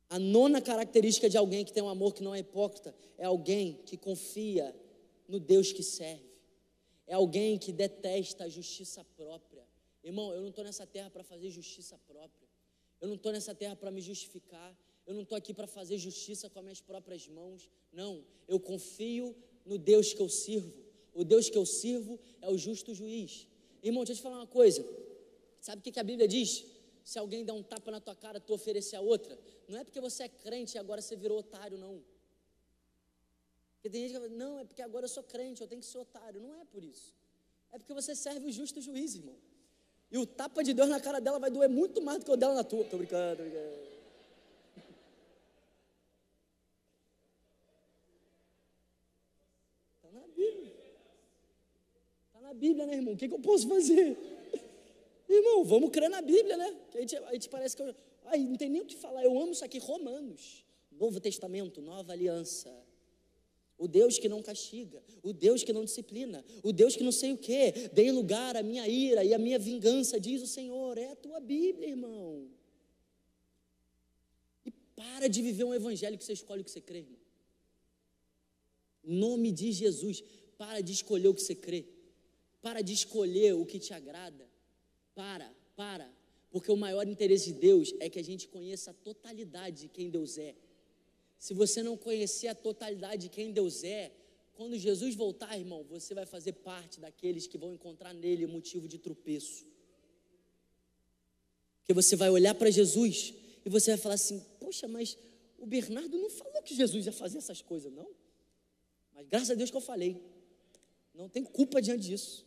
A 0.08 0.20
nona 0.20 0.60
característica 0.60 1.28
de 1.28 1.36
alguém 1.36 1.64
que 1.64 1.72
tem 1.72 1.82
um 1.82 1.88
amor 1.88 2.14
que 2.14 2.22
não 2.22 2.32
é 2.32 2.38
hipócrita 2.38 2.94
é 3.18 3.24
alguém 3.24 3.80
que 3.86 3.96
confia 3.96 4.72
no 5.26 5.40
Deus 5.40 5.72
que 5.72 5.82
serve. 5.82 6.30
É 7.08 7.14
alguém 7.14 7.58
que 7.58 7.72
detesta 7.72 8.44
a 8.44 8.48
justiça 8.48 9.04
própria. 9.16 9.66
Irmão, 10.04 10.32
eu 10.32 10.42
não 10.42 10.50
estou 10.50 10.62
nessa 10.62 10.86
terra 10.86 11.10
para 11.10 11.24
fazer 11.24 11.50
justiça 11.50 11.98
própria. 12.06 12.48
Eu 13.00 13.08
não 13.08 13.16
estou 13.16 13.32
nessa 13.32 13.52
terra 13.52 13.74
para 13.74 13.90
me 13.90 14.00
justificar. 14.00 14.76
Eu 15.06 15.14
não 15.14 15.22
estou 15.22 15.36
aqui 15.36 15.52
para 15.52 15.66
fazer 15.66 15.98
justiça 15.98 16.48
com 16.48 16.58
as 16.58 16.64
minhas 16.64 16.80
próprias 16.80 17.26
mãos. 17.26 17.68
Não, 17.92 18.24
eu 18.46 18.60
confio 18.60 19.34
no 19.64 19.78
Deus 19.78 20.12
que 20.12 20.20
eu 20.20 20.28
sirvo. 20.28 20.72
O 21.12 21.24
Deus 21.24 21.50
que 21.50 21.58
eu 21.58 21.66
sirvo 21.66 22.18
é 22.40 22.48
o 22.50 22.56
justo 22.56 22.94
juiz. 22.94 23.46
Irmão, 23.82 24.04
deixa 24.04 24.12
eu 24.12 24.16
te 24.16 24.22
falar 24.22 24.36
uma 24.36 24.46
coisa. 24.46 24.86
Sabe 25.60 25.80
o 25.80 25.82
que, 25.82 25.98
a 25.98 26.02
Bíblia 26.04 26.28
diz? 26.28 26.64
Se 27.04 27.18
alguém 27.18 27.44
dá 27.44 27.52
um 27.52 27.62
tapa 27.62 27.90
na 27.90 28.00
tua 28.00 28.14
cara, 28.14 28.38
tu 28.38 28.52
oferecer 28.52 28.96
a 28.96 29.00
outra, 29.00 29.38
não 29.66 29.78
é 29.78 29.84
porque 29.84 30.00
você 30.00 30.24
é 30.24 30.28
crente 30.28 30.76
e 30.76 30.78
agora 30.78 31.02
você 31.02 31.16
virou 31.16 31.38
otário, 31.38 31.76
não. 31.76 32.02
Porque 33.74 33.88
tem 33.88 34.02
gente 34.02 34.12
que 34.12 34.18
fala, 34.18 34.28
não, 34.28 34.60
é 34.60 34.64
porque 34.64 34.82
agora 34.82 35.06
eu 35.06 35.08
sou 35.08 35.22
crente, 35.22 35.62
eu 35.62 35.66
tenho 35.66 35.80
que 35.80 35.86
ser 35.86 35.98
otário. 35.98 36.40
Não 36.40 36.54
é 36.60 36.64
por 36.66 36.84
isso. 36.84 37.14
É 37.72 37.78
porque 37.78 37.94
você 37.94 38.14
serve 38.14 38.46
o 38.46 38.52
justo 38.52 38.80
juiz, 38.80 39.14
irmão. 39.14 39.36
E 40.10 40.18
o 40.18 40.26
tapa 40.26 40.62
de 40.62 40.74
Deus 40.74 40.88
na 40.88 41.00
cara 41.00 41.20
dela 41.20 41.38
vai 41.38 41.50
doer 41.50 41.68
muito 41.68 42.02
mais 42.02 42.18
do 42.18 42.24
que 42.24 42.30
o 42.30 42.36
dela 42.36 42.54
na 42.54 42.64
tua. 42.64 42.84
Tô 42.84 42.98
brincando, 42.98 43.36
tô 43.36 43.42
brincando. 43.42 43.90
Está 49.96 50.10
na 50.12 50.26
Bíblia. 50.26 50.74
Está 52.26 52.39
na 52.50 52.54
Bíblia, 52.54 52.84
né, 52.84 52.94
irmão? 52.94 53.14
O 53.14 53.16
que, 53.16 53.28
que 53.28 53.34
eu 53.34 53.38
posso 53.38 53.68
fazer? 53.68 54.16
Irmão, 55.28 55.64
vamos 55.64 55.90
crer 55.90 56.10
na 56.10 56.20
Bíblia, 56.20 56.56
né? 56.56 56.76
Que 56.90 56.98
a 56.98 57.00
gente, 57.00 57.16
a 57.16 57.32
gente 57.32 57.48
parece 57.48 57.76
que. 57.76 57.82
Eu, 57.82 57.94
ai, 58.24 58.40
não 58.40 58.56
tem 58.56 58.68
nem 58.68 58.82
o 58.82 58.84
que 58.84 58.96
falar. 58.96 59.22
Eu 59.24 59.38
amo 59.38 59.52
isso 59.52 59.64
aqui, 59.64 59.78
Romanos. 59.78 60.64
Novo 60.90 61.20
Testamento, 61.20 61.80
nova 61.80 62.12
aliança. 62.12 62.68
O 63.78 63.86
Deus 63.86 64.18
que 64.18 64.28
não 64.28 64.42
castiga, 64.42 65.02
o 65.22 65.32
Deus 65.32 65.62
que 65.62 65.72
não 65.72 65.84
disciplina, 65.84 66.44
o 66.62 66.70
Deus 66.70 66.96
que 66.96 67.02
não 67.02 67.12
sei 67.12 67.32
o 67.32 67.38
que, 67.38 67.88
dê 67.94 68.10
lugar 68.12 68.54
à 68.54 68.62
minha 68.62 68.86
ira 68.86 69.24
e 69.24 69.32
à 69.32 69.38
minha 69.38 69.58
vingança, 69.58 70.20
diz 70.20 70.42
o 70.42 70.46
Senhor. 70.46 70.98
É 70.98 71.12
a 71.12 71.16
tua 71.16 71.40
Bíblia, 71.40 71.88
irmão. 71.88 72.50
E 74.66 74.70
para 74.70 75.28
de 75.28 75.40
viver 75.40 75.64
um 75.64 75.72
evangelho 75.72 76.18
que 76.18 76.24
você 76.24 76.32
escolhe 76.32 76.60
o 76.60 76.64
que 76.64 76.70
você 76.70 76.80
crê, 76.80 76.98
irmão. 76.98 77.20
Nome 79.02 79.50
de 79.52 79.70
Jesus, 79.72 80.22
para 80.58 80.80
de 80.82 80.92
escolher 80.92 81.28
o 81.28 81.34
que 81.34 81.40
você 81.40 81.54
crê. 81.54 81.99
Para 82.62 82.82
de 82.82 82.92
escolher 82.92 83.54
o 83.54 83.64
que 83.64 83.78
te 83.78 83.92
agrada. 83.92 84.48
Para, 85.14 85.50
para. 85.76 86.10
Porque 86.50 86.70
o 86.70 86.76
maior 86.76 87.06
interesse 87.06 87.52
de 87.52 87.58
Deus 87.60 87.94
é 88.00 88.08
que 88.08 88.18
a 88.18 88.24
gente 88.24 88.48
conheça 88.48 88.90
a 88.90 88.94
totalidade 88.94 89.82
de 89.82 89.88
quem 89.88 90.10
Deus 90.10 90.36
é. 90.36 90.54
Se 91.38 91.54
você 91.54 91.82
não 91.82 91.96
conhecer 91.96 92.48
a 92.48 92.54
totalidade 92.54 93.22
de 93.22 93.28
quem 93.30 93.50
Deus 93.52 93.82
é, 93.82 94.12
quando 94.52 94.76
Jesus 94.76 95.14
voltar, 95.14 95.58
irmão, 95.58 95.82
você 95.84 96.12
vai 96.12 96.26
fazer 96.26 96.52
parte 96.52 97.00
daqueles 97.00 97.46
que 97.46 97.56
vão 97.56 97.72
encontrar 97.72 98.12
nele 98.12 98.46
motivo 98.46 98.86
de 98.86 98.98
tropeço. 98.98 99.64
Porque 101.78 101.94
você 101.94 102.14
vai 102.14 102.28
olhar 102.28 102.54
para 102.54 102.70
Jesus 102.70 103.32
e 103.64 103.70
você 103.70 103.92
vai 103.92 103.98
falar 103.98 104.16
assim: 104.16 104.44
Poxa, 104.58 104.86
mas 104.86 105.16
o 105.56 105.64
Bernardo 105.64 106.18
não 106.18 106.28
falou 106.28 106.62
que 106.62 106.74
Jesus 106.74 107.06
ia 107.06 107.12
fazer 107.12 107.38
essas 107.38 107.62
coisas, 107.62 107.90
não. 107.92 108.08
Mas 109.14 109.26
graças 109.26 109.50
a 109.50 109.54
Deus 109.54 109.70
que 109.70 109.76
eu 109.76 109.80
falei. 109.80 110.20
Não 111.14 111.28
tem 111.28 111.42
culpa 111.42 111.80
diante 111.80 112.06
disso. 112.06 112.46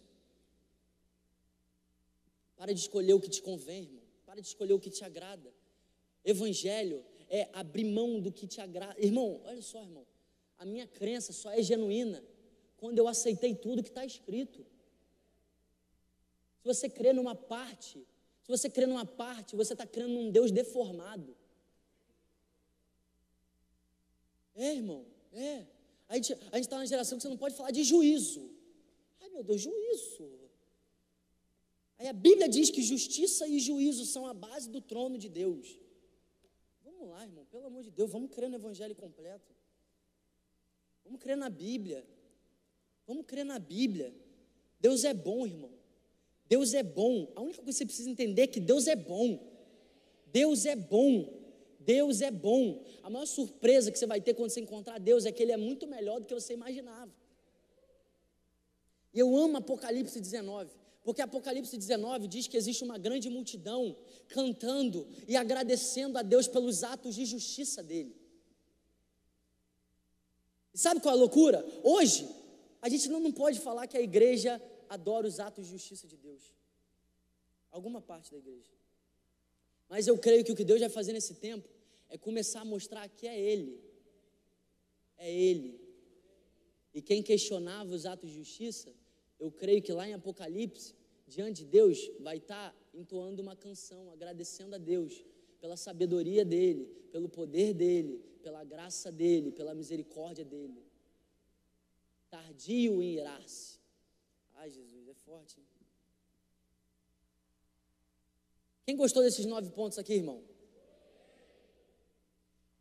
Para 2.55 2.73
de 2.73 2.79
escolher 2.79 3.13
o 3.13 3.19
que 3.19 3.29
te 3.29 3.41
convém, 3.41 3.83
irmão. 3.83 4.03
Para 4.25 4.41
de 4.41 4.47
escolher 4.47 4.73
o 4.73 4.79
que 4.79 4.89
te 4.89 5.03
agrada. 5.03 5.53
Evangelho 6.23 7.03
é 7.29 7.49
abrir 7.53 7.83
mão 7.83 8.19
do 8.19 8.31
que 8.31 8.47
te 8.47 8.61
agrada. 8.61 8.95
Irmão, 8.99 9.41
olha 9.43 9.61
só, 9.61 9.81
irmão. 9.81 10.05
A 10.57 10.65
minha 10.65 10.87
crença 10.87 11.33
só 11.33 11.51
é 11.51 11.61
genuína 11.61 12.23
quando 12.77 12.99
eu 12.99 13.07
aceitei 13.07 13.55
tudo 13.55 13.83
que 13.83 13.89
está 13.89 14.05
escrito. 14.05 14.65
Se 16.59 16.65
você 16.65 16.89
crê 16.89 17.11
numa 17.11 17.35
parte, 17.35 18.05
se 18.43 18.47
você 18.47 18.69
crê 18.69 18.85
numa 18.85 19.05
parte, 19.05 19.55
você 19.55 19.73
está 19.73 19.85
crendo 19.85 20.13
num 20.13 20.31
Deus 20.31 20.51
deformado. 20.51 21.35
É, 24.55 24.75
irmão, 24.75 25.05
é. 25.31 25.65
A 26.07 26.15
gente 26.15 26.33
está 26.53 26.77
na 26.77 26.85
geração 26.85 27.17
que 27.17 27.23
você 27.23 27.29
não 27.29 27.37
pode 27.37 27.55
falar 27.55 27.71
de 27.71 27.83
juízo. 27.83 28.49
Ai, 29.21 29.29
meu 29.29 29.43
Deus, 29.43 29.61
juízo. 29.61 30.42
Aí 32.03 32.09
a 32.09 32.13
Bíblia 32.13 32.49
diz 32.49 32.69
que 32.69 32.81
justiça 32.81 33.47
e 33.47 33.61
juízo 33.61 34.05
são 34.05 34.27
a 34.27 34.33
base 34.33 34.69
do 34.69 34.81
trono 34.81 35.17
de 35.17 35.29
Deus. 35.29 35.79
Vamos 36.83 37.07
lá, 37.07 37.23
irmão, 37.23 37.45
pelo 37.45 37.65
amor 37.65 37.81
de 37.81 37.91
Deus, 37.91 38.11
vamos 38.11 38.29
crer 38.29 38.49
no 38.49 38.57
Evangelho 38.57 38.93
completo. 38.93 39.55
Vamos 41.05 41.21
crer 41.21 41.37
na 41.37 41.49
Bíblia. 41.49 42.05
Vamos 43.07 43.25
crer 43.25 43.45
na 43.45 43.57
Bíblia. 43.57 44.13
Deus 44.81 45.05
é 45.05 45.13
bom, 45.13 45.47
irmão. 45.47 45.71
Deus 46.45 46.73
é 46.73 46.83
bom. 46.83 47.31
A 47.37 47.41
única 47.41 47.63
coisa 47.63 47.71
que 47.71 47.77
você 47.77 47.85
precisa 47.85 48.09
entender 48.09 48.41
é 48.41 48.47
que 48.47 48.59
Deus 48.59 48.85
é 48.85 48.97
bom. 48.97 49.39
Deus 50.27 50.65
é 50.65 50.75
bom. 50.75 51.41
Deus 51.79 52.19
é 52.19 52.31
bom. 52.31 52.83
A 53.01 53.09
maior 53.09 53.25
surpresa 53.25 53.89
que 53.89 53.97
você 53.97 54.05
vai 54.05 54.19
ter 54.19 54.33
quando 54.33 54.49
você 54.49 54.59
encontrar 54.59 54.99
Deus 54.99 55.25
é 55.25 55.31
que 55.31 55.41
Ele 55.41 55.53
é 55.53 55.57
muito 55.57 55.87
melhor 55.87 56.19
do 56.19 56.27
que 56.27 56.33
você 56.33 56.51
imaginava. 56.51 57.15
E 59.13 59.19
eu 59.19 59.37
amo 59.37 59.55
Apocalipse 59.55 60.19
19. 60.19 60.82
Porque 61.03 61.21
Apocalipse 61.21 61.77
19 61.77 62.27
diz 62.27 62.47
que 62.47 62.55
existe 62.55 62.83
uma 62.83 62.97
grande 62.97 63.29
multidão 63.29 63.95
cantando 64.29 65.05
e 65.27 65.35
agradecendo 65.35 66.17
a 66.17 66.21
Deus 66.21 66.47
pelos 66.47 66.81
atos 66.83 67.13
de 67.13 67.25
justiça 67.25 67.83
dele. 67.83 68.15
E 70.73 70.77
sabe 70.77 71.01
qual 71.01 71.13
é 71.13 71.17
a 71.17 71.19
loucura? 71.19 71.65
Hoje, 71.83 72.27
a 72.81 72.87
gente 72.87 73.09
não, 73.09 73.31
pode 73.31 73.59
falar 73.59 73.85
que 73.85 73.97
a 73.97 74.01
igreja 74.01 74.61
adora 74.89 75.27
os 75.27 75.39
atos 75.39 75.65
de 75.65 75.71
justiça 75.71 76.07
de 76.07 76.15
Deus. 76.15 76.41
Alguma 77.69 78.01
parte 78.01 78.31
da 78.31 78.37
igreja. 78.37 78.71
Mas 79.89 80.07
eu 80.07 80.17
creio 80.17 80.43
que 80.43 80.51
o 80.51 80.55
que 80.55 80.63
Deus 80.63 80.79
vai 80.79 80.89
fazer 80.89 81.11
nesse 81.11 81.35
tempo 81.35 81.67
é 82.09 82.17
começar 82.17 82.61
a 82.61 82.65
mostrar 82.65 83.07
que 83.09 83.27
é 83.27 83.37
Ele. 83.37 83.79
É 85.17 85.31
Ele. 85.31 85.79
E 86.93 87.01
quem 87.01 87.21
questionava 87.21 87.93
os 87.93 88.05
atos 88.05 88.29
de 88.29 88.37
justiça 88.37 88.93
eu 89.43 89.51
creio 89.51 89.81
que 89.81 89.91
lá 89.91 90.07
em 90.07 90.13
Apocalipse, 90.13 90.95
diante 91.27 91.65
de 91.65 91.69
Deus, 91.69 92.09
vai 92.21 92.37
estar 92.37 92.73
entoando 92.93 93.41
uma 93.41 93.57
canção, 93.57 94.09
agradecendo 94.09 94.73
a 94.73 94.77
Deus 94.77 95.25
pela 95.59 95.75
sabedoria 95.75 96.45
dele, 96.45 96.85
pelo 97.11 97.27
poder 97.27 97.73
dele, 97.73 98.23
pela 98.41 98.63
graça 98.63 99.11
dele, 99.11 99.51
pela 99.51 99.75
misericórdia 99.75 100.45
dele. 100.45 100.81
Tardio 102.29 103.03
em 103.03 103.15
irar-se. 103.15 103.81
Ai, 104.53 104.69
Jesus, 104.69 105.09
é 105.09 105.13
forte. 105.13 105.59
Hein? 105.59 105.65
Quem 108.85 108.95
gostou 108.95 109.21
desses 109.23 109.45
nove 109.45 109.69
pontos 109.71 109.97
aqui, 109.97 110.13
irmão? 110.13 110.41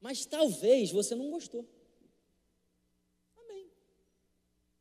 Mas 0.00 0.24
talvez 0.26 0.92
você 0.92 1.16
não 1.16 1.28
gostou. 1.28 1.66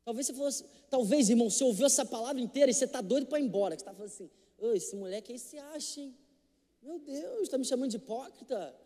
Talvez 0.04 0.26
você 0.26 0.34
fosse, 0.34 0.64
talvez, 0.92 1.30
irmão, 1.30 1.48
você 1.48 1.64
ouviu 1.64 1.86
essa 1.86 2.04
palavra 2.04 2.42
inteira 2.42 2.70
e 2.70 2.74
você 2.74 2.84
está 2.84 3.00
doido 3.00 3.26
para 3.26 3.40
ir 3.40 3.44
embora. 3.44 3.74
Você 3.74 3.80
está 3.80 3.94
falando 3.94 4.12
assim, 4.12 4.28
esse 4.74 4.94
moleque 4.94 5.32
aí 5.32 5.38
se 5.38 5.56
acha, 5.56 6.02
hein? 6.02 6.14
Meu 6.82 6.98
Deus, 6.98 7.44
está 7.44 7.56
me 7.56 7.64
chamando 7.64 7.90
de 7.92 7.96
hipócrita. 7.96 8.76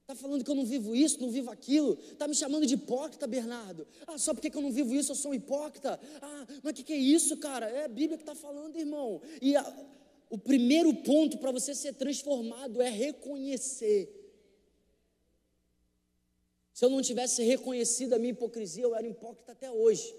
Está 0.00 0.14
falando 0.14 0.42
que 0.42 0.50
eu 0.50 0.54
não 0.54 0.64
vivo 0.64 0.96
isso, 0.96 1.20
não 1.20 1.30
vivo 1.30 1.50
aquilo. 1.50 1.98
Está 2.10 2.26
me 2.26 2.34
chamando 2.34 2.64
de 2.64 2.72
hipócrita, 2.72 3.26
Bernardo. 3.26 3.86
Ah, 4.06 4.16
só 4.16 4.32
porque 4.32 4.48
eu 4.48 4.62
não 4.62 4.72
vivo 4.72 4.94
isso, 4.94 5.12
eu 5.12 5.16
sou 5.16 5.32
um 5.32 5.34
hipócrita. 5.34 6.00
Ah, 6.22 6.46
mas 6.62 6.72
o 6.72 6.74
que, 6.74 6.82
que, 6.82 6.94
é 6.94 6.96
isso, 6.96 7.36
cara? 7.36 7.68
É 7.68 7.84
a 7.84 7.88
Bíblia 7.88 8.16
que 8.16 8.22
está 8.22 8.34
falando, 8.34 8.74
irmão. 8.74 9.20
E 9.42 9.56
a, 9.56 9.86
o 10.30 10.38
primeiro 10.38 10.94
ponto 10.94 11.36
para 11.36 11.52
você 11.52 11.74
ser 11.74 11.92
transformado 11.92 12.80
é 12.80 12.88
reconhecer. 12.88 14.08
Se 16.72 16.82
eu 16.82 16.88
não 16.88 17.02
tivesse 17.02 17.42
reconhecido 17.42 18.14
a 18.14 18.18
minha 18.18 18.32
hipocrisia, 18.32 18.84
eu 18.84 18.94
era 18.94 19.06
hipócrita 19.06 19.52
até 19.52 19.70
hoje. 19.70 20.14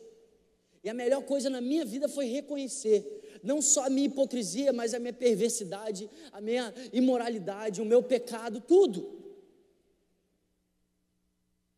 E 0.84 0.90
a 0.90 0.94
melhor 0.94 1.22
coisa 1.24 1.50
na 1.50 1.60
minha 1.60 1.84
vida 1.84 2.08
foi 2.08 2.26
reconhecer, 2.26 3.40
não 3.44 3.62
só 3.62 3.86
a 3.86 3.90
minha 3.90 4.08
hipocrisia, 4.08 4.72
mas 4.72 4.94
a 4.94 5.00
minha 5.00 5.14
perversidade, 5.14 6.10
a 6.32 6.40
minha 6.40 6.74
imoralidade, 6.94 7.82
o 7.82 7.86
meu 7.86 8.02
pecado, 8.04 8.62
tudo. 8.62 9.18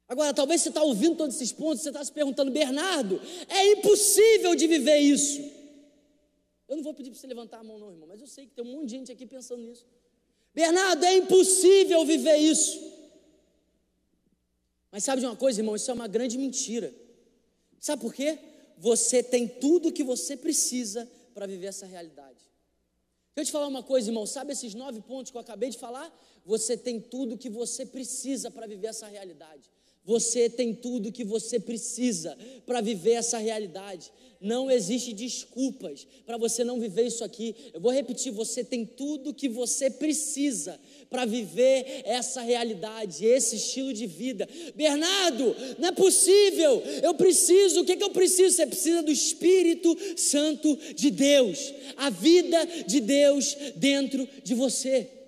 Agora, 0.08 0.34
talvez 0.34 0.62
você 0.62 0.70
está 0.70 0.82
ouvindo 0.82 1.16
todos 1.16 1.36
esses 1.36 1.52
pontos, 1.52 1.84
você 1.84 1.90
está 1.90 2.04
se 2.04 2.12
perguntando, 2.12 2.50
Bernardo, 2.50 3.22
é 3.48 3.74
impossível 3.74 4.56
de 4.56 4.66
viver 4.66 4.98
isso. 4.98 5.40
Eu 6.68 6.78
não 6.78 6.84
vou 6.84 6.94
pedir 6.94 7.12
para 7.12 7.20
você 7.20 7.28
levantar 7.28 7.60
a 7.60 7.64
mão, 7.64 7.78
não, 7.78 7.92
irmão, 7.92 8.08
mas 8.08 8.20
eu 8.20 8.28
sei 8.28 8.48
que 8.48 8.54
tem 8.54 8.66
um 8.66 8.72
monte 8.72 8.86
de 8.86 8.92
gente 8.92 9.12
aqui 9.12 9.26
pensando 9.26 9.62
nisso. 9.62 9.86
Bernardo, 10.54 11.04
é 11.06 11.16
impossível 11.16 12.04
viver 12.06 12.38
isso. 12.38 12.80
Mas 14.92 15.04
sabe 15.04 15.22
de 15.22 15.28
uma 15.28 15.36
coisa, 15.36 15.60
irmão? 15.62 15.76
Isso 15.76 15.90
é 15.92 15.94
uma 15.94 16.08
grande 16.08 16.38
mentira. 16.38 16.94
Sabe 17.80 18.02
por 18.02 18.14
quê? 18.14 18.40
Você 18.80 19.22
tem 19.22 19.46
tudo 19.46 19.90
o 19.90 19.92
que 19.92 20.04
você 20.04 20.38
precisa 20.38 21.08
para 21.34 21.46
viver 21.46 21.68
essa 21.68 21.86
realidade. 21.86 22.40
Deixa 23.36 23.42
eu 23.42 23.46
te 23.46 23.52
falar 23.52 23.68
uma 23.68 23.84
coisa, 23.84 24.10
irmão. 24.10 24.26
Sabe 24.26 24.54
esses 24.54 24.74
nove 24.74 25.02
pontos 25.02 25.32
que 25.32 25.38
eu 25.38 25.42
acabei 25.42 25.70
de 25.70 25.78
falar? 25.78 26.10
Você 26.46 26.78
tem 26.78 27.00
tudo 27.00 27.36
o 27.36 27.38
que 27.38 27.50
você 27.50 27.86
precisa 27.86 28.50
para 28.50 28.66
viver 28.66 28.88
essa 28.88 29.08
realidade. 29.08 29.70
Você 30.06 30.50
tem 30.50 30.74
tudo 30.74 31.12
que 31.12 31.24
você 31.24 31.60
precisa 31.60 32.38
para 32.66 32.82
viver 32.82 33.14
essa 33.14 33.38
realidade. 33.38 34.12
Não 34.42 34.72
existe 34.72 35.12
desculpas 35.12 36.08
para 36.26 36.38
você 36.38 36.64
não 36.64 36.80
viver 36.80 37.06
isso 37.06 37.26
aqui. 37.26 37.54
Eu 37.74 37.82
vou 37.82 37.92
repetir: 37.92 38.32
você 38.32 38.64
tem 38.64 38.86
tudo 38.86 39.34
que 39.34 39.50
você 39.50 39.90
precisa 39.90 40.80
para 41.10 41.26
viver 41.26 42.04
essa 42.06 42.42
realidade, 42.42 43.26
esse 43.26 43.58
estilo 43.58 43.92
de 43.92 44.08
vida. 44.08 44.48
Bernardo, 44.76 45.54
não 45.78 45.90
é 45.90 45.92
possível. 45.92 46.82
Eu 47.04 47.14
preciso. 47.16 47.82
O 47.82 47.86
que, 47.86 47.98
que 47.98 48.04
eu 48.04 48.12
preciso? 48.12 48.56
Você 48.56 48.66
precisa 48.66 49.04
do 49.04 49.12
Espírito 49.12 49.96
Santo 50.16 50.78
de 50.96 51.12
Deus, 51.12 51.74
a 51.98 52.10
vida 52.10 52.66
de 52.88 53.02
Deus 53.02 53.58
dentro 53.76 54.28
de 54.42 54.56
você. 54.56 55.19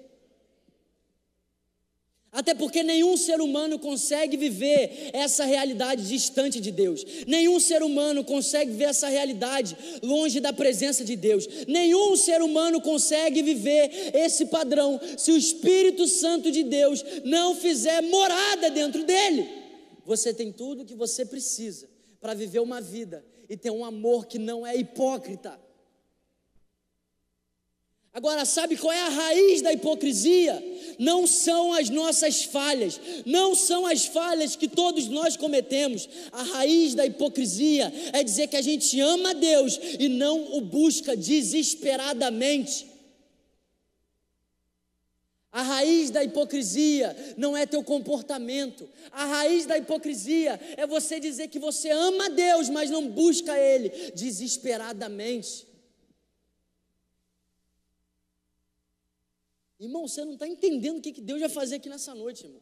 Até 2.31 2.53
porque 2.53 2.81
nenhum 2.81 3.17
ser 3.17 3.41
humano 3.41 3.77
consegue 3.77 4.37
viver 4.37 5.09
essa 5.11 5.43
realidade 5.43 6.07
distante 6.07 6.61
de 6.61 6.71
Deus. 6.71 7.03
Nenhum 7.27 7.59
ser 7.59 7.83
humano 7.83 8.23
consegue 8.23 8.71
viver 8.71 8.85
essa 8.85 9.09
realidade 9.09 9.75
longe 10.01 10.39
da 10.39 10.53
presença 10.53 11.03
de 11.03 11.17
Deus. 11.17 11.45
Nenhum 11.67 12.15
ser 12.15 12.41
humano 12.41 12.79
consegue 12.79 13.41
viver 13.43 14.11
esse 14.13 14.45
padrão 14.45 14.97
se 15.17 15.29
o 15.29 15.37
Espírito 15.37 16.07
Santo 16.07 16.49
de 16.49 16.63
Deus 16.63 17.03
não 17.25 17.53
fizer 17.53 18.01
morada 18.03 18.71
dentro 18.71 19.03
dele. 19.03 19.49
Você 20.05 20.33
tem 20.33 20.53
tudo 20.53 20.83
o 20.83 20.85
que 20.85 20.95
você 20.95 21.25
precisa 21.25 21.89
para 22.21 22.33
viver 22.33 22.59
uma 22.59 22.79
vida 22.79 23.25
e 23.49 23.57
ter 23.57 23.71
um 23.71 23.83
amor 23.83 24.25
que 24.25 24.39
não 24.39 24.65
é 24.65 24.73
hipócrita. 24.77 25.59
Agora, 28.13 28.45
sabe 28.45 28.77
qual 28.77 28.91
é 28.91 29.01
a 29.01 29.09
raiz 29.09 29.61
da 29.61 29.71
hipocrisia? 29.71 30.70
Não 31.01 31.25
são 31.25 31.73
as 31.73 31.89
nossas 31.89 32.43
falhas, 32.43 33.01
não 33.25 33.55
são 33.55 33.87
as 33.87 34.05
falhas 34.05 34.55
que 34.55 34.67
todos 34.67 35.07
nós 35.07 35.35
cometemos. 35.35 36.07
A 36.31 36.43
raiz 36.43 36.93
da 36.93 37.03
hipocrisia 37.03 37.91
é 38.13 38.23
dizer 38.23 38.45
que 38.45 38.55
a 38.55 38.61
gente 38.61 38.99
ama 38.99 39.33
Deus 39.33 39.79
e 39.97 40.07
não 40.07 40.57
o 40.57 40.61
busca 40.61 41.17
desesperadamente. 41.17 42.85
A 45.51 45.63
raiz 45.63 46.11
da 46.11 46.23
hipocrisia 46.23 47.33
não 47.35 47.57
é 47.57 47.65
teu 47.65 47.83
comportamento. 47.83 48.87
A 49.11 49.25
raiz 49.25 49.65
da 49.65 49.79
hipocrisia 49.79 50.59
é 50.77 50.85
você 50.85 51.19
dizer 51.19 51.47
que 51.47 51.57
você 51.57 51.89
ama 51.89 52.29
Deus, 52.29 52.69
mas 52.69 52.91
não 52.91 53.07
busca 53.07 53.57
Ele 53.57 53.89
desesperadamente. 54.13 55.70
Irmão, 59.81 60.07
você 60.07 60.23
não 60.23 60.33
está 60.33 60.47
entendendo 60.47 60.99
o 60.99 61.01
que 61.01 61.19
Deus 61.19 61.39
vai 61.39 61.49
fazer 61.49 61.77
aqui 61.77 61.89
nessa 61.89 62.13
noite, 62.13 62.45
irmão. 62.45 62.61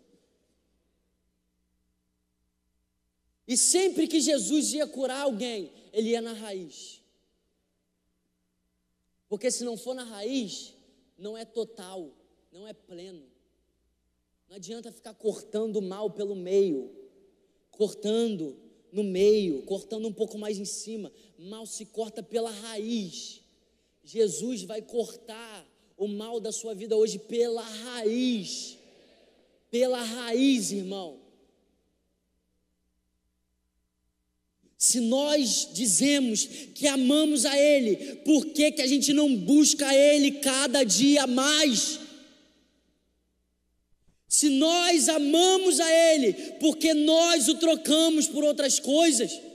E 3.45 3.57
sempre 3.57 4.07
que 4.07 4.21
Jesus 4.21 4.71
ia 4.71 4.87
curar 4.87 5.23
alguém, 5.23 5.69
ele 5.91 6.11
ia 6.11 6.21
na 6.21 6.31
raiz. 6.31 7.01
Porque 9.27 9.51
se 9.51 9.65
não 9.65 9.75
for 9.75 9.93
na 9.93 10.05
raiz, 10.05 10.73
não 11.17 11.37
é 11.37 11.43
total, 11.43 12.09
não 12.53 12.65
é 12.65 12.71
pleno. 12.71 13.27
Não 14.47 14.55
adianta 14.55 14.89
ficar 14.89 15.13
cortando 15.13 15.75
o 15.75 15.81
mal 15.81 16.11
pelo 16.11 16.37
meio, 16.37 16.89
cortando 17.69 18.57
no 18.93 19.03
meio, 19.03 19.63
cortando 19.63 20.07
um 20.07 20.13
pouco 20.13 20.37
mais 20.37 20.57
em 20.57 20.63
cima. 20.63 21.11
Mal 21.37 21.65
se 21.65 21.85
corta 21.87 22.23
pela 22.23 22.49
raiz. 22.49 23.41
Jesus 24.05 24.63
vai 24.63 24.81
cortar 24.81 25.67
o 25.99 26.07
mal 26.07 26.39
da 26.39 26.51
sua 26.51 26.73
vida 26.73 26.95
hoje 26.95 27.19
pela 27.19 27.61
raiz. 27.61 28.77
Pela 29.69 30.01
raiz, 30.01 30.71
irmão. 30.71 31.19
Se 34.77 35.01
nós 35.01 35.69
dizemos 35.73 36.45
que 36.73 36.87
amamos 36.87 37.45
a 37.45 37.59
Ele, 37.59 38.15
por 38.23 38.45
que, 38.45 38.71
que 38.71 38.81
a 38.81 38.87
gente 38.87 39.11
não 39.11 39.35
busca 39.35 39.93
Ele 39.93 40.31
cada 40.39 40.85
dia 40.85 41.27
mais? 41.27 41.99
Se 44.25 44.47
nós 44.47 45.09
amamos 45.09 45.81
a 45.81 45.91
Ele, 45.91 46.31
porque 46.61 46.93
nós 46.93 47.49
o 47.49 47.55
trocamos 47.55 48.27
por 48.29 48.45
outras 48.45 48.79
coisas? 48.79 49.48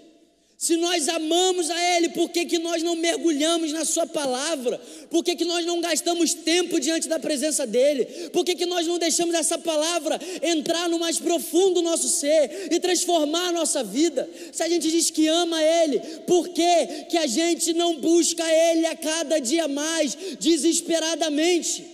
Se 0.65 0.79
nós 0.79 1.11
amamos 1.11 1.69
a 1.69 1.95
Ele, 1.95 2.09
por 2.09 2.31
que, 2.31 2.47
que 2.47 2.59
nós 2.59 2.83
não 2.83 2.97
mergulhamos 2.97 3.71
na 3.71 3.85
Sua 3.85 4.07
palavra? 4.07 4.81
Por 5.11 5.23
que, 5.23 5.37
que 5.37 5.45
nós 5.45 5.67
não 5.67 5.79
gastamos 5.79 6.33
tempo 6.33 6.81
diante 6.81 7.07
da 7.07 7.19
presença 7.19 7.67
dEle? 7.67 8.07
Por 8.31 8.47
que, 8.47 8.55
que 8.55 8.65
nós 8.65 8.87
não 8.87 8.99
deixamos 8.99 9.35
essa 9.35 9.59
palavra 9.59 10.19
entrar 10.43 10.89
no 10.89 10.99
mais 10.99 11.19
profundo 11.19 11.75
do 11.75 11.83
nosso 11.83 12.09
ser 12.09 12.69
e 12.73 12.81
transformar 12.81 13.49
a 13.49 13.53
nossa 13.53 13.85
vida? 13.85 14.27
Se 14.53 14.63
a 14.63 14.69
gente 14.71 14.91
diz 14.91 15.11
que 15.11 15.29
ama 15.29 15.63
Ele, 15.63 15.99
por 16.27 16.49
que, 16.49 16.87
que 17.11 17.19
a 17.19 17.27
gente 17.27 17.75
não 17.75 17.97
busca 17.97 18.43
Ele 18.51 18.87
a 18.87 18.97
cada 18.97 19.39
dia 19.41 19.69
mais, 19.69 20.17
desesperadamente? 20.41 21.94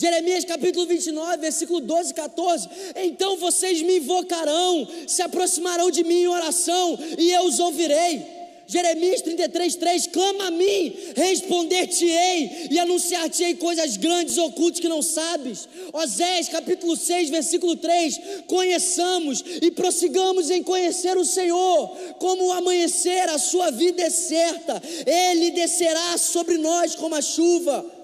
Jeremias 0.00 0.46
capítulo 0.46 0.86
29, 0.86 1.36
versículo 1.36 1.78
12 1.78 2.12
e 2.12 2.14
14. 2.14 2.68
Então 3.04 3.36
vocês 3.36 3.82
me 3.82 3.98
invocarão, 3.98 4.88
se 5.06 5.20
aproximarão 5.20 5.90
de 5.90 6.02
mim 6.02 6.22
em 6.22 6.26
oração, 6.26 6.98
e 7.18 7.30
eu 7.30 7.42
os 7.42 7.58
ouvirei. 7.58 8.24
Jeremias 8.66 9.20
33, 9.20 9.76
3: 9.76 10.06
Clama 10.06 10.46
a 10.46 10.50
mim, 10.50 10.96
responder-te-ei, 11.14 12.68
e 12.70 12.78
anunciar-te-ei 12.78 13.56
coisas 13.56 13.98
grandes 13.98 14.38
ocultas 14.38 14.80
que 14.80 14.88
não 14.88 15.02
sabes. 15.02 15.68
Osés 15.92 16.48
capítulo 16.48 16.96
6, 16.96 17.28
versículo 17.28 17.76
3: 17.76 18.20
Conheçamos 18.46 19.44
e 19.60 19.70
prossigamos 19.70 20.48
em 20.48 20.62
conhecer 20.62 21.18
o 21.18 21.26
Senhor, 21.26 21.88
como 22.18 22.46
o 22.46 22.52
amanhecer, 22.52 23.28
a 23.28 23.36
sua 23.36 23.70
vida 23.70 24.00
é 24.00 24.08
certa, 24.08 24.82
ele 25.06 25.50
descerá 25.50 26.16
sobre 26.16 26.56
nós 26.56 26.94
como 26.94 27.14
a 27.14 27.20
chuva 27.20 27.99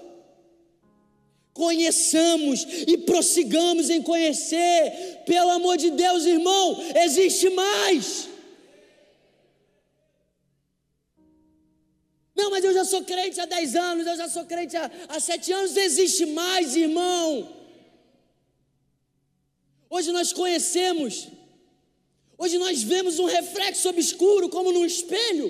conheçamos 1.57 2.65
e 2.87 2.97
prossigamos 2.99 3.89
em 3.89 4.01
conhecer. 4.01 5.23
Pelo 5.25 5.49
amor 5.49 5.75
de 5.77 5.89
Deus, 5.91 6.25
irmão, 6.25 6.65
existe 7.03 7.49
mais. 7.49 8.29
Não, 12.39 12.51
mas 12.51 12.63
eu 12.63 12.73
já 12.73 12.85
sou 12.85 13.03
crente 13.03 13.41
há 13.41 13.45
10 13.45 13.75
anos, 13.75 14.05
eu 14.05 14.15
já 14.15 14.29
sou 14.29 14.45
crente 14.45 14.77
há, 14.77 14.91
há 15.09 15.19
7 15.19 15.51
anos, 15.51 15.75
existe 15.75 16.27
mais, 16.27 16.75
irmão. 16.75 17.29
Hoje 19.89 20.11
nós 20.11 20.31
conhecemos, 20.31 21.27
hoje 22.37 22.59
nós 22.59 22.83
vemos 22.83 23.17
um 23.17 23.25
reflexo 23.25 23.89
obscuro 23.89 24.49
como 24.49 24.71
num 24.71 24.85
espelho, 24.85 25.49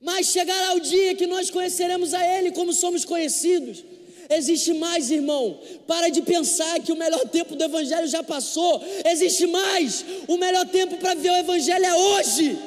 mas 0.00 0.28
chegará 0.28 0.74
o 0.74 0.80
dia 0.80 1.16
que 1.16 1.26
nós 1.26 1.50
conheceremos 1.50 2.14
a 2.14 2.22
Ele 2.36 2.52
como 2.52 2.72
somos 2.72 3.04
conhecidos. 3.04 3.82
Existe 4.28 4.72
mais, 4.74 5.10
irmão. 5.10 5.60
Para 5.86 6.08
de 6.08 6.22
pensar 6.22 6.80
que 6.80 6.92
o 6.92 6.96
melhor 6.96 7.28
tempo 7.28 7.54
do 7.54 7.64
Evangelho 7.64 8.06
já 8.06 8.22
passou. 8.22 8.82
Existe 9.04 9.46
mais. 9.46 10.04
O 10.26 10.36
melhor 10.36 10.66
tempo 10.66 10.96
para 10.96 11.14
ver 11.14 11.30
o 11.30 11.36
Evangelho 11.36 11.84
é 11.84 11.94
hoje. 11.94 12.58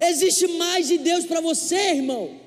Existe 0.00 0.46
mais 0.48 0.88
de 0.88 0.98
Deus 0.98 1.24
para 1.24 1.40
você, 1.40 1.76
irmão. 1.76 2.40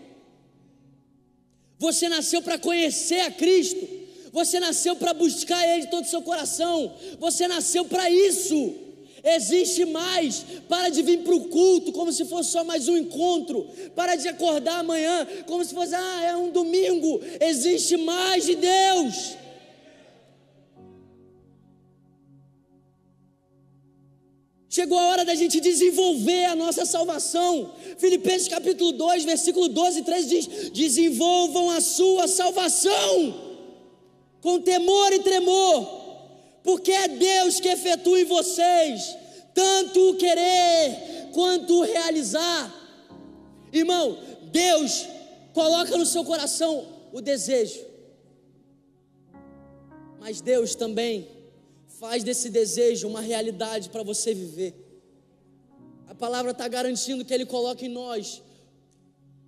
Você 1.77 2.07
nasceu 2.09 2.41
para 2.41 2.57
conhecer 2.57 3.19
a 3.21 3.31
Cristo. 3.31 3.87
Você 4.31 4.59
nasceu 4.59 4.95
para 4.95 5.13
buscar 5.13 5.67
Ele 5.67 5.83
de 5.83 5.91
todo 5.91 6.05
o 6.05 6.09
seu 6.09 6.21
coração. 6.21 6.95
Você 7.19 7.47
nasceu 7.47 7.85
para 7.85 8.09
isso. 8.09 8.75
Existe 9.23 9.85
mais. 9.85 10.45
Para 10.67 10.89
de 10.89 11.01
vir 11.01 11.19
para 11.19 11.33
o 11.33 11.45
culto 11.45 11.93
como 11.93 12.11
se 12.11 12.25
fosse 12.25 12.51
só 12.51 12.63
mais 12.63 12.89
um 12.89 12.97
encontro. 12.97 13.65
Para 13.95 14.15
de 14.15 14.27
acordar 14.27 14.79
amanhã 14.79 15.25
como 15.47 15.63
se 15.63 15.73
fosse, 15.73 15.95
ah, 15.95 16.23
é 16.25 16.35
um 16.35 16.51
domingo. 16.51 17.21
Existe 17.39 17.95
mais 17.95 18.45
de 18.45 18.55
Deus. 18.55 19.37
Chegou 24.67 24.97
a 24.97 25.07
hora 25.09 25.23
da 25.23 25.35
gente 25.35 25.61
desenvolver 25.61 26.45
a 26.45 26.55
nossa 26.55 26.83
salvação. 26.83 27.71
Filipenses 27.99 28.47
capítulo 28.47 28.91
2, 28.91 29.23
versículo 29.23 29.67
12 29.69 29.99
e 29.99 30.03
13 30.03 30.27
diz: 30.27 30.69
Desenvolvam 30.71 31.69
a 31.69 31.79
sua 31.79 32.27
salvação 32.27 33.51
com 34.41 34.59
temor 34.59 35.13
e 35.13 35.19
tremor, 35.19 36.02
porque 36.63 36.91
é 36.91 37.07
Deus 37.07 37.59
que 37.59 37.67
efetua 37.67 38.19
em 38.19 38.25
vocês 38.25 39.23
tanto 39.53 40.09
o 40.09 40.15
querer 40.15 41.29
quanto 41.31 41.79
o 41.79 41.83
realizar. 41.83 42.73
Irmão, 43.71 44.17
Deus 44.51 45.07
coloca 45.53 45.97
no 45.97 46.05
seu 46.05 46.23
coração 46.23 46.87
o 47.11 47.21
desejo, 47.21 47.79
mas 50.19 50.41
Deus 50.41 50.75
também 50.75 51.27
faz 51.99 52.23
desse 52.23 52.49
desejo 52.49 53.07
uma 53.07 53.21
realidade 53.21 53.89
para 53.89 54.03
você 54.03 54.33
viver. 54.33 54.73
A 56.07 56.15
palavra 56.15 56.51
está 56.51 56.67
garantindo 56.67 57.25
que 57.25 57.33
Ele 57.33 57.45
coloca 57.45 57.85
em 57.85 57.89
nós, 57.89 58.41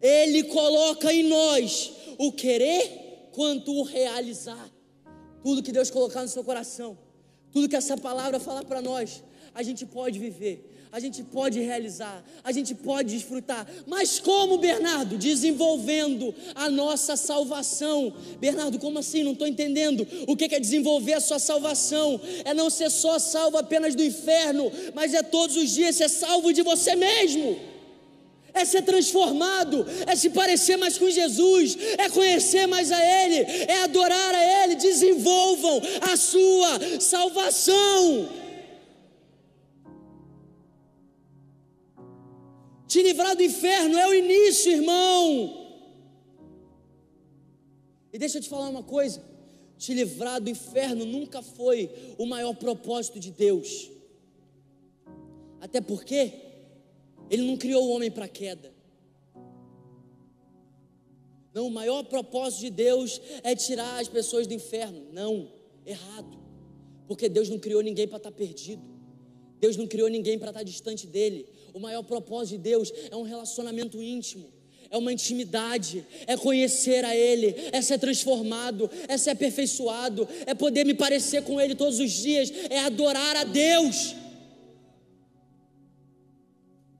Ele 0.01 0.43
coloca 0.43 1.11
em 1.11 1.23
nós 1.23 1.91
o 2.17 2.31
querer 2.31 3.29
quanto 3.31 3.71
o 3.73 3.83
realizar. 3.83 4.71
Tudo 5.43 5.61
que 5.61 5.71
Deus 5.71 5.91
colocar 5.91 6.23
no 6.23 6.27
seu 6.27 6.43
coração, 6.43 6.97
tudo 7.55 7.69
que 7.69 7.75
essa 7.77 7.95
palavra 7.95 8.37
falar 8.37 8.65
para 8.65 8.81
nós, 8.81 9.23
a 9.53 9.63
gente 9.63 9.85
pode 9.85 10.19
viver, 10.19 10.89
a 10.91 10.99
gente 10.99 11.23
pode 11.23 11.61
realizar, 11.61 12.21
a 12.43 12.51
gente 12.51 12.75
pode 12.75 13.15
desfrutar. 13.15 13.65
Mas 13.87 14.19
como, 14.19 14.57
Bernardo? 14.57 15.17
Desenvolvendo 15.17 16.35
a 16.53 16.69
nossa 16.69 17.15
salvação. 17.15 18.13
Bernardo, 18.41 18.77
como 18.77 18.99
assim? 18.99 19.23
Não 19.23 19.31
estou 19.31 19.47
entendendo. 19.47 20.05
O 20.27 20.35
que 20.35 20.53
é 20.53 20.59
desenvolver 20.59 21.13
a 21.13 21.21
sua 21.21 21.39
salvação? 21.39 22.19
É 22.43 22.53
não 22.53 22.69
ser 22.69 22.91
só 22.91 23.17
salvo 23.19 23.57
apenas 23.57 23.95
do 23.95 24.03
inferno, 24.03 24.69
mas 24.93 25.13
é 25.13 25.23
todos 25.23 25.55
os 25.55 25.69
dias 25.69 25.95
ser 25.95 26.09
salvo 26.09 26.51
de 26.51 26.61
você 26.61 26.93
mesmo 26.93 27.74
é 28.55 28.63
ser 28.63 28.83
transformado, 28.83 29.85
é 30.07 30.15
se 30.15 30.29
parecer 30.29 30.77
mais 30.77 30.97
com 30.97 31.09
Jesus, 31.09 31.77
é 31.97 32.09
conhecer 32.09 32.65
mais 32.65 32.89
a 32.89 32.99
Ele, 32.99 33.35
é 33.67 33.83
adorar 33.83 34.33
a 34.33 34.63
Ele. 34.63 34.75
Desenvolvam 34.75 35.81
a 36.01 36.15
sua 36.15 36.99
salvação. 37.01 38.29
Te 42.87 43.03
livrar 43.03 43.35
do 43.35 43.43
inferno 43.43 43.97
é 43.97 44.07
o 44.07 44.13
início, 44.13 44.71
irmão. 44.71 45.65
E 48.13 48.17
deixa 48.17 48.37
eu 48.37 48.41
te 48.41 48.47
falar 48.47 48.69
uma 48.69 48.83
coisa: 48.83 49.21
te 49.77 49.93
livrar 49.93 50.39
do 50.39 50.49
inferno 50.49 51.05
nunca 51.05 51.41
foi 51.41 51.91
o 52.17 52.25
maior 52.25 52.53
propósito 52.53 53.19
de 53.19 53.31
Deus. 53.31 53.91
Até 55.59 55.81
porque 55.81 56.45
Ele 57.29 57.43
não 57.43 57.57
criou 57.57 57.85
o 57.85 57.91
homem 57.91 58.11
para 58.11 58.27
queda. 58.27 58.73
Não, 61.53 61.67
o 61.67 61.71
maior 61.71 62.03
propósito 62.03 62.61
de 62.61 62.69
Deus 62.69 63.21
é 63.41 63.55
tirar 63.55 64.01
as 64.01 64.09
pessoas 64.09 64.45
do 64.45 64.53
inferno. 64.53 65.07
Não, 65.13 65.49
errado. 65.85 66.37
Porque 67.07 67.29
Deus 67.29 67.47
não 67.47 67.57
criou 67.57 67.81
ninguém 67.81 68.07
para 68.07 68.17
estar 68.17 68.31
tá 68.31 68.35
perdido. 68.35 68.83
Deus 69.59 69.77
não 69.77 69.87
criou 69.87 70.09
ninguém 70.09 70.37
para 70.37 70.49
estar 70.49 70.59
tá 70.59 70.63
distante 70.63 71.07
dele. 71.07 71.47
O 71.73 71.79
maior 71.79 72.03
propósito 72.03 72.57
de 72.57 72.69
Deus 72.69 72.91
é 73.09 73.15
um 73.15 73.23
relacionamento 73.23 74.01
íntimo, 74.01 74.49
é 74.89 74.97
uma 74.97 75.11
intimidade, 75.11 76.05
é 76.27 76.37
conhecer 76.37 77.03
a 77.03 77.15
Ele, 77.15 77.55
é 77.71 77.81
ser 77.81 77.99
transformado, 77.99 78.89
é 79.07 79.17
ser 79.17 79.31
aperfeiçoado, 79.31 80.27
é 80.45 80.53
poder 80.53 80.85
me 80.85 80.93
parecer 80.93 81.43
com 81.43 81.59
Ele 81.59 81.73
todos 81.73 81.99
os 81.99 82.11
dias, 82.11 82.51
é 82.69 82.79
adorar 82.79 83.35
a 83.37 83.43
Deus. 83.43 84.15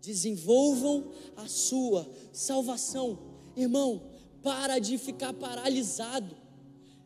Desenvolvam 0.05 1.11
a 1.35 1.47
sua 1.47 2.09
salvação, 2.31 3.17
irmão. 3.55 4.01
Para 4.43 4.79
de 4.79 4.97
ficar 4.97 5.33
paralisado. 5.33 6.35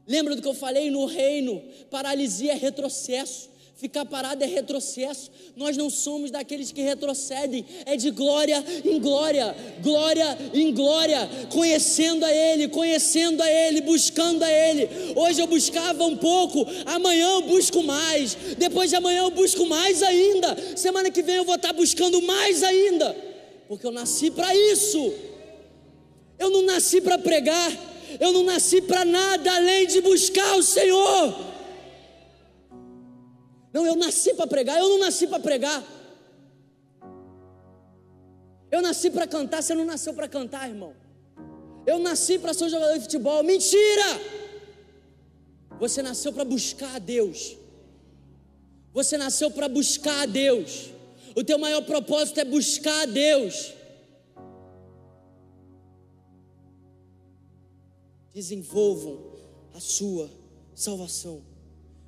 Lembra 0.06 0.36
do 0.36 0.42
que 0.42 0.48
eu 0.48 0.54
falei 0.54 0.90
no 0.92 1.06
reino? 1.06 1.62
Paralisia 1.90 2.52
é 2.52 2.56
retrocesso. 2.56 3.49
Ficar 3.80 4.04
parado 4.04 4.44
é 4.44 4.46
retrocesso. 4.46 5.32
Nós 5.56 5.78
não 5.78 5.90
somos 5.90 6.30
daqueles 6.30 6.70
que 6.70 6.82
retrocedem, 6.82 7.66
é 7.86 7.96
de 7.96 8.12
glória 8.12 8.62
em 8.84 9.00
glória, 9.00 9.56
glória 9.82 10.38
em 10.54 10.74
glória, 10.74 11.30
conhecendo 11.50 12.26
a 12.26 12.30
Ele, 12.30 12.68
conhecendo 12.68 13.42
a 13.42 13.50
Ele, 13.50 13.80
buscando 13.80 14.44
a 14.44 14.52
Ele. 14.52 14.90
Hoje 15.16 15.40
eu 15.42 15.48
buscava 15.48 16.04
um 16.04 16.18
pouco, 16.18 16.68
amanhã 16.86 17.30
eu 17.36 17.44
busco 17.44 17.82
mais, 17.82 18.36
depois 18.58 18.90
de 18.90 18.98
amanhã 18.98 19.20
eu 19.20 19.32
busco 19.32 19.66
mais 19.66 20.04
ainda. 20.04 20.58
Semana 20.76 21.10
que 21.10 21.24
vem 21.24 21.38
eu 21.38 21.46
vou 21.46 21.56
estar 21.56 21.72
buscando 21.72 22.22
mais 22.24 22.62
ainda, 22.62 23.16
porque 23.70 23.88
eu 23.88 23.94
nasci 23.94 24.30
para 24.30 24.54
isso. 24.54 25.14
Eu 26.38 26.50
não 26.50 26.64
nasci 26.64 27.00
para 27.00 27.18
pregar, 27.18 27.72
eu 28.20 28.34
não 28.34 28.44
nasci 28.44 28.82
para 28.82 29.06
nada 29.06 29.56
além 29.56 29.88
de 29.88 30.02
buscar 30.02 30.58
o 30.58 30.64
Senhor. 30.64 31.49
Não, 33.72 33.86
eu 33.86 33.96
nasci 33.96 34.34
para 34.34 34.48
pregar, 34.48 34.80
eu 34.80 34.90
não 34.90 35.00
nasci 35.00 35.28
para 35.28 35.40
pregar. 35.40 35.84
Eu 38.72 38.82
nasci 38.82 39.10
para 39.10 39.28
cantar, 39.28 39.62
você 39.62 39.74
não 39.74 39.86
nasceu 39.86 40.14
para 40.14 40.28
cantar, 40.28 40.70
irmão. 40.70 40.96
Eu 41.86 41.98
nasci 41.98 42.38
para 42.38 42.54
ser 42.54 42.66
um 42.66 42.70
jogador 42.70 42.96
de 42.96 43.04
futebol. 43.04 43.44
Mentira! 43.44 44.10
Você 45.80 46.02
nasceu 46.02 46.32
para 46.32 46.46
buscar 46.46 46.96
a 46.96 47.00
Deus. 47.00 47.58
Você 48.94 49.18
nasceu 49.18 49.50
para 49.50 49.68
buscar 49.68 50.22
a 50.22 50.26
Deus. 50.26 50.92
O 51.36 51.44
teu 51.44 51.58
maior 51.58 51.82
propósito 51.82 52.40
é 52.40 52.46
buscar 52.46 53.02
a 53.02 53.06
Deus. 53.06 53.74
Desenvolvam 58.34 59.40
a 59.74 59.80
sua 59.80 60.30
salvação. 60.76 61.49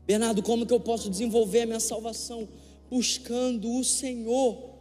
Bernardo, 0.06 0.42
como 0.42 0.66
que 0.66 0.74
eu 0.74 0.80
posso 0.80 1.10
desenvolver 1.10 1.62
a 1.62 1.66
minha 1.66 1.80
salvação? 1.80 2.48
Buscando 2.90 3.72
o 3.78 3.84
Senhor. 3.84 4.72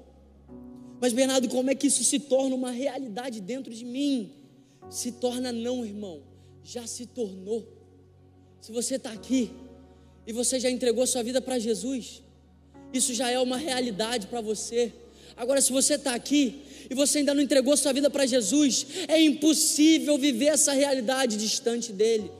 Mas, 1.00 1.12
Bernardo, 1.12 1.48
como 1.48 1.70
é 1.70 1.74
que 1.74 1.86
isso 1.86 2.04
se 2.04 2.18
torna 2.18 2.54
uma 2.54 2.70
realidade 2.70 3.40
dentro 3.40 3.72
de 3.72 3.84
mim? 3.84 4.32
Se 4.88 5.12
torna 5.12 5.52
não, 5.52 5.84
irmão, 5.84 6.22
já 6.64 6.86
se 6.86 7.06
tornou. 7.06 7.66
Se 8.60 8.72
você 8.72 8.96
está 8.96 9.12
aqui 9.12 9.50
e 10.26 10.32
você 10.32 10.60
já 10.60 10.70
entregou 10.70 11.06
sua 11.06 11.22
vida 11.22 11.40
para 11.40 11.58
Jesus, 11.58 12.22
isso 12.92 13.14
já 13.14 13.30
é 13.30 13.38
uma 13.38 13.56
realidade 13.56 14.26
para 14.26 14.40
você. 14.40 14.92
Agora, 15.36 15.60
se 15.60 15.72
você 15.72 15.94
está 15.94 16.14
aqui 16.14 16.60
e 16.90 16.94
você 16.94 17.18
ainda 17.18 17.32
não 17.32 17.42
entregou 17.42 17.76
sua 17.76 17.92
vida 17.92 18.10
para 18.10 18.26
Jesus, 18.26 18.86
é 19.08 19.20
impossível 19.20 20.18
viver 20.18 20.46
essa 20.46 20.72
realidade 20.72 21.36
distante 21.36 21.92
dele. 21.92 22.30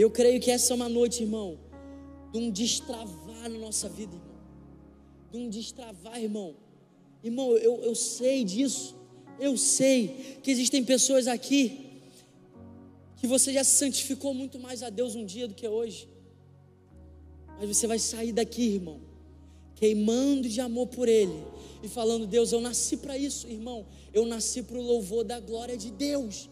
Eu 0.00 0.10
creio 0.10 0.40
que 0.40 0.50
essa 0.50 0.72
é 0.72 0.76
uma 0.76 0.88
noite, 0.88 1.22
irmão, 1.22 1.58
de 2.32 2.38
um 2.38 2.50
destravar 2.50 3.50
na 3.50 3.58
nossa 3.58 3.86
vida, 3.86 4.14
irmão. 4.14 4.40
De 5.30 5.36
um 5.36 5.50
destravar, 5.50 6.18
irmão. 6.18 6.54
Irmão, 7.22 7.50
eu, 7.58 7.82
eu 7.82 7.94
sei 7.94 8.42
disso. 8.42 8.96
Eu 9.38 9.58
sei 9.58 10.38
que 10.42 10.50
existem 10.50 10.82
pessoas 10.82 11.26
aqui 11.26 12.00
que 13.18 13.26
você 13.26 13.52
já 13.52 13.62
se 13.62 13.72
santificou 13.72 14.32
muito 14.32 14.58
mais 14.58 14.82
a 14.82 14.88
Deus 14.88 15.14
um 15.14 15.26
dia 15.26 15.46
do 15.46 15.52
que 15.52 15.68
hoje. 15.68 16.08
Mas 17.58 17.68
você 17.68 17.86
vai 17.86 17.98
sair 17.98 18.32
daqui, 18.32 18.76
irmão, 18.76 19.02
queimando 19.74 20.48
de 20.48 20.62
amor 20.62 20.86
por 20.86 21.08
Ele 21.08 21.44
e 21.82 21.88
falando: 21.88 22.26
Deus, 22.26 22.52
eu 22.52 22.60
nasci 22.62 22.96
para 22.96 23.18
isso, 23.18 23.46
irmão. 23.46 23.84
Eu 24.14 24.24
nasci 24.24 24.62
para 24.62 24.78
o 24.78 24.82
louvor 24.82 25.24
da 25.24 25.38
glória 25.38 25.76
de 25.76 25.90
Deus. 25.90 26.48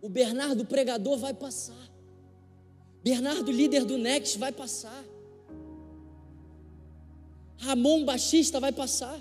O 0.00 0.08
Bernardo 0.08 0.64
pregador 0.64 1.18
vai 1.18 1.34
passar. 1.34 1.88
Bernardo 3.02 3.50
líder 3.50 3.84
do 3.84 3.98
Next 3.98 4.38
vai 4.38 4.52
passar. 4.52 5.04
Ramon 7.56 8.04
baixista 8.04 8.60
vai 8.60 8.72
passar. 8.72 9.18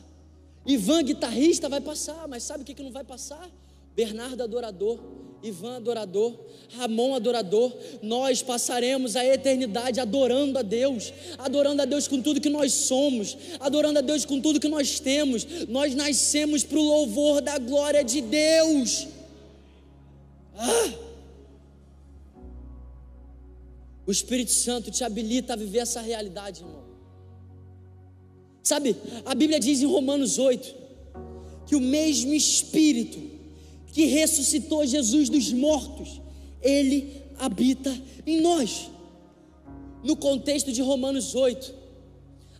Ivan 0.65 1.03
guitarrista 1.03 1.69
vai 1.69 1.81
passar, 1.81 2.27
mas 2.27 2.43
sabe 2.43 2.63
o 2.63 2.65
que, 2.65 2.73
que 2.73 2.83
não 2.83 2.91
vai 2.91 3.03
passar? 3.03 3.49
Bernardo 3.95 4.43
adorador, 4.43 4.99
Ivan 5.41 5.77
adorador, 5.77 6.37
Ramon 6.75 7.15
adorador, 7.15 7.75
nós 8.03 8.43
passaremos 8.43 9.15
a 9.15 9.25
eternidade 9.25 9.99
adorando 9.99 10.59
a 10.59 10.61
Deus, 10.61 11.13
adorando 11.37 11.81
a 11.81 11.85
Deus 11.85 12.07
com 12.07 12.21
tudo 12.21 12.41
que 12.41 12.49
nós 12.49 12.73
somos, 12.73 13.37
adorando 13.59 13.99
a 13.99 14.01
Deus 14.01 14.25
com 14.25 14.41
tudo 14.41 14.59
que 14.59 14.67
nós 14.67 14.99
temos. 14.99 15.45
Nós 15.67 15.95
nascemos 15.95 16.63
para 16.63 16.77
o 16.77 16.83
louvor 16.83 17.41
da 17.41 17.57
glória 17.57 18.03
de 18.03 18.21
Deus. 18.21 19.07
O 24.05 24.11
Espírito 24.11 24.51
Santo 24.51 24.89
te 24.89 25.03
habilita 25.03 25.53
a 25.53 25.55
viver 25.55 25.79
essa 25.79 26.01
realidade, 26.01 26.61
irmão. 26.61 26.83
Sabe, 28.63 28.95
a 29.25 29.35
Bíblia 29.35 29.59
diz 29.59 29.81
em 29.81 29.85
Romanos 29.85 30.37
8 30.39 30.75
que 31.65 31.75
o 31.75 31.81
mesmo 31.81 32.33
Espírito 32.33 33.19
que 33.91 34.05
ressuscitou 34.05 34.85
Jesus 34.85 35.27
dos 35.29 35.51
mortos, 35.51 36.21
ele 36.61 37.23
habita 37.39 37.97
em 38.25 38.39
nós. 38.41 38.89
No 40.03 40.15
contexto 40.15 40.71
de 40.71 40.81
Romanos 40.81 41.33
8, 41.33 41.73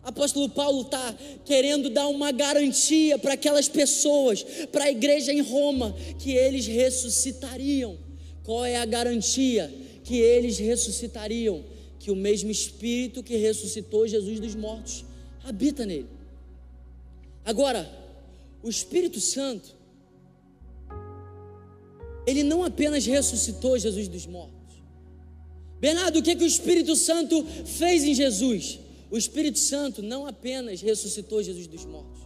Apóstolo 0.08 0.48
Paulo 0.48 0.82
está 0.82 1.14
querendo 1.44 1.90
dar 1.90 2.08
uma 2.08 2.32
garantia 2.32 3.18
para 3.18 3.34
aquelas 3.34 3.68
pessoas, 3.68 4.42
para 4.72 4.84
a 4.84 4.90
igreja 4.90 5.34
em 5.34 5.42
Roma, 5.42 5.94
que 6.18 6.32
eles 6.32 6.66
ressuscitariam. 6.66 7.98
Qual 8.42 8.64
é 8.64 8.76
a 8.76 8.86
garantia? 8.86 9.70
Que 10.02 10.16
eles 10.16 10.56
ressuscitariam, 10.56 11.62
que 11.98 12.10
o 12.10 12.16
mesmo 12.16 12.50
Espírito 12.50 13.22
que 13.22 13.36
ressuscitou 13.36 14.08
Jesus 14.08 14.40
dos 14.40 14.54
mortos 14.54 15.04
habita 15.44 15.84
nele. 15.84 16.08
Agora, 17.44 17.86
o 18.62 18.70
Espírito 18.70 19.20
Santo, 19.20 19.76
ele 22.26 22.42
não 22.42 22.64
apenas 22.64 23.04
ressuscitou 23.04 23.78
Jesus 23.78 24.08
dos 24.08 24.26
mortos. 24.26 24.56
Bernardo, 25.78 26.18
o 26.18 26.22
que, 26.22 26.34
que 26.34 26.44
o 26.44 26.46
Espírito 26.46 26.96
Santo 26.96 27.44
fez 27.66 28.04
em 28.04 28.14
Jesus? 28.14 28.87
O 29.10 29.16
Espírito 29.16 29.58
Santo 29.58 30.02
não 30.02 30.26
apenas 30.26 30.80
ressuscitou 30.80 31.42
Jesus 31.42 31.66
dos 31.66 31.84
mortos, 31.84 32.20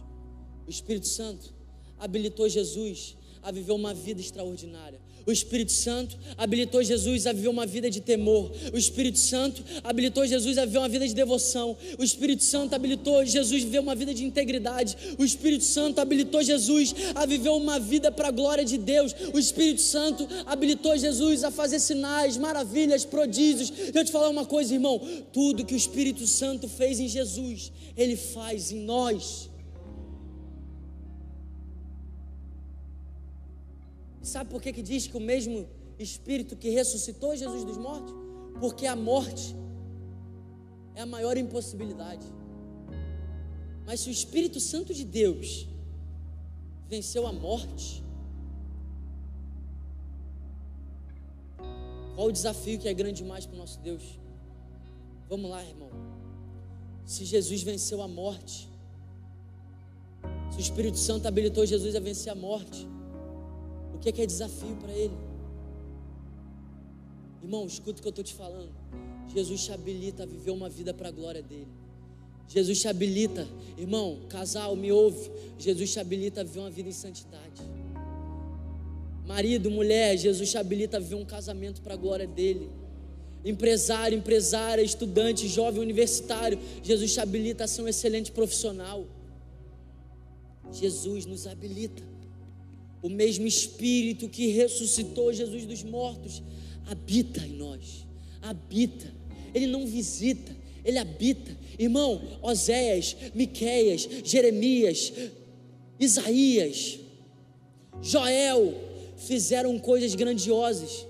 o 0.67 0.69
Espírito 0.69 1.07
Santo 1.07 1.53
habilitou 1.97 2.47
Jesus 2.49 3.17
a 3.41 3.51
viver 3.51 3.71
uma 3.71 3.93
vida 3.93 4.21
extraordinária. 4.21 5.01
O 5.25 5.31
Espírito 5.31 5.71
Santo 5.71 6.17
habilitou 6.37 6.83
Jesus 6.83 7.25
a 7.25 7.33
viver 7.33 7.47
uma 7.47 7.65
vida 7.65 7.89
de 7.89 8.01
temor. 8.01 8.51
O 8.73 8.77
Espírito 8.77 9.19
Santo 9.19 9.63
habilitou 9.83 10.25
Jesus 10.25 10.57
a 10.57 10.65
viver 10.65 10.79
uma 10.79 10.89
vida 10.89 11.07
de 11.07 11.13
devoção. 11.13 11.77
O 11.97 12.03
Espírito 12.03 12.43
Santo 12.43 12.73
habilitou 12.75 13.25
Jesus 13.25 13.61
a 13.61 13.65
viver 13.65 13.79
uma 13.79 13.95
vida 13.95 14.13
de 14.13 14.25
integridade. 14.25 14.97
O 15.17 15.23
Espírito 15.23 15.63
Santo 15.63 15.99
habilitou 15.99 16.43
Jesus 16.43 16.93
a 17.15 17.25
viver 17.25 17.49
uma 17.49 17.79
vida 17.79 18.11
para 18.11 18.27
a 18.27 18.31
glória 18.31 18.65
de 18.65 18.77
Deus. 18.77 19.15
O 19.33 19.39
Espírito 19.39 19.81
Santo 19.81 20.27
habilitou 20.45 20.97
Jesus 20.97 21.43
a 21.43 21.51
fazer 21.51 21.79
sinais, 21.79 22.35
maravilhas, 22.35 23.05
prodígios. 23.05 23.69
Deixa 23.69 23.99
eu 23.99 24.05
te 24.05 24.11
falar 24.11 24.29
uma 24.29 24.45
coisa, 24.45 24.73
irmão. 24.73 24.99
Tudo 25.31 25.65
que 25.65 25.73
o 25.73 25.77
Espírito 25.77 26.27
Santo 26.27 26.67
fez 26.67 26.99
em 26.99 27.07
Jesus, 27.07 27.71
Ele 27.95 28.15
faz 28.15 28.71
em 28.71 28.79
nós. 28.79 29.52
Sabe 34.23 34.49
por 34.49 34.61
que, 34.61 34.71
que 34.71 34.81
diz 34.81 35.05
que 35.05 35.17
o 35.17 35.19
mesmo 35.19 35.67
Espírito 35.99 36.55
que 36.55 36.69
ressuscitou 36.69 37.35
Jesus 37.35 37.65
dos 37.65 37.77
mortos? 37.77 38.15
Porque 38.59 38.87
a 38.87 38.95
morte 38.95 39.53
é 40.95 41.01
a 41.01 41.05
maior 41.05 41.35
impossibilidade. 41.35 42.25
Mas 43.85 43.99
se 43.99 44.09
o 44.09 44.11
Espírito 44.11 44.61
Santo 44.61 44.93
de 44.93 45.03
Deus 45.03 45.67
venceu 46.89 47.27
a 47.27 47.33
morte, 47.33 48.01
qual 52.15 52.27
o 52.27 52.31
desafio 52.31 52.79
que 52.79 52.87
é 52.87 52.93
grande 52.93 53.23
demais 53.23 53.45
para 53.45 53.55
o 53.55 53.59
nosso 53.59 53.79
Deus? 53.79 54.03
Vamos 55.29 55.49
lá, 55.51 55.61
irmão. 55.65 55.89
Se 57.05 57.25
Jesus 57.25 57.61
venceu 57.61 58.01
a 58.01 58.07
morte, 58.07 58.69
se 60.51 60.57
o 60.57 60.61
Espírito 60.61 60.97
Santo 60.97 61.27
habilitou 61.27 61.65
Jesus 61.65 61.93
a 61.93 61.99
vencer 61.99 62.31
a 62.31 62.35
morte, 62.35 62.87
que 64.03 64.09
é, 64.09 64.11
que 64.11 64.21
é 64.21 64.25
desafio 64.25 64.75
para 64.81 64.91
ele? 64.91 65.13
Irmão, 67.41 67.65
escuta 67.65 67.99
o 67.99 68.01
que 68.01 68.07
eu 68.07 68.09
estou 68.09 68.23
te 68.23 68.33
falando. 68.33 68.73
Jesus 69.33 69.63
te 69.63 69.71
habilita 69.71 70.23
a 70.23 70.25
viver 70.25 70.51
uma 70.51 70.69
vida 70.69 70.93
para 70.93 71.07
a 71.07 71.11
glória 71.11 71.41
dele. 71.41 71.69
Jesus 72.49 72.81
te 72.81 72.87
habilita, 72.89 73.47
irmão, 73.77 74.19
casal, 74.27 74.75
me 74.75 74.91
ouve. 74.91 75.31
Jesus 75.57 75.93
te 75.93 75.99
habilita 76.01 76.41
a 76.41 76.43
viver 76.43 76.59
uma 76.59 76.69
vida 76.69 76.89
em 76.89 76.93
santidade. 76.93 77.61
Marido, 79.25 79.71
mulher, 79.71 80.17
Jesus 80.17 80.51
te 80.51 80.57
habilita 80.57 80.97
a 80.97 80.99
viver 80.99 81.15
um 81.15 81.25
casamento 81.25 81.81
para 81.81 81.93
a 81.93 81.97
glória 81.97 82.27
dele. 82.27 82.69
Empresário, 83.45 84.17
empresária, 84.17 84.81
estudante, 84.81 85.47
jovem, 85.47 85.81
universitário, 85.81 86.59
Jesus 86.81 87.13
te 87.13 87.21
habilita 87.21 87.63
a 87.63 87.67
ser 87.67 87.81
um 87.81 87.87
excelente 87.87 88.33
profissional. 88.33 89.05
Jesus 90.73 91.25
nos 91.25 91.47
habilita 91.47 92.12
o 93.03 93.09
mesmo 93.09 93.45
Espírito 93.45 94.29
que 94.29 94.47
ressuscitou 94.47 95.33
Jesus 95.33 95.65
dos 95.65 95.83
mortos 95.83 96.41
habita 96.87 97.45
em 97.45 97.57
nós. 97.57 98.07
Habita. 98.41 99.13
Ele 99.53 99.67
não 99.67 99.85
visita, 99.85 100.55
ele 100.83 100.97
habita. 100.97 101.55
Irmão, 101.77 102.39
Oséias, 102.41 103.15
Miqueias, 103.35 104.07
Jeremias, 104.23 105.11
Isaías, 105.99 106.99
Joel 108.01 108.73
fizeram 109.17 109.77
coisas 109.79 110.15
grandiosas, 110.15 111.05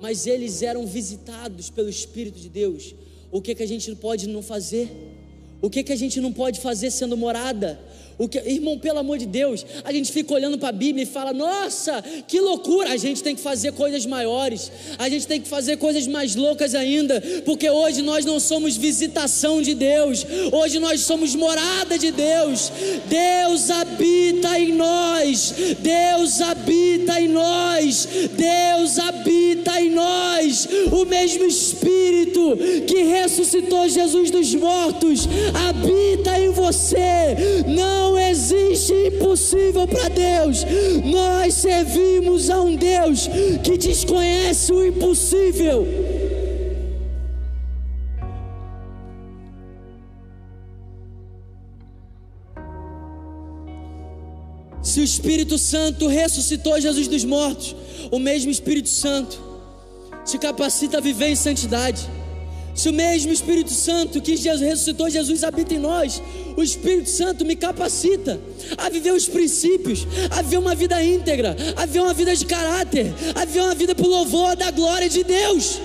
mas 0.00 0.26
eles 0.26 0.62
eram 0.62 0.86
visitados 0.86 1.70
pelo 1.70 1.88
Espírito 1.88 2.38
de 2.38 2.48
Deus. 2.48 2.94
O 3.32 3.40
que, 3.40 3.54
que 3.54 3.62
a 3.62 3.68
gente 3.68 3.94
pode 3.96 4.28
não 4.28 4.42
fazer? 4.42 4.90
O 5.60 5.70
que, 5.70 5.82
que 5.82 5.92
a 5.92 5.96
gente 5.96 6.20
não 6.20 6.32
pode 6.32 6.60
fazer 6.60 6.90
sendo 6.90 7.16
morada? 7.16 7.80
O 8.16 8.28
que, 8.28 8.38
irmão, 8.38 8.78
pelo 8.78 8.98
amor 8.98 9.18
de 9.18 9.26
Deus, 9.26 9.66
a 9.82 9.92
gente 9.92 10.12
fica 10.12 10.34
olhando 10.34 10.56
para 10.56 10.68
a 10.68 10.72
Bíblia 10.72 11.02
e 11.02 11.06
fala: 11.06 11.32
nossa, 11.32 12.02
que 12.26 12.40
loucura! 12.40 12.90
A 12.90 12.96
gente 12.96 13.22
tem 13.22 13.34
que 13.34 13.42
fazer 13.42 13.72
coisas 13.72 14.06
maiores, 14.06 14.70
a 14.98 15.08
gente 15.08 15.26
tem 15.26 15.40
que 15.40 15.48
fazer 15.48 15.76
coisas 15.78 16.06
mais 16.06 16.36
loucas 16.36 16.74
ainda, 16.74 17.20
porque 17.44 17.68
hoje 17.68 18.02
nós 18.02 18.24
não 18.24 18.38
somos 18.38 18.76
visitação 18.76 19.60
de 19.60 19.74
Deus, 19.74 20.24
hoje 20.52 20.78
nós 20.78 21.00
somos 21.00 21.34
morada 21.34 21.98
de 21.98 22.10
Deus. 22.10 22.70
Deus 23.06 23.70
habita 23.70 24.58
em 24.58 24.72
nós, 24.72 25.54
Deus 25.80 26.40
habita 26.40 27.20
em 27.20 27.28
nós, 27.28 28.08
Deus 28.36 28.98
habita 28.98 29.80
em 29.80 29.90
nós. 29.90 30.68
O 30.92 31.04
mesmo 31.04 31.44
Espírito 31.44 32.56
que 32.86 33.02
ressuscitou 33.02 33.88
Jesus 33.88 34.30
dos 34.30 34.54
mortos 34.54 35.26
habita 35.68 36.38
em 36.38 36.50
você. 36.50 37.36
Não 37.66 38.03
não 38.04 38.18
existe 38.18 38.92
impossível 39.08 39.86
para 39.88 40.08
Deus. 40.08 40.64
Nós 41.04 41.54
servimos 41.54 42.50
a 42.50 42.60
um 42.60 42.76
Deus 42.76 43.28
que 43.62 43.78
desconhece 43.78 44.72
o 44.72 44.86
impossível. 44.86 45.86
Se 54.82 55.00
o 55.00 55.04
Espírito 55.04 55.56
Santo 55.58 56.06
ressuscitou 56.06 56.80
Jesus 56.80 57.08
dos 57.08 57.24
mortos, 57.24 57.74
o 58.12 58.18
mesmo 58.18 58.50
Espírito 58.50 58.90
Santo 58.90 59.42
te 60.24 60.38
capacita 60.38 60.98
a 60.98 61.00
viver 61.00 61.28
em 61.28 61.36
santidade. 61.36 62.02
Se 62.74 62.88
o 62.88 62.92
mesmo 62.92 63.32
Espírito 63.32 63.70
Santo 63.70 64.20
que 64.20 64.36
Jesus 64.36 64.60
ressuscitou 64.60 65.08
Jesus 65.08 65.44
habita 65.44 65.74
em 65.74 65.78
nós, 65.78 66.20
o 66.56 66.62
Espírito 66.62 67.08
Santo 67.08 67.44
me 67.44 67.54
capacita 67.54 68.40
a 68.76 68.88
viver 68.88 69.12
os 69.12 69.26
princípios, 69.26 70.06
a 70.30 70.42
viver 70.42 70.58
uma 70.58 70.74
vida 70.74 71.02
íntegra, 71.02 71.56
a 71.76 71.86
viver 71.86 72.00
uma 72.00 72.14
vida 72.14 72.34
de 72.34 72.44
caráter, 72.44 73.14
a 73.34 73.44
viver 73.44 73.60
uma 73.60 73.74
vida 73.74 73.94
o 73.96 74.08
louvor 74.08 74.56
da 74.56 74.70
glória 74.72 75.08
de 75.08 75.22
Deus. 75.22 75.78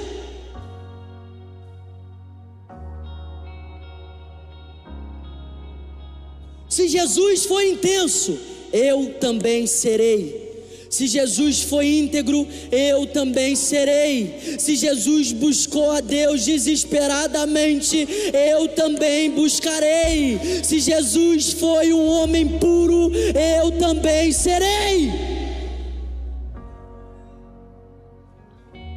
Se 6.67 6.87
Jesus 6.87 7.45
foi 7.45 7.71
intenso, 7.71 8.37
eu 8.71 9.13
também 9.19 9.67
serei. 9.67 10.48
Se 10.89 11.05
Jesus 11.05 11.61
foi 11.61 11.85
íntegro, 11.99 12.47
eu 12.71 13.05
também 13.05 13.55
serei. 13.55 14.57
Se 14.57 14.75
Jesus 14.75 15.31
buscou 15.31 15.91
a 15.91 16.01
Deus 16.01 16.45
desesperadamente, 16.45 18.07
eu 18.33 18.67
também 18.69 19.29
buscarei. 19.29 20.39
Se 20.63 20.79
Jesus 20.79 21.53
foi 21.53 21.93
um 21.93 22.07
homem 22.07 22.57
puro, 22.57 23.11
eu 23.13 23.71
também 23.77 24.31
serei. 24.31 25.11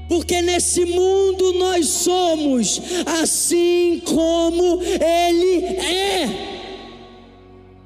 Porque 0.08 0.40
nesse 0.40 0.86
mundo 0.86 1.52
nós 1.52 1.86
somos 1.86 2.80
assim 3.22 4.00
como 4.06 4.80
Ele 4.82 5.64
é. 5.76 6.52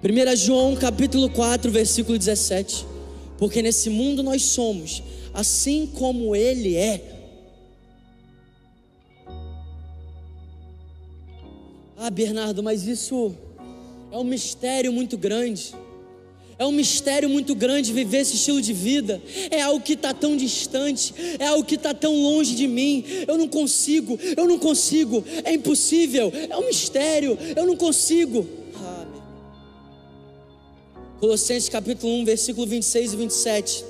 1 0.02 0.36
João 0.36 0.76
capítulo 0.76 1.28
4, 1.28 1.70
versículo 1.72 2.16
17 2.16 2.95
porque 3.39 3.62
nesse 3.62 3.91
mundo 3.91 4.22
nós 4.22 4.43
somos 4.43 5.03
assim 5.37 5.87
como 5.87 6.34
Ele 6.34 6.76
é. 6.76 7.03
Ah, 11.99 12.11
Bernardo, 12.11 12.62
mas 12.62 12.87
isso 12.87 13.34
é 14.11 14.16
um 14.16 14.24
mistério 14.24 14.91
muito 14.93 15.18
grande. 15.18 15.74
É 16.59 16.64
um 16.64 16.72
mistério 16.72 17.28
muito 17.28 17.55
grande 17.55 17.93
viver 17.93 18.18
esse 18.18 18.37
estilo 18.37 18.62
de 18.62 18.72
vida. 18.72 19.20
É 19.51 19.61
algo 19.61 19.84
que 19.84 19.93
está 19.93 20.14
tão 20.14 20.37
distante, 20.37 21.12
é 21.39 21.47
algo 21.47 21.64
que 21.64 21.74
está 21.74 21.93
tão 21.93 22.14
longe 22.14 22.55
de 22.55 22.66
mim. 22.66 23.05
Eu 23.28 23.37
não 23.37 23.47
consigo, 23.47 24.18
eu 24.37 24.47
não 24.47 24.59
consigo, 24.59 25.22
é 25.45 25.53
impossível, 25.53 26.32
é 26.49 26.57
um 26.57 26.66
mistério, 26.66 27.37
eu 27.55 27.66
não 27.66 27.76
consigo. 27.76 28.49
Colossenses 31.20 31.68
capítulo 31.70 32.12
1, 32.20 32.24
versículo 32.24 32.66
26 32.66 33.12
e 33.12 33.16
27. 33.16 33.84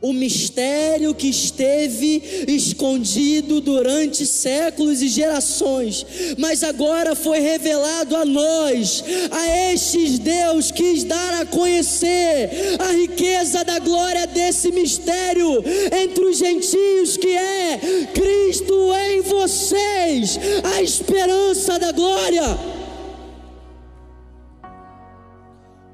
o 0.00 0.12
mistério 0.12 1.12
que 1.12 1.28
esteve 1.28 2.22
escondido 2.46 3.60
durante 3.60 4.24
séculos 4.24 5.02
e 5.02 5.08
gerações, 5.08 6.06
mas 6.38 6.62
agora 6.62 7.16
foi 7.16 7.40
revelado 7.40 8.14
a 8.14 8.24
nós, 8.24 9.02
a 9.30 9.72
estes 9.72 10.20
Deus 10.20 10.70
quis 10.70 11.02
dar 11.02 11.40
a 11.40 11.46
conhecer 11.46 12.50
a 12.78 12.92
riqueza 12.92 13.64
da 13.64 13.80
glória 13.80 14.24
desse 14.28 14.70
mistério 14.70 15.64
entre 16.00 16.24
os 16.24 16.38
gentios, 16.38 17.16
que 17.16 17.28
é 17.28 17.80
Cristo 18.14 18.92
em 19.10 19.22
vocês, 19.22 20.38
a 20.62 20.80
esperança 20.80 21.76
da 21.76 21.90
glória. 21.90 22.77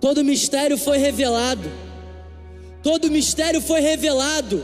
Todo 0.04 0.22
mistério 0.22 0.76
foi 0.76 0.98
revelado 0.98 1.68
todo 2.84 3.10
mistério 3.10 3.60
foi 3.62 3.80
revelado. 3.80 4.62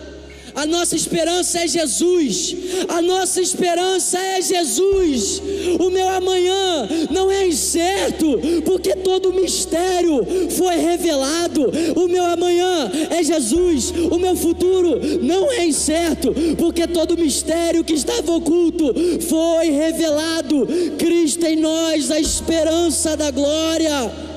A 0.55 0.67
nossa 0.67 0.95
esperança 0.97 1.61
é 1.61 1.69
Jesus. 1.69 2.55
A 2.89 3.01
nossa 3.01 3.41
esperança 3.41 4.19
é 4.19 4.43
Jesus. 4.43 5.41
O 5.79 5.91
meu 5.91 6.09
amanhã 6.09 6.89
não 7.11 7.31
é 7.31 7.47
incerto, 7.47 8.39
porque 8.65 8.95
todo 8.97 9.33
mistério 9.33 10.27
foi 10.51 10.77
revelado. 10.77 11.71
O 11.97 12.09
meu 12.09 12.25
amanhã 12.25 12.91
é 13.11 13.23
Jesus. 13.23 13.93
O 14.11 14.19
meu 14.19 14.37
futuro 14.37 15.01
não 15.23 15.51
é 15.53 15.65
incerto, 15.65 16.35
porque 16.59 16.87
todo 16.87 17.17
mistério 17.17 17.85
que 17.85 17.95
estava 17.95 18.33
oculto 18.33 18.93
foi 19.29 19.71
revelado. 19.71 20.67
Cristo 20.99 21.47
em 21.47 21.57
nós, 21.57 22.11
a 22.11 22.21
esperança 22.21 23.17
da 23.17 23.31
glória. 23.31 24.30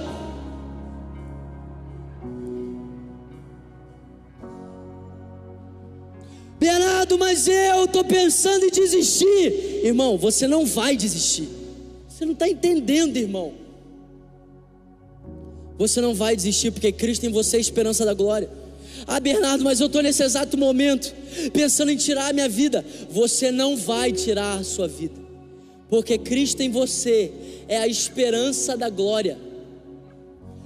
Bernardo, 7.03 7.17
mas 7.17 7.47
eu 7.47 7.85
estou 7.85 8.03
pensando 8.03 8.65
em 8.65 8.69
desistir. 8.69 9.81
Irmão, 9.83 10.17
você 10.17 10.47
não 10.47 10.65
vai 10.65 10.95
desistir. 10.95 11.49
Você 12.07 12.25
não 12.25 12.33
está 12.33 12.47
entendendo, 12.47 13.17
irmão. 13.17 13.53
Você 15.77 15.99
não 15.99 16.13
vai 16.13 16.35
desistir, 16.35 16.71
porque 16.71 16.91
Cristo 16.91 17.25
em 17.25 17.29
você 17.29 17.57
é 17.57 17.59
a 17.59 17.61
esperança 17.61 18.05
da 18.05 18.13
glória. 18.13 18.49
Ah, 19.05 19.19
Bernardo, 19.19 19.63
mas 19.63 19.81
eu 19.81 19.87
estou 19.87 20.01
nesse 20.01 20.23
exato 20.23 20.57
momento 20.57 21.13
pensando 21.51 21.91
em 21.91 21.97
tirar 21.97 22.29
a 22.29 22.33
minha 22.33 22.47
vida. 22.47 22.85
Você 23.09 23.51
não 23.51 23.75
vai 23.75 24.11
tirar 24.11 24.59
a 24.59 24.63
sua 24.63 24.87
vida, 24.87 25.19
porque 25.89 26.17
Cristo 26.17 26.61
em 26.61 26.69
você 26.69 27.31
é 27.67 27.77
a 27.77 27.87
esperança 27.87 28.77
da 28.77 28.89
glória. 28.89 29.37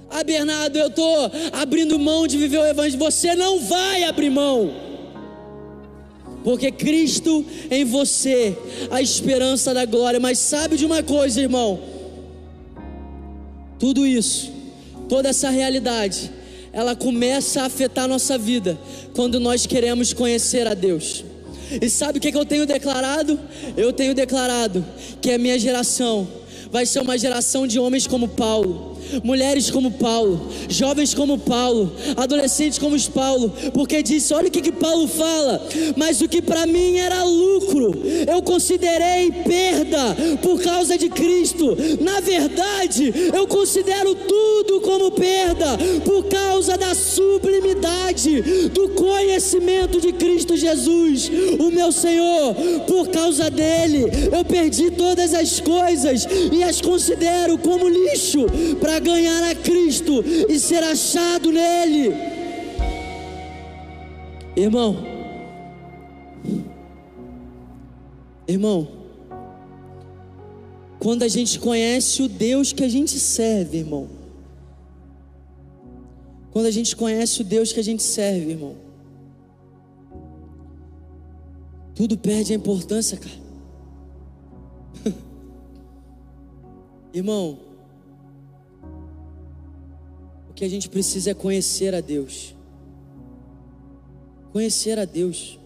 Ah, 0.08 0.22
Bernardo, 0.22 0.78
eu 0.78 0.86
estou 0.86 1.30
abrindo 1.52 1.98
mão 1.98 2.26
de 2.26 2.38
viver 2.38 2.58
o 2.58 2.66
Evangelho. 2.66 2.98
Você 2.98 3.34
não 3.34 3.60
vai 3.60 4.04
abrir 4.04 4.30
mão 4.30 4.87
porque 6.48 6.72
Cristo 6.72 7.44
em 7.70 7.84
você, 7.84 8.56
a 8.90 9.02
esperança 9.02 9.74
da 9.74 9.84
glória. 9.84 10.18
Mas 10.18 10.38
sabe 10.38 10.78
de 10.78 10.86
uma 10.86 11.02
coisa, 11.02 11.42
irmão? 11.42 11.78
Tudo 13.78 14.06
isso, 14.06 14.50
toda 15.10 15.28
essa 15.28 15.50
realidade, 15.50 16.30
ela 16.72 16.96
começa 16.96 17.60
a 17.60 17.66
afetar 17.66 18.04
a 18.04 18.08
nossa 18.08 18.38
vida 18.38 18.78
quando 19.14 19.38
nós 19.38 19.66
queremos 19.66 20.14
conhecer 20.14 20.66
a 20.66 20.72
Deus. 20.72 21.22
E 21.82 21.90
sabe 21.90 22.16
o 22.16 22.20
que, 22.20 22.32
que 22.32 22.38
eu 22.38 22.46
tenho 22.46 22.64
declarado? 22.64 23.38
Eu 23.76 23.92
tenho 23.92 24.14
declarado 24.14 24.82
que 25.20 25.30
a 25.32 25.36
minha 25.36 25.58
geração 25.58 26.26
vai 26.72 26.86
ser 26.86 27.00
uma 27.00 27.18
geração 27.18 27.66
de 27.66 27.78
homens 27.78 28.06
como 28.06 28.26
Paulo 28.26 28.97
mulheres 29.22 29.70
como 29.70 29.90
Paulo, 29.92 30.48
jovens 30.68 31.14
como 31.14 31.38
Paulo, 31.38 31.92
adolescentes 32.16 32.78
como 32.78 32.98
Paulo, 33.10 33.52
porque 33.72 34.02
disse: 34.02 34.34
olha 34.34 34.48
o 34.48 34.50
que, 34.50 34.60
que 34.60 34.72
Paulo 34.72 35.06
fala, 35.08 35.66
mas 35.96 36.20
o 36.20 36.28
que 36.28 36.42
para 36.42 36.66
mim 36.66 36.96
era 36.96 37.22
lucro, 37.24 37.92
eu 38.26 38.42
considerei 38.42 39.30
perda 39.30 40.16
por 40.42 40.60
causa 40.62 40.96
de 40.96 41.08
Cristo. 41.08 41.76
Na 42.00 42.20
verdade, 42.20 43.12
eu 43.34 43.46
considero 43.46 44.14
tudo 44.14 44.80
como 44.80 45.10
perda 45.10 45.78
por 46.04 46.24
causa 46.24 46.76
da 46.76 46.94
sublimidade 46.94 48.68
do 48.68 48.90
conhecimento 48.90 50.00
de 50.00 50.12
Cristo 50.12 50.56
Jesus, 50.56 51.30
o 51.58 51.70
meu 51.70 51.92
Senhor. 51.92 52.54
Por 52.86 53.08
causa 53.08 53.50
dele, 53.50 54.04
eu 54.32 54.44
perdi 54.44 54.90
todas 54.90 55.34
as 55.34 55.60
coisas 55.60 56.26
e 56.52 56.62
as 56.62 56.80
considero 56.80 57.58
como 57.58 57.88
lixo 57.88 58.46
para 58.80 58.97
ganhar 59.00 59.50
a 59.50 59.54
Cristo 59.54 60.24
e 60.48 60.58
ser 60.58 60.82
achado 60.82 61.50
nele. 61.50 62.12
Irmão, 64.56 64.96
irmão, 68.46 68.88
quando 70.98 71.22
a 71.22 71.28
gente 71.28 71.60
conhece 71.60 72.22
o 72.22 72.28
Deus 72.28 72.72
que 72.72 72.82
a 72.82 72.88
gente 72.88 73.18
serve, 73.20 73.78
irmão, 73.78 74.08
quando 76.50 76.66
a 76.66 76.70
gente 76.72 76.96
conhece 76.96 77.40
o 77.42 77.44
Deus 77.44 77.72
que 77.72 77.78
a 77.78 77.84
gente 77.84 78.02
serve, 78.02 78.50
irmão, 78.50 78.74
tudo 81.94 82.18
perde 82.18 82.52
a 82.52 82.56
importância, 82.56 83.16
cara. 83.16 83.38
irmão, 87.14 87.67
que 90.58 90.64
a 90.64 90.68
gente 90.68 90.88
precisa 90.88 91.30
é 91.30 91.34
conhecer 91.34 91.94
a 91.94 92.00
Deus. 92.00 92.52
Conhecer 94.52 94.98
a 94.98 95.04
Deus. 95.04 95.56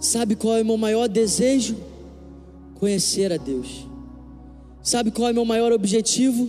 Sabe 0.00 0.34
qual 0.34 0.56
é 0.56 0.62
o 0.62 0.64
meu 0.64 0.76
maior 0.76 1.08
desejo? 1.08 1.76
Conhecer 2.74 3.32
a 3.32 3.36
Deus. 3.36 3.86
Sabe 4.82 5.12
qual 5.12 5.28
é 5.28 5.30
o 5.30 5.34
meu 5.34 5.44
maior 5.44 5.70
objetivo? 5.70 6.48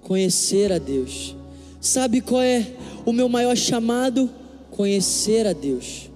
Conhecer 0.00 0.72
a 0.72 0.78
Deus. 0.78 1.36
Sabe 1.82 2.22
qual 2.22 2.40
é 2.40 2.66
o 3.04 3.12
meu 3.12 3.28
maior 3.28 3.54
chamado? 3.58 4.30
Conhecer 4.70 5.46
a 5.46 5.52
Deus. 5.52 6.10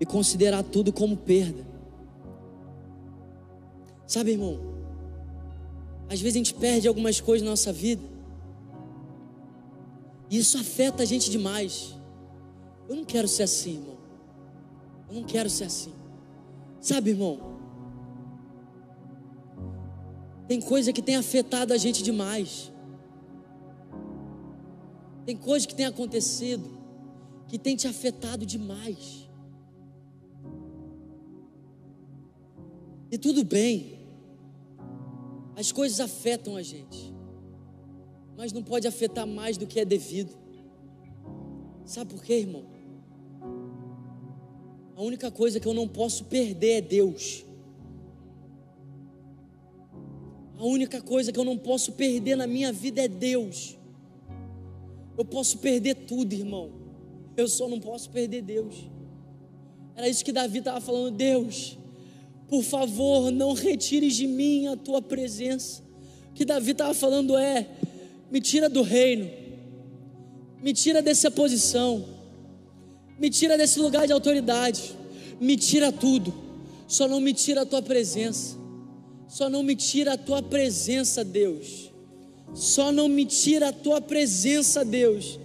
E 0.00 0.06
considerar 0.06 0.62
tudo 0.62 0.92
como 0.92 1.16
perda. 1.16 1.64
Sabe, 4.06 4.32
irmão? 4.32 4.58
Às 6.08 6.20
vezes 6.20 6.36
a 6.36 6.38
gente 6.38 6.54
perde 6.54 6.86
algumas 6.86 7.20
coisas 7.20 7.44
na 7.44 7.50
nossa 7.50 7.72
vida. 7.72 8.02
E 10.30 10.38
isso 10.38 10.58
afeta 10.58 11.02
a 11.02 11.06
gente 11.06 11.30
demais. 11.30 11.94
Eu 12.88 12.96
não 12.96 13.04
quero 13.04 13.26
ser 13.26 13.44
assim, 13.44 13.74
irmão. 13.74 13.96
Eu 15.08 15.14
não 15.16 15.24
quero 15.24 15.50
ser 15.50 15.64
assim. 15.64 15.92
Sabe, 16.80 17.10
irmão? 17.10 17.56
Tem 20.46 20.60
coisa 20.60 20.92
que 20.92 21.02
tem 21.02 21.16
afetado 21.16 21.72
a 21.72 21.76
gente 21.76 22.02
demais. 22.02 22.70
Tem 25.24 25.36
coisa 25.36 25.66
que 25.66 25.74
tem 25.74 25.86
acontecido 25.86 26.76
que 27.48 27.58
tem 27.58 27.76
te 27.76 27.86
afetado 27.86 28.44
demais. 28.44 29.25
E 33.16 33.18
tudo 33.18 33.42
bem, 33.44 33.98
as 35.56 35.72
coisas 35.72 36.00
afetam 36.00 36.54
a 36.54 36.60
gente, 36.60 37.14
mas 38.36 38.52
não 38.52 38.62
pode 38.62 38.86
afetar 38.86 39.26
mais 39.26 39.56
do 39.56 39.66
que 39.66 39.80
é 39.80 39.86
devido. 39.86 40.36
Sabe 41.86 42.12
por 42.12 42.22
quê, 42.22 42.40
irmão? 42.40 42.66
A 44.94 45.00
única 45.00 45.30
coisa 45.30 45.58
que 45.58 45.66
eu 45.66 45.72
não 45.72 45.88
posso 45.88 46.26
perder 46.26 46.72
é 46.72 46.80
Deus. 46.82 47.42
A 50.58 50.64
única 50.66 51.00
coisa 51.00 51.32
que 51.32 51.40
eu 51.40 51.44
não 51.44 51.56
posso 51.56 51.92
perder 51.92 52.36
na 52.36 52.46
minha 52.46 52.70
vida 52.70 53.00
é 53.00 53.08
Deus. 53.08 53.78
Eu 55.16 55.24
posso 55.24 55.56
perder 55.56 55.94
tudo, 55.94 56.34
irmão. 56.34 56.70
Eu 57.34 57.48
só 57.48 57.66
não 57.66 57.80
posso 57.80 58.10
perder 58.10 58.42
Deus. 58.42 58.90
Era 59.94 60.06
isso 60.06 60.22
que 60.22 60.32
Davi 60.32 60.58
estava 60.58 60.82
falando. 60.82 61.16
Deus, 61.16 61.78
por 62.48 62.62
favor, 62.62 63.30
não 63.30 63.52
retires 63.52 64.14
de 64.14 64.26
mim 64.26 64.66
a 64.68 64.76
tua 64.76 65.02
presença. 65.02 65.82
O 66.30 66.34
que 66.34 66.44
Davi 66.44 66.72
estava 66.72 66.94
falando 66.94 67.36
é: 67.36 67.66
me 68.30 68.40
tira 68.40 68.68
do 68.68 68.82
reino, 68.82 69.28
me 70.62 70.72
tira 70.72 71.02
dessa 71.02 71.30
posição, 71.30 72.04
me 73.18 73.30
tira 73.30 73.58
desse 73.58 73.80
lugar 73.80 74.06
de 74.06 74.12
autoridade, 74.12 74.94
me 75.40 75.56
tira 75.56 75.90
tudo, 75.90 76.32
só 76.86 77.08
não 77.08 77.20
me 77.20 77.32
tira 77.32 77.62
a 77.62 77.66
tua 77.66 77.82
presença, 77.82 78.56
só 79.28 79.48
não 79.48 79.62
me 79.62 79.74
tira 79.74 80.12
a 80.12 80.18
tua 80.18 80.42
presença, 80.42 81.24
Deus, 81.24 81.90
só 82.54 82.92
não 82.92 83.08
me 83.08 83.24
tira 83.24 83.68
a 83.68 83.72
tua 83.72 84.00
presença, 84.00 84.84
Deus. 84.84 85.40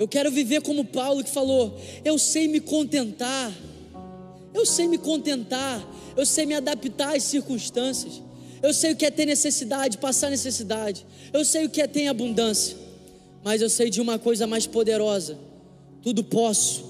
Eu 0.00 0.08
quero 0.08 0.30
viver 0.30 0.62
como 0.62 0.84
Paulo 0.84 1.22
que 1.22 1.30
falou: 1.30 1.78
eu 2.04 2.18
sei 2.18 2.48
me 2.48 2.58
contentar 2.58 3.52
Eu 4.52 4.66
sei 4.66 4.88
me 4.88 4.98
contentar, 4.98 5.86
eu 6.16 6.26
sei 6.26 6.46
me 6.46 6.54
adaptar 6.54 7.16
às 7.16 7.22
circunstâncias. 7.24 8.22
Eu 8.62 8.74
sei 8.74 8.92
o 8.92 8.96
que 8.96 9.06
é 9.06 9.10
ter 9.10 9.24
necessidade, 9.26 9.98
passar 9.98 10.30
necessidade. 10.30 11.06
Eu 11.32 11.44
sei 11.44 11.64
o 11.64 11.70
que 11.70 11.80
é 11.80 11.86
ter 11.86 12.08
abundância. 12.08 12.76
Mas 13.42 13.62
eu 13.62 13.70
sei 13.70 13.88
de 13.88 14.00
uma 14.00 14.18
coisa 14.18 14.46
mais 14.46 14.66
poderosa. 14.66 15.38
Tudo 16.02 16.22
posso 16.22 16.84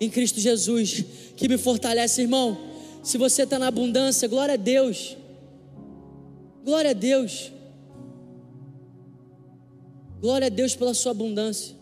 em 0.00 0.10
Cristo 0.10 0.40
Jesus, 0.40 1.04
que 1.36 1.48
me 1.48 1.56
fortalece, 1.56 2.22
irmão. 2.22 2.58
Se 3.02 3.16
você 3.16 3.44
está 3.44 3.58
na 3.58 3.68
abundância, 3.68 4.28
glória 4.28 4.54
a 4.54 4.56
Deus. 4.58 5.16
Glória 6.64 6.90
a 6.90 6.94
Deus. 6.94 7.52
Glória 10.20 10.46
a 10.46 10.50
Deus 10.50 10.74
pela 10.74 10.94
sua 10.94 11.12
abundância. 11.12 11.74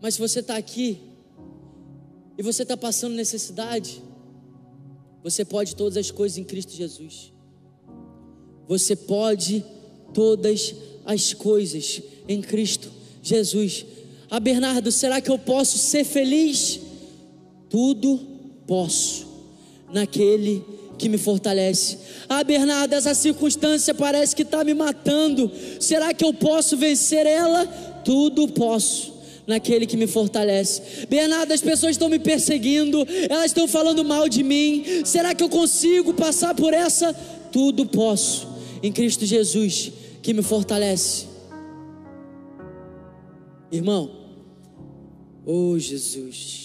Mas 0.00 0.14
se 0.14 0.20
você 0.20 0.40
está 0.40 0.56
aqui 0.56 0.98
e 2.42 2.44
você 2.44 2.64
está 2.64 2.76
passando 2.76 3.14
necessidade, 3.14 4.02
você 5.22 5.44
pode 5.44 5.76
todas 5.76 5.96
as 5.96 6.10
coisas 6.10 6.38
em 6.38 6.42
Cristo 6.42 6.72
Jesus. 6.72 7.32
Você 8.66 8.96
pode 8.96 9.64
todas 10.12 10.74
as 11.06 11.32
coisas 11.32 12.02
em 12.26 12.42
Cristo 12.42 12.90
Jesus. 13.22 13.86
Ah, 14.28 14.40
Bernardo, 14.40 14.90
será 14.90 15.20
que 15.20 15.30
eu 15.30 15.38
posso 15.38 15.78
ser 15.78 16.02
feliz? 16.02 16.80
Tudo 17.70 18.18
posso 18.66 19.24
naquele 19.92 20.64
que 20.98 21.08
me 21.08 21.18
fortalece. 21.18 21.96
Ah, 22.28 22.42
Bernardo, 22.42 22.92
essa 22.92 23.14
circunstância 23.14 23.94
parece 23.94 24.34
que 24.34 24.42
está 24.42 24.64
me 24.64 24.74
matando. 24.74 25.48
Será 25.78 26.12
que 26.12 26.24
eu 26.24 26.34
posso 26.34 26.76
vencer 26.76 27.24
ela? 27.24 27.64
Tudo 28.04 28.48
posso 28.48 29.11
naquele 29.46 29.86
que 29.86 29.96
me 29.96 30.06
fortalece. 30.06 31.06
Bernardo, 31.08 31.52
as 31.52 31.60
pessoas 31.60 31.92
estão 31.92 32.08
me 32.08 32.18
perseguindo, 32.18 33.06
elas 33.28 33.46
estão 33.46 33.66
falando 33.66 34.04
mal 34.04 34.28
de 34.28 34.42
mim. 34.42 34.84
Será 35.04 35.34
que 35.34 35.42
eu 35.42 35.48
consigo 35.48 36.14
passar 36.14 36.54
por 36.54 36.72
essa? 36.72 37.12
Tudo 37.50 37.86
posso 37.86 38.48
em 38.82 38.92
Cristo 38.92 39.24
Jesus 39.24 39.92
que 40.22 40.32
me 40.32 40.42
fortalece. 40.42 41.26
Irmão, 43.70 44.10
oh 45.46 45.78
Jesus. 45.78 46.62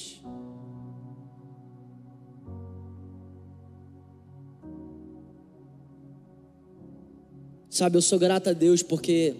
Sabe, 7.69 7.95
eu 7.95 8.01
sou 8.01 8.17
grato 8.17 8.49
a 8.49 8.53
Deus 8.53 8.82
porque 8.82 9.36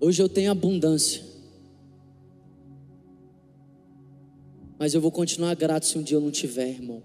hoje 0.00 0.20
eu 0.20 0.28
tenho 0.28 0.50
abundância. 0.50 1.29
Mas 4.80 4.94
eu 4.94 5.00
vou 5.02 5.12
continuar 5.12 5.54
grato 5.54 5.84
se 5.84 5.98
um 5.98 6.02
dia 6.02 6.16
eu 6.16 6.22
não 6.22 6.30
tiver, 6.30 6.70
irmão. 6.70 7.02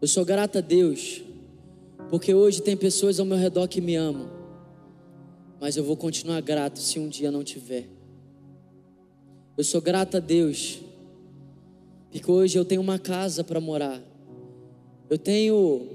Eu 0.00 0.08
sou 0.08 0.24
grato 0.24 0.56
a 0.56 0.62
Deus 0.62 1.22
porque 2.08 2.32
hoje 2.32 2.62
tem 2.62 2.74
pessoas 2.74 3.20
ao 3.20 3.26
meu 3.26 3.36
redor 3.36 3.68
que 3.68 3.78
me 3.78 3.94
amam. 3.94 4.30
Mas 5.60 5.76
eu 5.76 5.84
vou 5.84 5.98
continuar 5.98 6.40
grato 6.40 6.78
se 6.78 6.98
um 6.98 7.10
dia 7.10 7.30
não 7.30 7.44
tiver. 7.44 7.86
Eu 9.54 9.64
sou 9.64 9.82
grato 9.82 10.16
a 10.16 10.20
Deus. 10.20 10.78
Porque 12.10 12.30
hoje 12.30 12.58
eu 12.58 12.64
tenho 12.64 12.80
uma 12.80 12.98
casa 12.98 13.44
para 13.44 13.60
morar. 13.60 14.00
Eu 15.10 15.18
tenho 15.18 15.90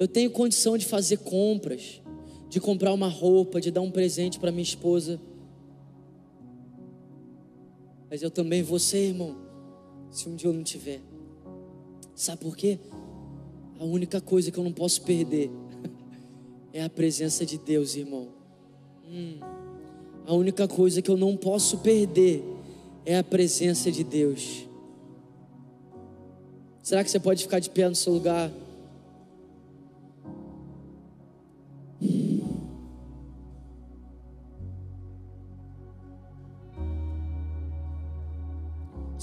eu 0.00 0.08
tenho 0.08 0.32
condição 0.32 0.76
de 0.76 0.84
fazer 0.84 1.18
compras, 1.18 2.00
de 2.48 2.58
comprar 2.58 2.92
uma 2.92 3.06
roupa, 3.06 3.60
de 3.60 3.70
dar 3.70 3.82
um 3.82 3.90
presente 3.92 4.40
para 4.40 4.50
minha 4.50 4.64
esposa. 4.64 5.20
Mas 8.12 8.20
eu 8.20 8.30
também 8.30 8.62
vou 8.62 8.78
ser, 8.78 9.08
irmão, 9.08 9.34
se 10.10 10.28
um 10.28 10.36
dia 10.36 10.46
eu 10.46 10.52
não 10.52 10.62
tiver. 10.62 11.00
Sabe 12.14 12.42
por 12.42 12.54
quê? 12.54 12.78
A 13.80 13.84
única 13.84 14.20
coisa 14.20 14.50
que 14.50 14.58
eu 14.58 14.62
não 14.62 14.70
posso 14.70 15.00
perder 15.00 15.50
é 16.74 16.84
a 16.84 16.90
presença 16.90 17.46
de 17.46 17.56
Deus, 17.56 17.96
irmão. 17.96 18.28
Hum. 19.08 19.38
A 20.26 20.34
única 20.34 20.68
coisa 20.68 21.00
que 21.00 21.10
eu 21.10 21.16
não 21.16 21.38
posso 21.38 21.78
perder 21.78 22.44
é 23.06 23.16
a 23.16 23.24
presença 23.24 23.90
de 23.90 24.04
Deus. 24.04 24.68
Será 26.82 27.02
que 27.02 27.10
você 27.10 27.18
pode 27.18 27.44
ficar 27.44 27.60
de 27.60 27.70
pé 27.70 27.88
no 27.88 27.94
seu 27.94 28.12
lugar? 28.12 28.52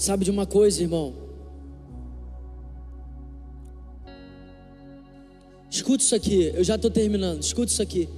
Sabe 0.00 0.24
de 0.24 0.30
uma 0.30 0.46
coisa, 0.46 0.80
irmão? 0.80 1.12
Escuta 5.70 6.02
isso 6.02 6.14
aqui, 6.14 6.50
eu 6.54 6.64
já 6.64 6.76
estou 6.76 6.90
terminando. 6.90 7.42
Escuta 7.42 7.70
isso 7.70 7.82
aqui. 7.82 8.08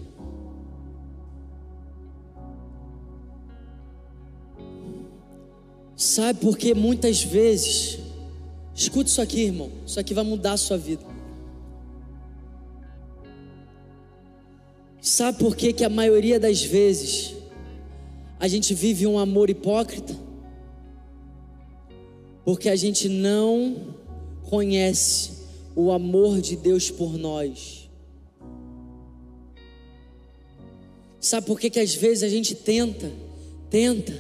Sabe 5.96 6.38
por 6.38 6.56
que 6.56 6.72
muitas 6.72 7.24
vezes, 7.24 7.98
escuta 8.72 9.10
isso 9.10 9.20
aqui, 9.20 9.40
irmão. 9.46 9.72
Isso 9.84 9.98
aqui 9.98 10.14
vai 10.14 10.22
mudar 10.22 10.52
a 10.52 10.56
sua 10.56 10.78
vida. 10.78 11.04
Sabe 15.00 15.36
por 15.36 15.56
que, 15.56 15.72
que 15.72 15.82
a 15.82 15.90
maioria 15.90 16.38
das 16.38 16.62
vezes 16.62 17.34
a 18.38 18.46
gente 18.46 18.72
vive 18.72 19.04
um 19.04 19.18
amor 19.18 19.50
hipócrita? 19.50 20.31
Porque 22.44 22.68
a 22.68 22.76
gente 22.76 23.08
não 23.08 23.94
conhece 24.48 25.42
o 25.74 25.90
amor 25.90 26.40
de 26.40 26.56
Deus 26.56 26.90
por 26.90 27.16
nós. 27.16 27.88
Sabe 31.20 31.46
por 31.46 31.58
que, 31.60 31.70
que 31.70 31.78
às 31.78 31.94
vezes 31.94 32.24
a 32.24 32.28
gente 32.28 32.54
tenta, 32.54 33.10
tenta, 33.70 34.12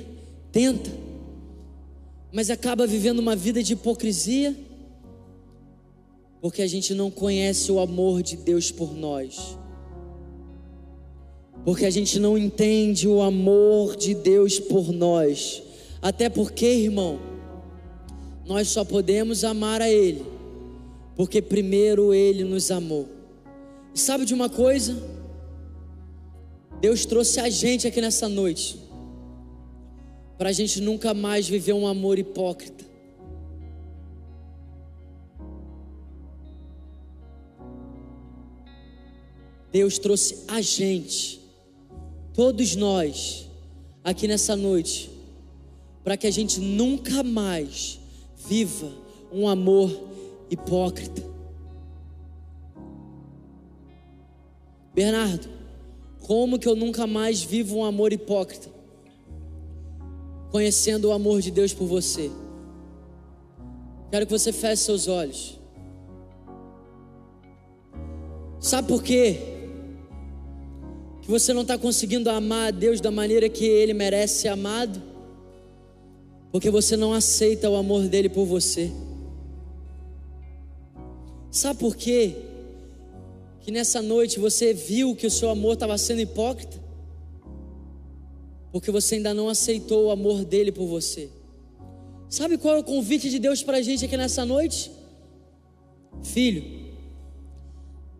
tenta, 0.52 0.90
mas 2.32 2.48
acaba 2.48 2.86
vivendo 2.86 3.18
uma 3.18 3.34
vida 3.34 3.62
de 3.62 3.72
hipocrisia? 3.72 4.56
Porque 6.40 6.62
a 6.62 6.66
gente 6.66 6.94
não 6.94 7.10
conhece 7.10 7.70
o 7.70 7.80
amor 7.80 8.22
de 8.22 8.36
Deus 8.36 8.70
por 8.70 8.94
nós. 8.94 9.58
Porque 11.64 11.84
a 11.84 11.90
gente 11.90 12.18
não 12.18 12.38
entende 12.38 13.06
o 13.06 13.20
amor 13.20 13.96
de 13.96 14.14
Deus 14.14 14.58
por 14.58 14.92
nós. 14.92 15.62
Até 16.00 16.28
porque, 16.28 16.66
irmão, 16.66 17.31
nós 18.52 18.68
só 18.68 18.84
podemos 18.84 19.44
amar 19.44 19.80
a 19.80 19.88
Ele 19.88 20.22
porque 21.16 21.40
primeiro 21.40 22.12
Ele 22.12 22.44
nos 22.44 22.70
amou. 22.70 23.08
E 23.94 23.98
sabe 23.98 24.26
de 24.26 24.34
uma 24.34 24.50
coisa? 24.50 25.02
Deus 26.78 27.06
trouxe 27.06 27.40
a 27.40 27.48
gente 27.48 27.86
aqui 27.86 28.00
nessa 28.00 28.28
noite, 28.28 28.78
para 30.36 30.50
a 30.50 30.52
gente 30.52 30.80
nunca 30.82 31.14
mais 31.14 31.48
viver 31.48 31.72
um 31.72 31.86
amor 31.86 32.18
hipócrita. 32.18 32.84
Deus 39.70 39.98
trouxe 39.98 40.44
a 40.48 40.60
gente, 40.60 41.40
todos 42.34 42.76
nós, 42.76 43.48
aqui 44.04 44.28
nessa 44.28 44.54
noite, 44.54 45.10
para 46.04 46.18
que 46.18 46.26
a 46.26 46.30
gente 46.30 46.60
nunca 46.60 47.22
mais 47.22 48.01
viva 48.46 48.90
um 49.32 49.48
amor 49.48 49.90
hipócrita. 50.50 51.22
Bernardo, 54.94 55.48
como 56.20 56.58
que 56.58 56.68
eu 56.68 56.76
nunca 56.76 57.06
mais 57.06 57.42
vivo 57.42 57.78
um 57.78 57.84
amor 57.84 58.12
hipócrita? 58.12 58.68
Conhecendo 60.50 61.08
o 61.08 61.12
amor 61.12 61.40
de 61.40 61.50
Deus 61.50 61.72
por 61.72 61.86
você. 61.86 62.30
Quero 64.10 64.26
que 64.26 64.32
você 64.32 64.52
feche 64.52 64.82
seus 64.82 65.08
olhos. 65.08 65.58
Sabe 68.60 68.86
por 68.86 69.02
quê? 69.02 69.38
Que 71.22 71.30
você 71.30 71.52
não 71.54 71.62
está 71.62 71.78
conseguindo 71.78 72.28
amar 72.28 72.68
a 72.68 72.70
Deus 72.70 73.00
da 73.00 73.10
maneira 73.10 73.48
que 73.48 73.64
Ele 73.64 73.94
merece 73.94 74.42
ser 74.42 74.48
amado? 74.48 75.11
Porque 76.52 76.70
você 76.70 76.96
não 76.96 77.12
aceita 77.12 77.68
o 77.68 77.74
amor 77.74 78.06
dele 78.06 78.28
por 78.28 78.44
você. 78.44 78.92
Sabe 81.50 81.80
por 81.80 81.96
quê? 81.96 82.36
Que 83.60 83.70
nessa 83.70 84.00
noite 84.00 84.38
você 84.38 84.72
viu 84.74 85.16
que 85.16 85.26
o 85.26 85.30
seu 85.30 85.48
amor 85.48 85.74
estava 85.74 85.96
sendo 85.96 86.20
hipócrita? 86.20 86.80
Porque 88.70 88.90
você 88.90 89.16
ainda 89.16 89.34
não 89.34 89.48
aceitou 89.48 90.06
o 90.06 90.10
amor 90.10 90.44
dele 90.44 90.70
por 90.70 90.86
você. 90.86 91.30
Sabe 92.28 92.56
qual 92.56 92.76
é 92.76 92.78
o 92.78 92.84
convite 92.84 93.28
de 93.28 93.38
Deus 93.38 93.62
para 93.62 93.78
a 93.78 93.82
gente 93.82 94.04
aqui 94.04 94.16
nessa 94.16 94.44
noite? 94.44 94.90
Filho, 96.22 96.64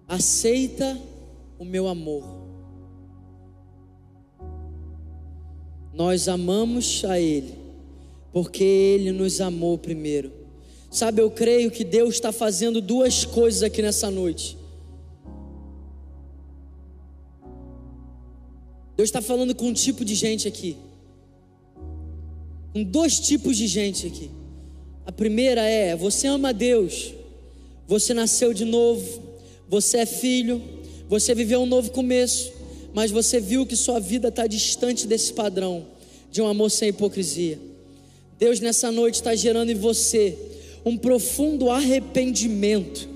aceita 0.06 1.00
o 1.58 1.64
meu 1.64 1.88
amor. 1.88 2.42
Nós 5.94 6.28
amamos 6.28 7.04
a 7.06 7.18
Ele, 7.18 7.54
Porque 8.32 8.64
Ele 8.64 9.12
nos 9.12 9.40
amou 9.40 9.76
primeiro. 9.76 10.32
Sabe, 10.90 11.22
eu 11.22 11.30
creio 11.30 11.70
que 11.70 11.84
Deus 11.84 12.14
está 12.14 12.32
fazendo 12.32 12.80
duas 12.80 13.24
coisas 13.24 13.62
aqui 13.62 13.80
nessa 13.80 14.10
noite. 14.10 14.58
Deus 18.96 19.08
está 19.08 19.22
falando 19.22 19.54
com 19.54 19.68
um 19.68 19.72
tipo 19.72 20.04
de 20.04 20.14
gente 20.14 20.46
aqui. 20.46 20.76
Com 22.72 22.84
dois 22.84 23.18
tipos 23.18 23.56
de 23.56 23.66
gente 23.66 24.06
aqui. 24.06 24.30
A 25.04 25.10
primeira 25.10 25.62
é: 25.62 25.96
você 25.96 26.26
ama 26.26 26.52
Deus, 26.52 27.14
você 27.86 28.14
nasceu 28.14 28.52
de 28.52 28.64
novo, 28.64 29.22
você 29.68 29.98
é 29.98 30.06
filho, 30.06 30.62
você 31.08 31.34
viveu 31.34 31.60
um 31.62 31.66
novo 31.66 31.90
começo, 31.90 32.52
mas 32.94 33.10
você 33.10 33.40
viu 33.40 33.66
que 33.66 33.76
sua 33.76 33.98
vida 33.98 34.28
está 34.28 34.46
distante 34.46 35.06
desse 35.06 35.32
padrão 35.32 35.86
de 36.30 36.40
um 36.40 36.46
amor 36.46 36.70
sem 36.70 36.90
hipocrisia. 36.90 37.58
Deus 38.42 38.58
nessa 38.58 38.90
noite 38.90 39.14
está 39.14 39.36
gerando 39.36 39.70
em 39.70 39.76
você 39.76 40.36
um 40.84 40.98
profundo 40.98 41.70
arrependimento, 41.70 43.08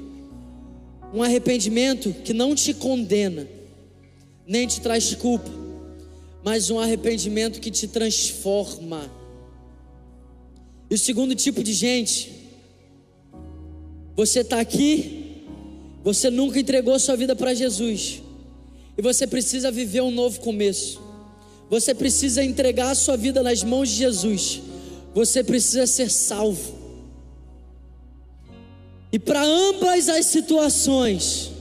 um 1.12 1.20
arrependimento 1.20 2.14
que 2.22 2.33
não 2.33 2.55
te 2.55 2.72
condena, 2.72 3.49
nem 4.47 4.68
te 4.68 4.81
traz 4.81 5.16
culpa, 5.16 5.51
mas 6.45 6.70
um 6.70 6.79
arrependimento 6.79 7.61
que 7.61 7.72
te 7.72 7.89
transforma. 7.89 9.11
E 10.89 10.95
o 10.95 10.99
segundo 10.99 11.35
tipo 11.35 11.61
de 11.61 11.72
gente, 11.72 12.33
você 14.14 14.43
está 14.43 14.61
aqui, 14.61 15.43
você 16.05 16.31
nunca 16.31 16.61
entregou 16.61 16.97
sua 17.01 17.16
vida 17.16 17.35
para 17.35 17.53
Jesus, 17.53 18.22
e 18.97 19.03
você 19.03 19.27
precisa 19.27 19.72
viver 19.72 20.03
um 20.03 20.12
novo 20.12 20.39
começo. 20.39 21.03
Você 21.68 21.93
precisa 21.93 22.45
entregar 22.45 22.93
a 22.93 22.95
sua 22.95 23.16
vida 23.16 23.43
nas 23.43 23.64
mãos 23.64 23.89
de 23.89 23.97
Jesus. 23.97 24.62
Você 25.16 25.42
precisa 25.42 25.86
ser 25.86 26.10
salvo. 26.10 26.74
E 29.10 29.18
para 29.18 29.42
ambas 29.42 30.10
as 30.10 30.26
situações, 30.26 31.52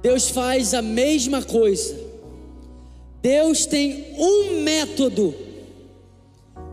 Deus 0.00 0.30
faz 0.30 0.72
a 0.72 0.80
mesma 0.80 1.42
coisa. 1.42 1.94
Deus 3.20 3.66
tem 3.66 4.14
um 4.16 4.62
método 4.62 5.34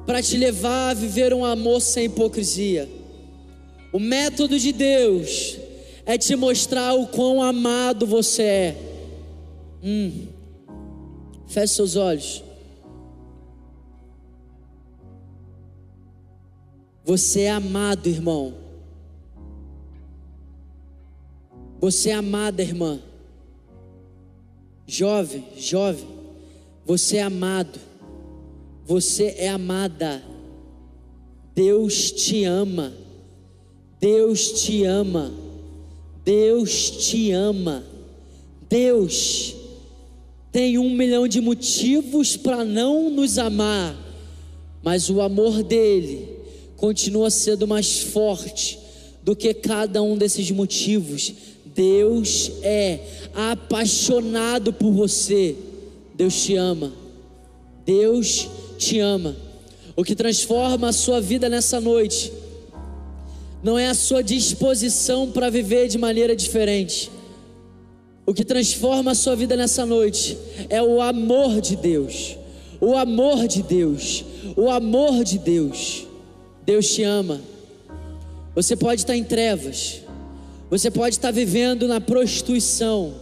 para 0.06 0.24
te 0.24 0.38
levar 0.38 0.92
a 0.92 0.94
viver 0.94 1.34
um 1.34 1.44
amor 1.44 1.82
sem 1.82 2.06
hipocrisia. 2.06 2.88
O 3.92 4.00
método 4.00 4.58
de 4.58 4.72
Deus 4.72 5.58
é 6.06 6.18
te 6.18 6.34
mostrar 6.38 6.94
o 6.94 7.08
quão 7.08 7.44
amado 7.44 8.08
você 8.08 8.44
é. 8.44 8.76
Hum. 9.84 10.28
Feche 11.46 11.74
seus 11.74 11.98
olhos. 11.98 12.47
Você 17.08 17.44
é 17.44 17.52
amado, 17.52 18.10
irmão. 18.10 18.54
Você 21.80 22.10
é 22.10 22.16
amada, 22.16 22.62
irmã. 22.62 23.00
Jovem, 24.86 25.46
jovem. 25.56 26.06
Você 26.86 27.16
é 27.16 27.22
amado. 27.22 27.80
Você 28.86 29.36
é 29.38 29.48
amada. 29.48 30.22
Deus 31.56 32.12
te 32.12 32.44
ama. 32.44 32.92
Deus 34.02 34.52
te 34.62 34.84
ama. 34.84 35.34
Deus 36.26 36.92
te 36.92 37.32
ama. 37.32 37.86
Deus 38.70 39.56
tem 40.52 40.78
um 40.78 40.90
milhão 40.90 41.26
de 41.26 41.40
motivos 41.40 42.36
para 42.36 42.66
não 42.66 43.10
nos 43.10 43.38
amar, 43.38 43.96
mas 44.84 45.10
o 45.10 45.22
amor 45.22 45.64
dele 45.64 46.37
continua 46.78 47.30
sendo 47.30 47.68
mais 47.68 48.00
forte 48.00 48.80
do 49.22 49.36
que 49.36 49.54
cada 49.54 50.02
um 50.02 50.18
desses 50.18 50.50
motivos. 50.52 51.34
Deus 51.66 52.52
é 52.64 53.00
apaixonado 53.34 54.72
por 54.72 54.94
você. 54.94 55.56
Deus 56.16 56.42
te 56.42 56.56
ama. 56.56 56.94
Deus 57.86 58.48
te 58.78 59.00
ama. 59.00 59.36
O 59.96 60.04
que 60.04 60.16
transforma 60.16 60.88
a 60.88 60.94
sua 60.94 61.20
vida 61.20 61.50
nessa 61.50 61.82
noite 61.82 62.32
não 63.62 63.78
é 63.78 63.90
a 63.90 63.94
sua 63.94 64.24
disposição 64.24 65.30
para 65.30 65.50
viver 65.50 65.90
de 65.90 65.98
maneira 65.98 66.36
diferente 66.36 67.12
o 68.28 68.34
que 68.34 68.44
transforma 68.44 69.12
a 69.12 69.16
sua 69.16 69.38
vida 69.38 69.56
nessa 69.56 69.86
noite 69.86 70.38
é 70.70 70.84
o 70.84 71.02
amor 71.02 71.62
de 71.62 71.78
Deus. 71.78 72.36
O 72.82 72.94
amor 72.94 73.48
de 73.48 73.64
Deus. 73.64 74.26
O 74.58 74.70
amor 74.70 75.24
de 75.24 75.38
Deus. 75.38 76.06
Deus 76.68 76.94
te 76.94 77.02
ama. 77.02 77.40
Você 78.54 78.76
pode 78.76 79.00
estar 79.00 79.16
em 79.16 79.24
trevas. 79.24 80.02
Você 80.70 80.92
pode 80.92 81.16
estar 81.16 81.32
vivendo 81.32 81.88
na 81.88 82.02
prostituição. 82.02 83.14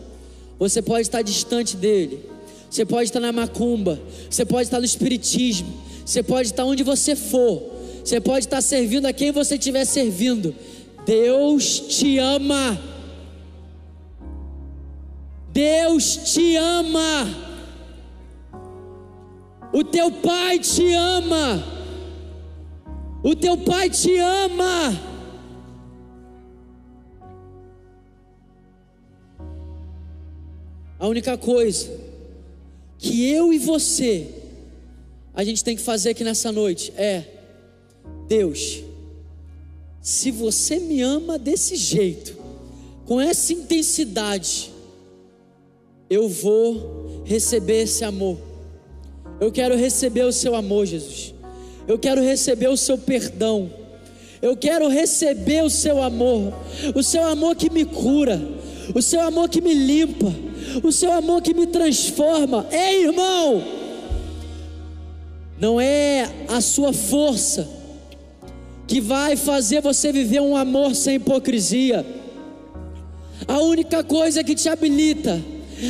Você 0.57 0.81
pode 0.81 1.03
estar 1.03 1.21
distante 1.21 1.77
dele. 1.77 2.27
Você 2.67 2.83
pode 2.83 3.03
estar 3.03 3.19
na 3.19 3.31
macumba. 3.31 4.01
Você 4.27 4.43
pode 4.43 4.63
estar 4.63 4.79
no 4.79 4.85
espiritismo. 4.85 5.71
Você 6.03 6.23
pode 6.23 6.47
estar 6.47 6.65
onde 6.65 6.81
você 6.81 7.15
for. 7.15 7.71
Você 8.03 8.19
pode 8.19 8.45
estar 8.45 8.61
servindo 8.61 9.05
a 9.05 9.13
quem 9.13 9.31
você 9.31 9.53
estiver 9.53 9.85
servindo. 9.85 10.55
Deus 11.05 11.79
te 11.81 12.17
ama. 12.17 12.81
Deus 15.53 16.17
te 16.33 16.55
ama. 16.55 17.29
O 19.71 19.83
teu 19.83 20.11
pai 20.11 20.57
te 20.57 20.91
ama. 20.93 21.74
O 23.25 23.35
teu 23.35 23.57
pai 23.57 23.89
te 23.89 24.15
ama. 24.19 25.01
A 30.99 31.07
única 31.07 31.35
coisa 31.35 31.89
que 32.99 33.27
eu 33.27 33.51
e 33.51 33.57
você 33.57 34.29
a 35.33 35.43
gente 35.43 35.63
tem 35.63 35.75
que 35.75 35.81
fazer 35.81 36.11
aqui 36.11 36.23
nessa 36.23 36.51
noite 36.51 36.93
é: 36.95 37.23
Deus, 38.27 38.83
se 39.99 40.29
você 40.29 40.79
me 40.79 41.01
ama 41.01 41.39
desse 41.39 41.75
jeito, 41.75 42.37
com 43.07 43.19
essa 43.19 43.51
intensidade, 43.51 44.71
eu 46.07 46.29
vou 46.29 47.23
receber 47.25 47.81
esse 47.81 48.03
amor. 48.05 48.37
Eu 49.41 49.51
quero 49.51 49.75
receber 49.75 50.25
o 50.25 50.31
seu 50.31 50.53
amor, 50.53 50.85
Jesus. 50.85 51.34
Eu 51.87 51.99
quero 51.99 52.21
receber 52.21 52.67
o 52.67 52.77
seu 52.77 52.97
perdão. 52.97 53.69
Eu 54.41 54.55
quero 54.55 54.87
receber 54.87 55.63
o 55.63 55.69
seu 55.69 56.01
amor, 56.01 56.53
o 56.93 57.01
seu 57.01 57.25
amor 57.25 57.55
que 57.55 57.69
me 57.69 57.85
cura, 57.85 58.41
o 58.93 59.01
seu 59.01 59.21
amor 59.21 59.49
que 59.49 59.61
me 59.61 59.73
limpa, 59.73 60.31
o 60.83 60.91
seu 60.91 61.11
amor 61.11 61.41
que 61.41 61.53
me 61.53 61.65
transforma. 61.67 62.67
Ei, 62.71 63.05
irmão, 63.05 63.63
não 65.59 65.79
é 65.79 66.29
a 66.47 66.61
sua 66.61 66.93
força 66.93 67.67
que 68.87 69.01
vai 69.01 69.35
fazer 69.35 69.81
você 69.81 70.11
viver 70.11 70.41
um 70.41 70.55
amor 70.55 70.93
sem 70.93 71.15
hipocrisia. 71.15 72.05
A 73.47 73.59
única 73.61 74.03
coisa 74.03 74.43
que 74.43 74.53
te 74.53 74.69
habilita 74.69 75.41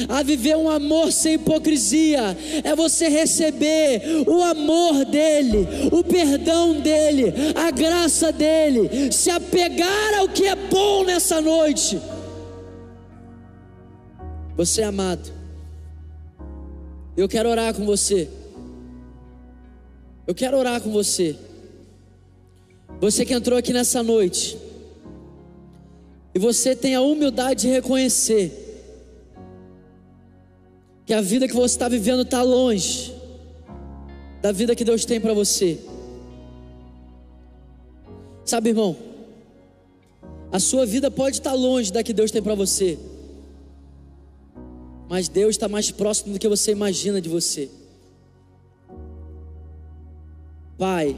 a 0.08 0.24
viver 0.24 0.56
um 0.56 0.70
amor 0.70 1.12
sem 1.12 1.36
hipocrisia, 1.36 2.38
é 2.64 2.76
você 2.76 3.08
receber 3.08 4.02
o 4.28 4.42
amor 4.42 5.06
dEle, 5.06 5.68
o 5.92 6.04
perdão 6.04 6.80
dEle, 6.80 7.34
a 7.56 7.72
graça 7.72 8.32
dEle, 8.32 9.12
se 9.12 9.30
apegar 9.30 10.14
ao 10.20 10.30
que 10.30 10.46
é 10.46 10.56
bom 10.56 11.04
nessa 11.04 11.42
noite. 11.42 12.00
Você 14.58 14.82
é 14.82 14.86
amado, 14.86 15.32
eu 17.18 17.28
quero 17.28 17.50
orar 17.50 17.74
com 17.74 17.86
você. 17.86 18.30
Eu 20.28 20.34
quero 20.34 20.58
orar 20.58 20.82
com 20.82 20.92
você. 20.92 21.36
Você 23.00 23.26
que 23.26 23.34
entrou 23.34 23.60
aqui 23.60 23.72
nessa 23.72 24.02
noite, 24.02 24.58
e 26.34 26.40
você 26.40 26.76
tem 26.76 26.96
a 26.96 27.02
humildade 27.02 27.62
de 27.62 27.68
reconhecer 27.70 28.65
que 31.06 31.14
a 31.14 31.22
vida 31.22 31.48
que 31.48 31.54
você 31.54 31.76
está 31.76 31.88
vivendo 31.88 32.24
está 32.24 32.42
longe 32.42 33.14
da 34.42 34.52
vida 34.52 34.76
que 34.76 34.84
Deus 34.84 35.06
tem 35.06 35.20
para 35.20 35.34
você. 35.34 35.80
Sabe, 38.44 38.70
irmão, 38.70 38.96
a 40.52 40.60
sua 40.60 40.86
vida 40.86 41.10
pode 41.10 41.38
estar 41.38 41.52
tá 41.52 41.56
longe 41.56 41.92
da 41.92 42.04
que 42.04 42.14
Deus 42.14 42.30
tem 42.30 42.42
para 42.42 42.54
você, 42.54 42.98
mas 45.10 45.28
Deus 45.28 45.56
está 45.56 45.68
mais 45.68 45.90
próximo 45.92 46.34
do 46.34 46.40
que 46.40 46.48
você 46.48 46.72
imagina 46.72 47.20
de 47.20 47.28
você. 47.28 47.70
Pai, 50.78 51.18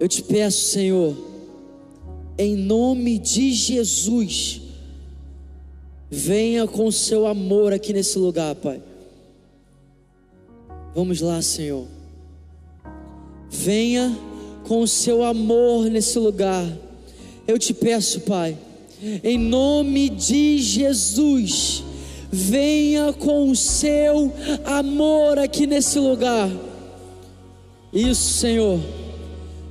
eu 0.00 0.08
te 0.08 0.22
peço, 0.22 0.64
Senhor, 0.70 1.16
em 2.38 2.56
nome 2.56 3.18
de 3.18 3.52
Jesus, 3.52 4.67
Venha 6.10 6.66
com 6.66 6.86
o 6.86 6.92
seu 6.92 7.26
amor 7.26 7.72
aqui 7.72 7.92
nesse 7.92 8.18
lugar, 8.18 8.54
Pai. 8.54 8.80
Vamos 10.94 11.20
lá, 11.20 11.40
Senhor. 11.42 11.86
Venha 13.50 14.16
com 14.66 14.80
o 14.80 14.88
seu 14.88 15.22
amor 15.22 15.86
nesse 15.86 16.18
lugar. 16.18 16.66
Eu 17.46 17.58
te 17.58 17.72
peço, 17.74 18.20
Pai, 18.20 18.56
em 19.22 19.38
nome 19.38 20.08
de 20.08 20.58
Jesus, 20.58 21.82
venha 22.30 23.12
com 23.12 23.50
o 23.50 23.56
seu 23.56 24.32
amor 24.64 25.38
aqui 25.38 25.66
nesse 25.66 25.98
lugar. 25.98 26.50
Isso, 27.92 28.34
Senhor. 28.34 28.80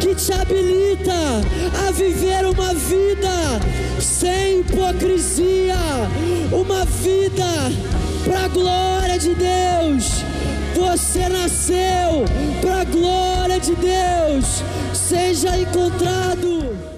que 0.00 0.14
te 0.14 0.32
habilita 0.32 1.12
a 1.86 1.90
viver 1.90 2.46
uma 2.46 2.74
vida 2.74 3.60
sem 4.00 4.60
hipocrisia. 4.60 5.76
Uma 6.52 6.84
vida 6.84 7.72
para 8.24 8.44
a 8.44 8.48
glória 8.48 9.18
de 9.18 9.34
Deus. 9.34 10.22
Você 10.76 11.28
nasceu 11.28 12.24
para 12.60 12.82
a 12.82 12.84
glória 12.84 13.58
de 13.58 13.74
Deus. 13.74 14.62
Seja 14.92 15.58
encontrado. 15.58 16.93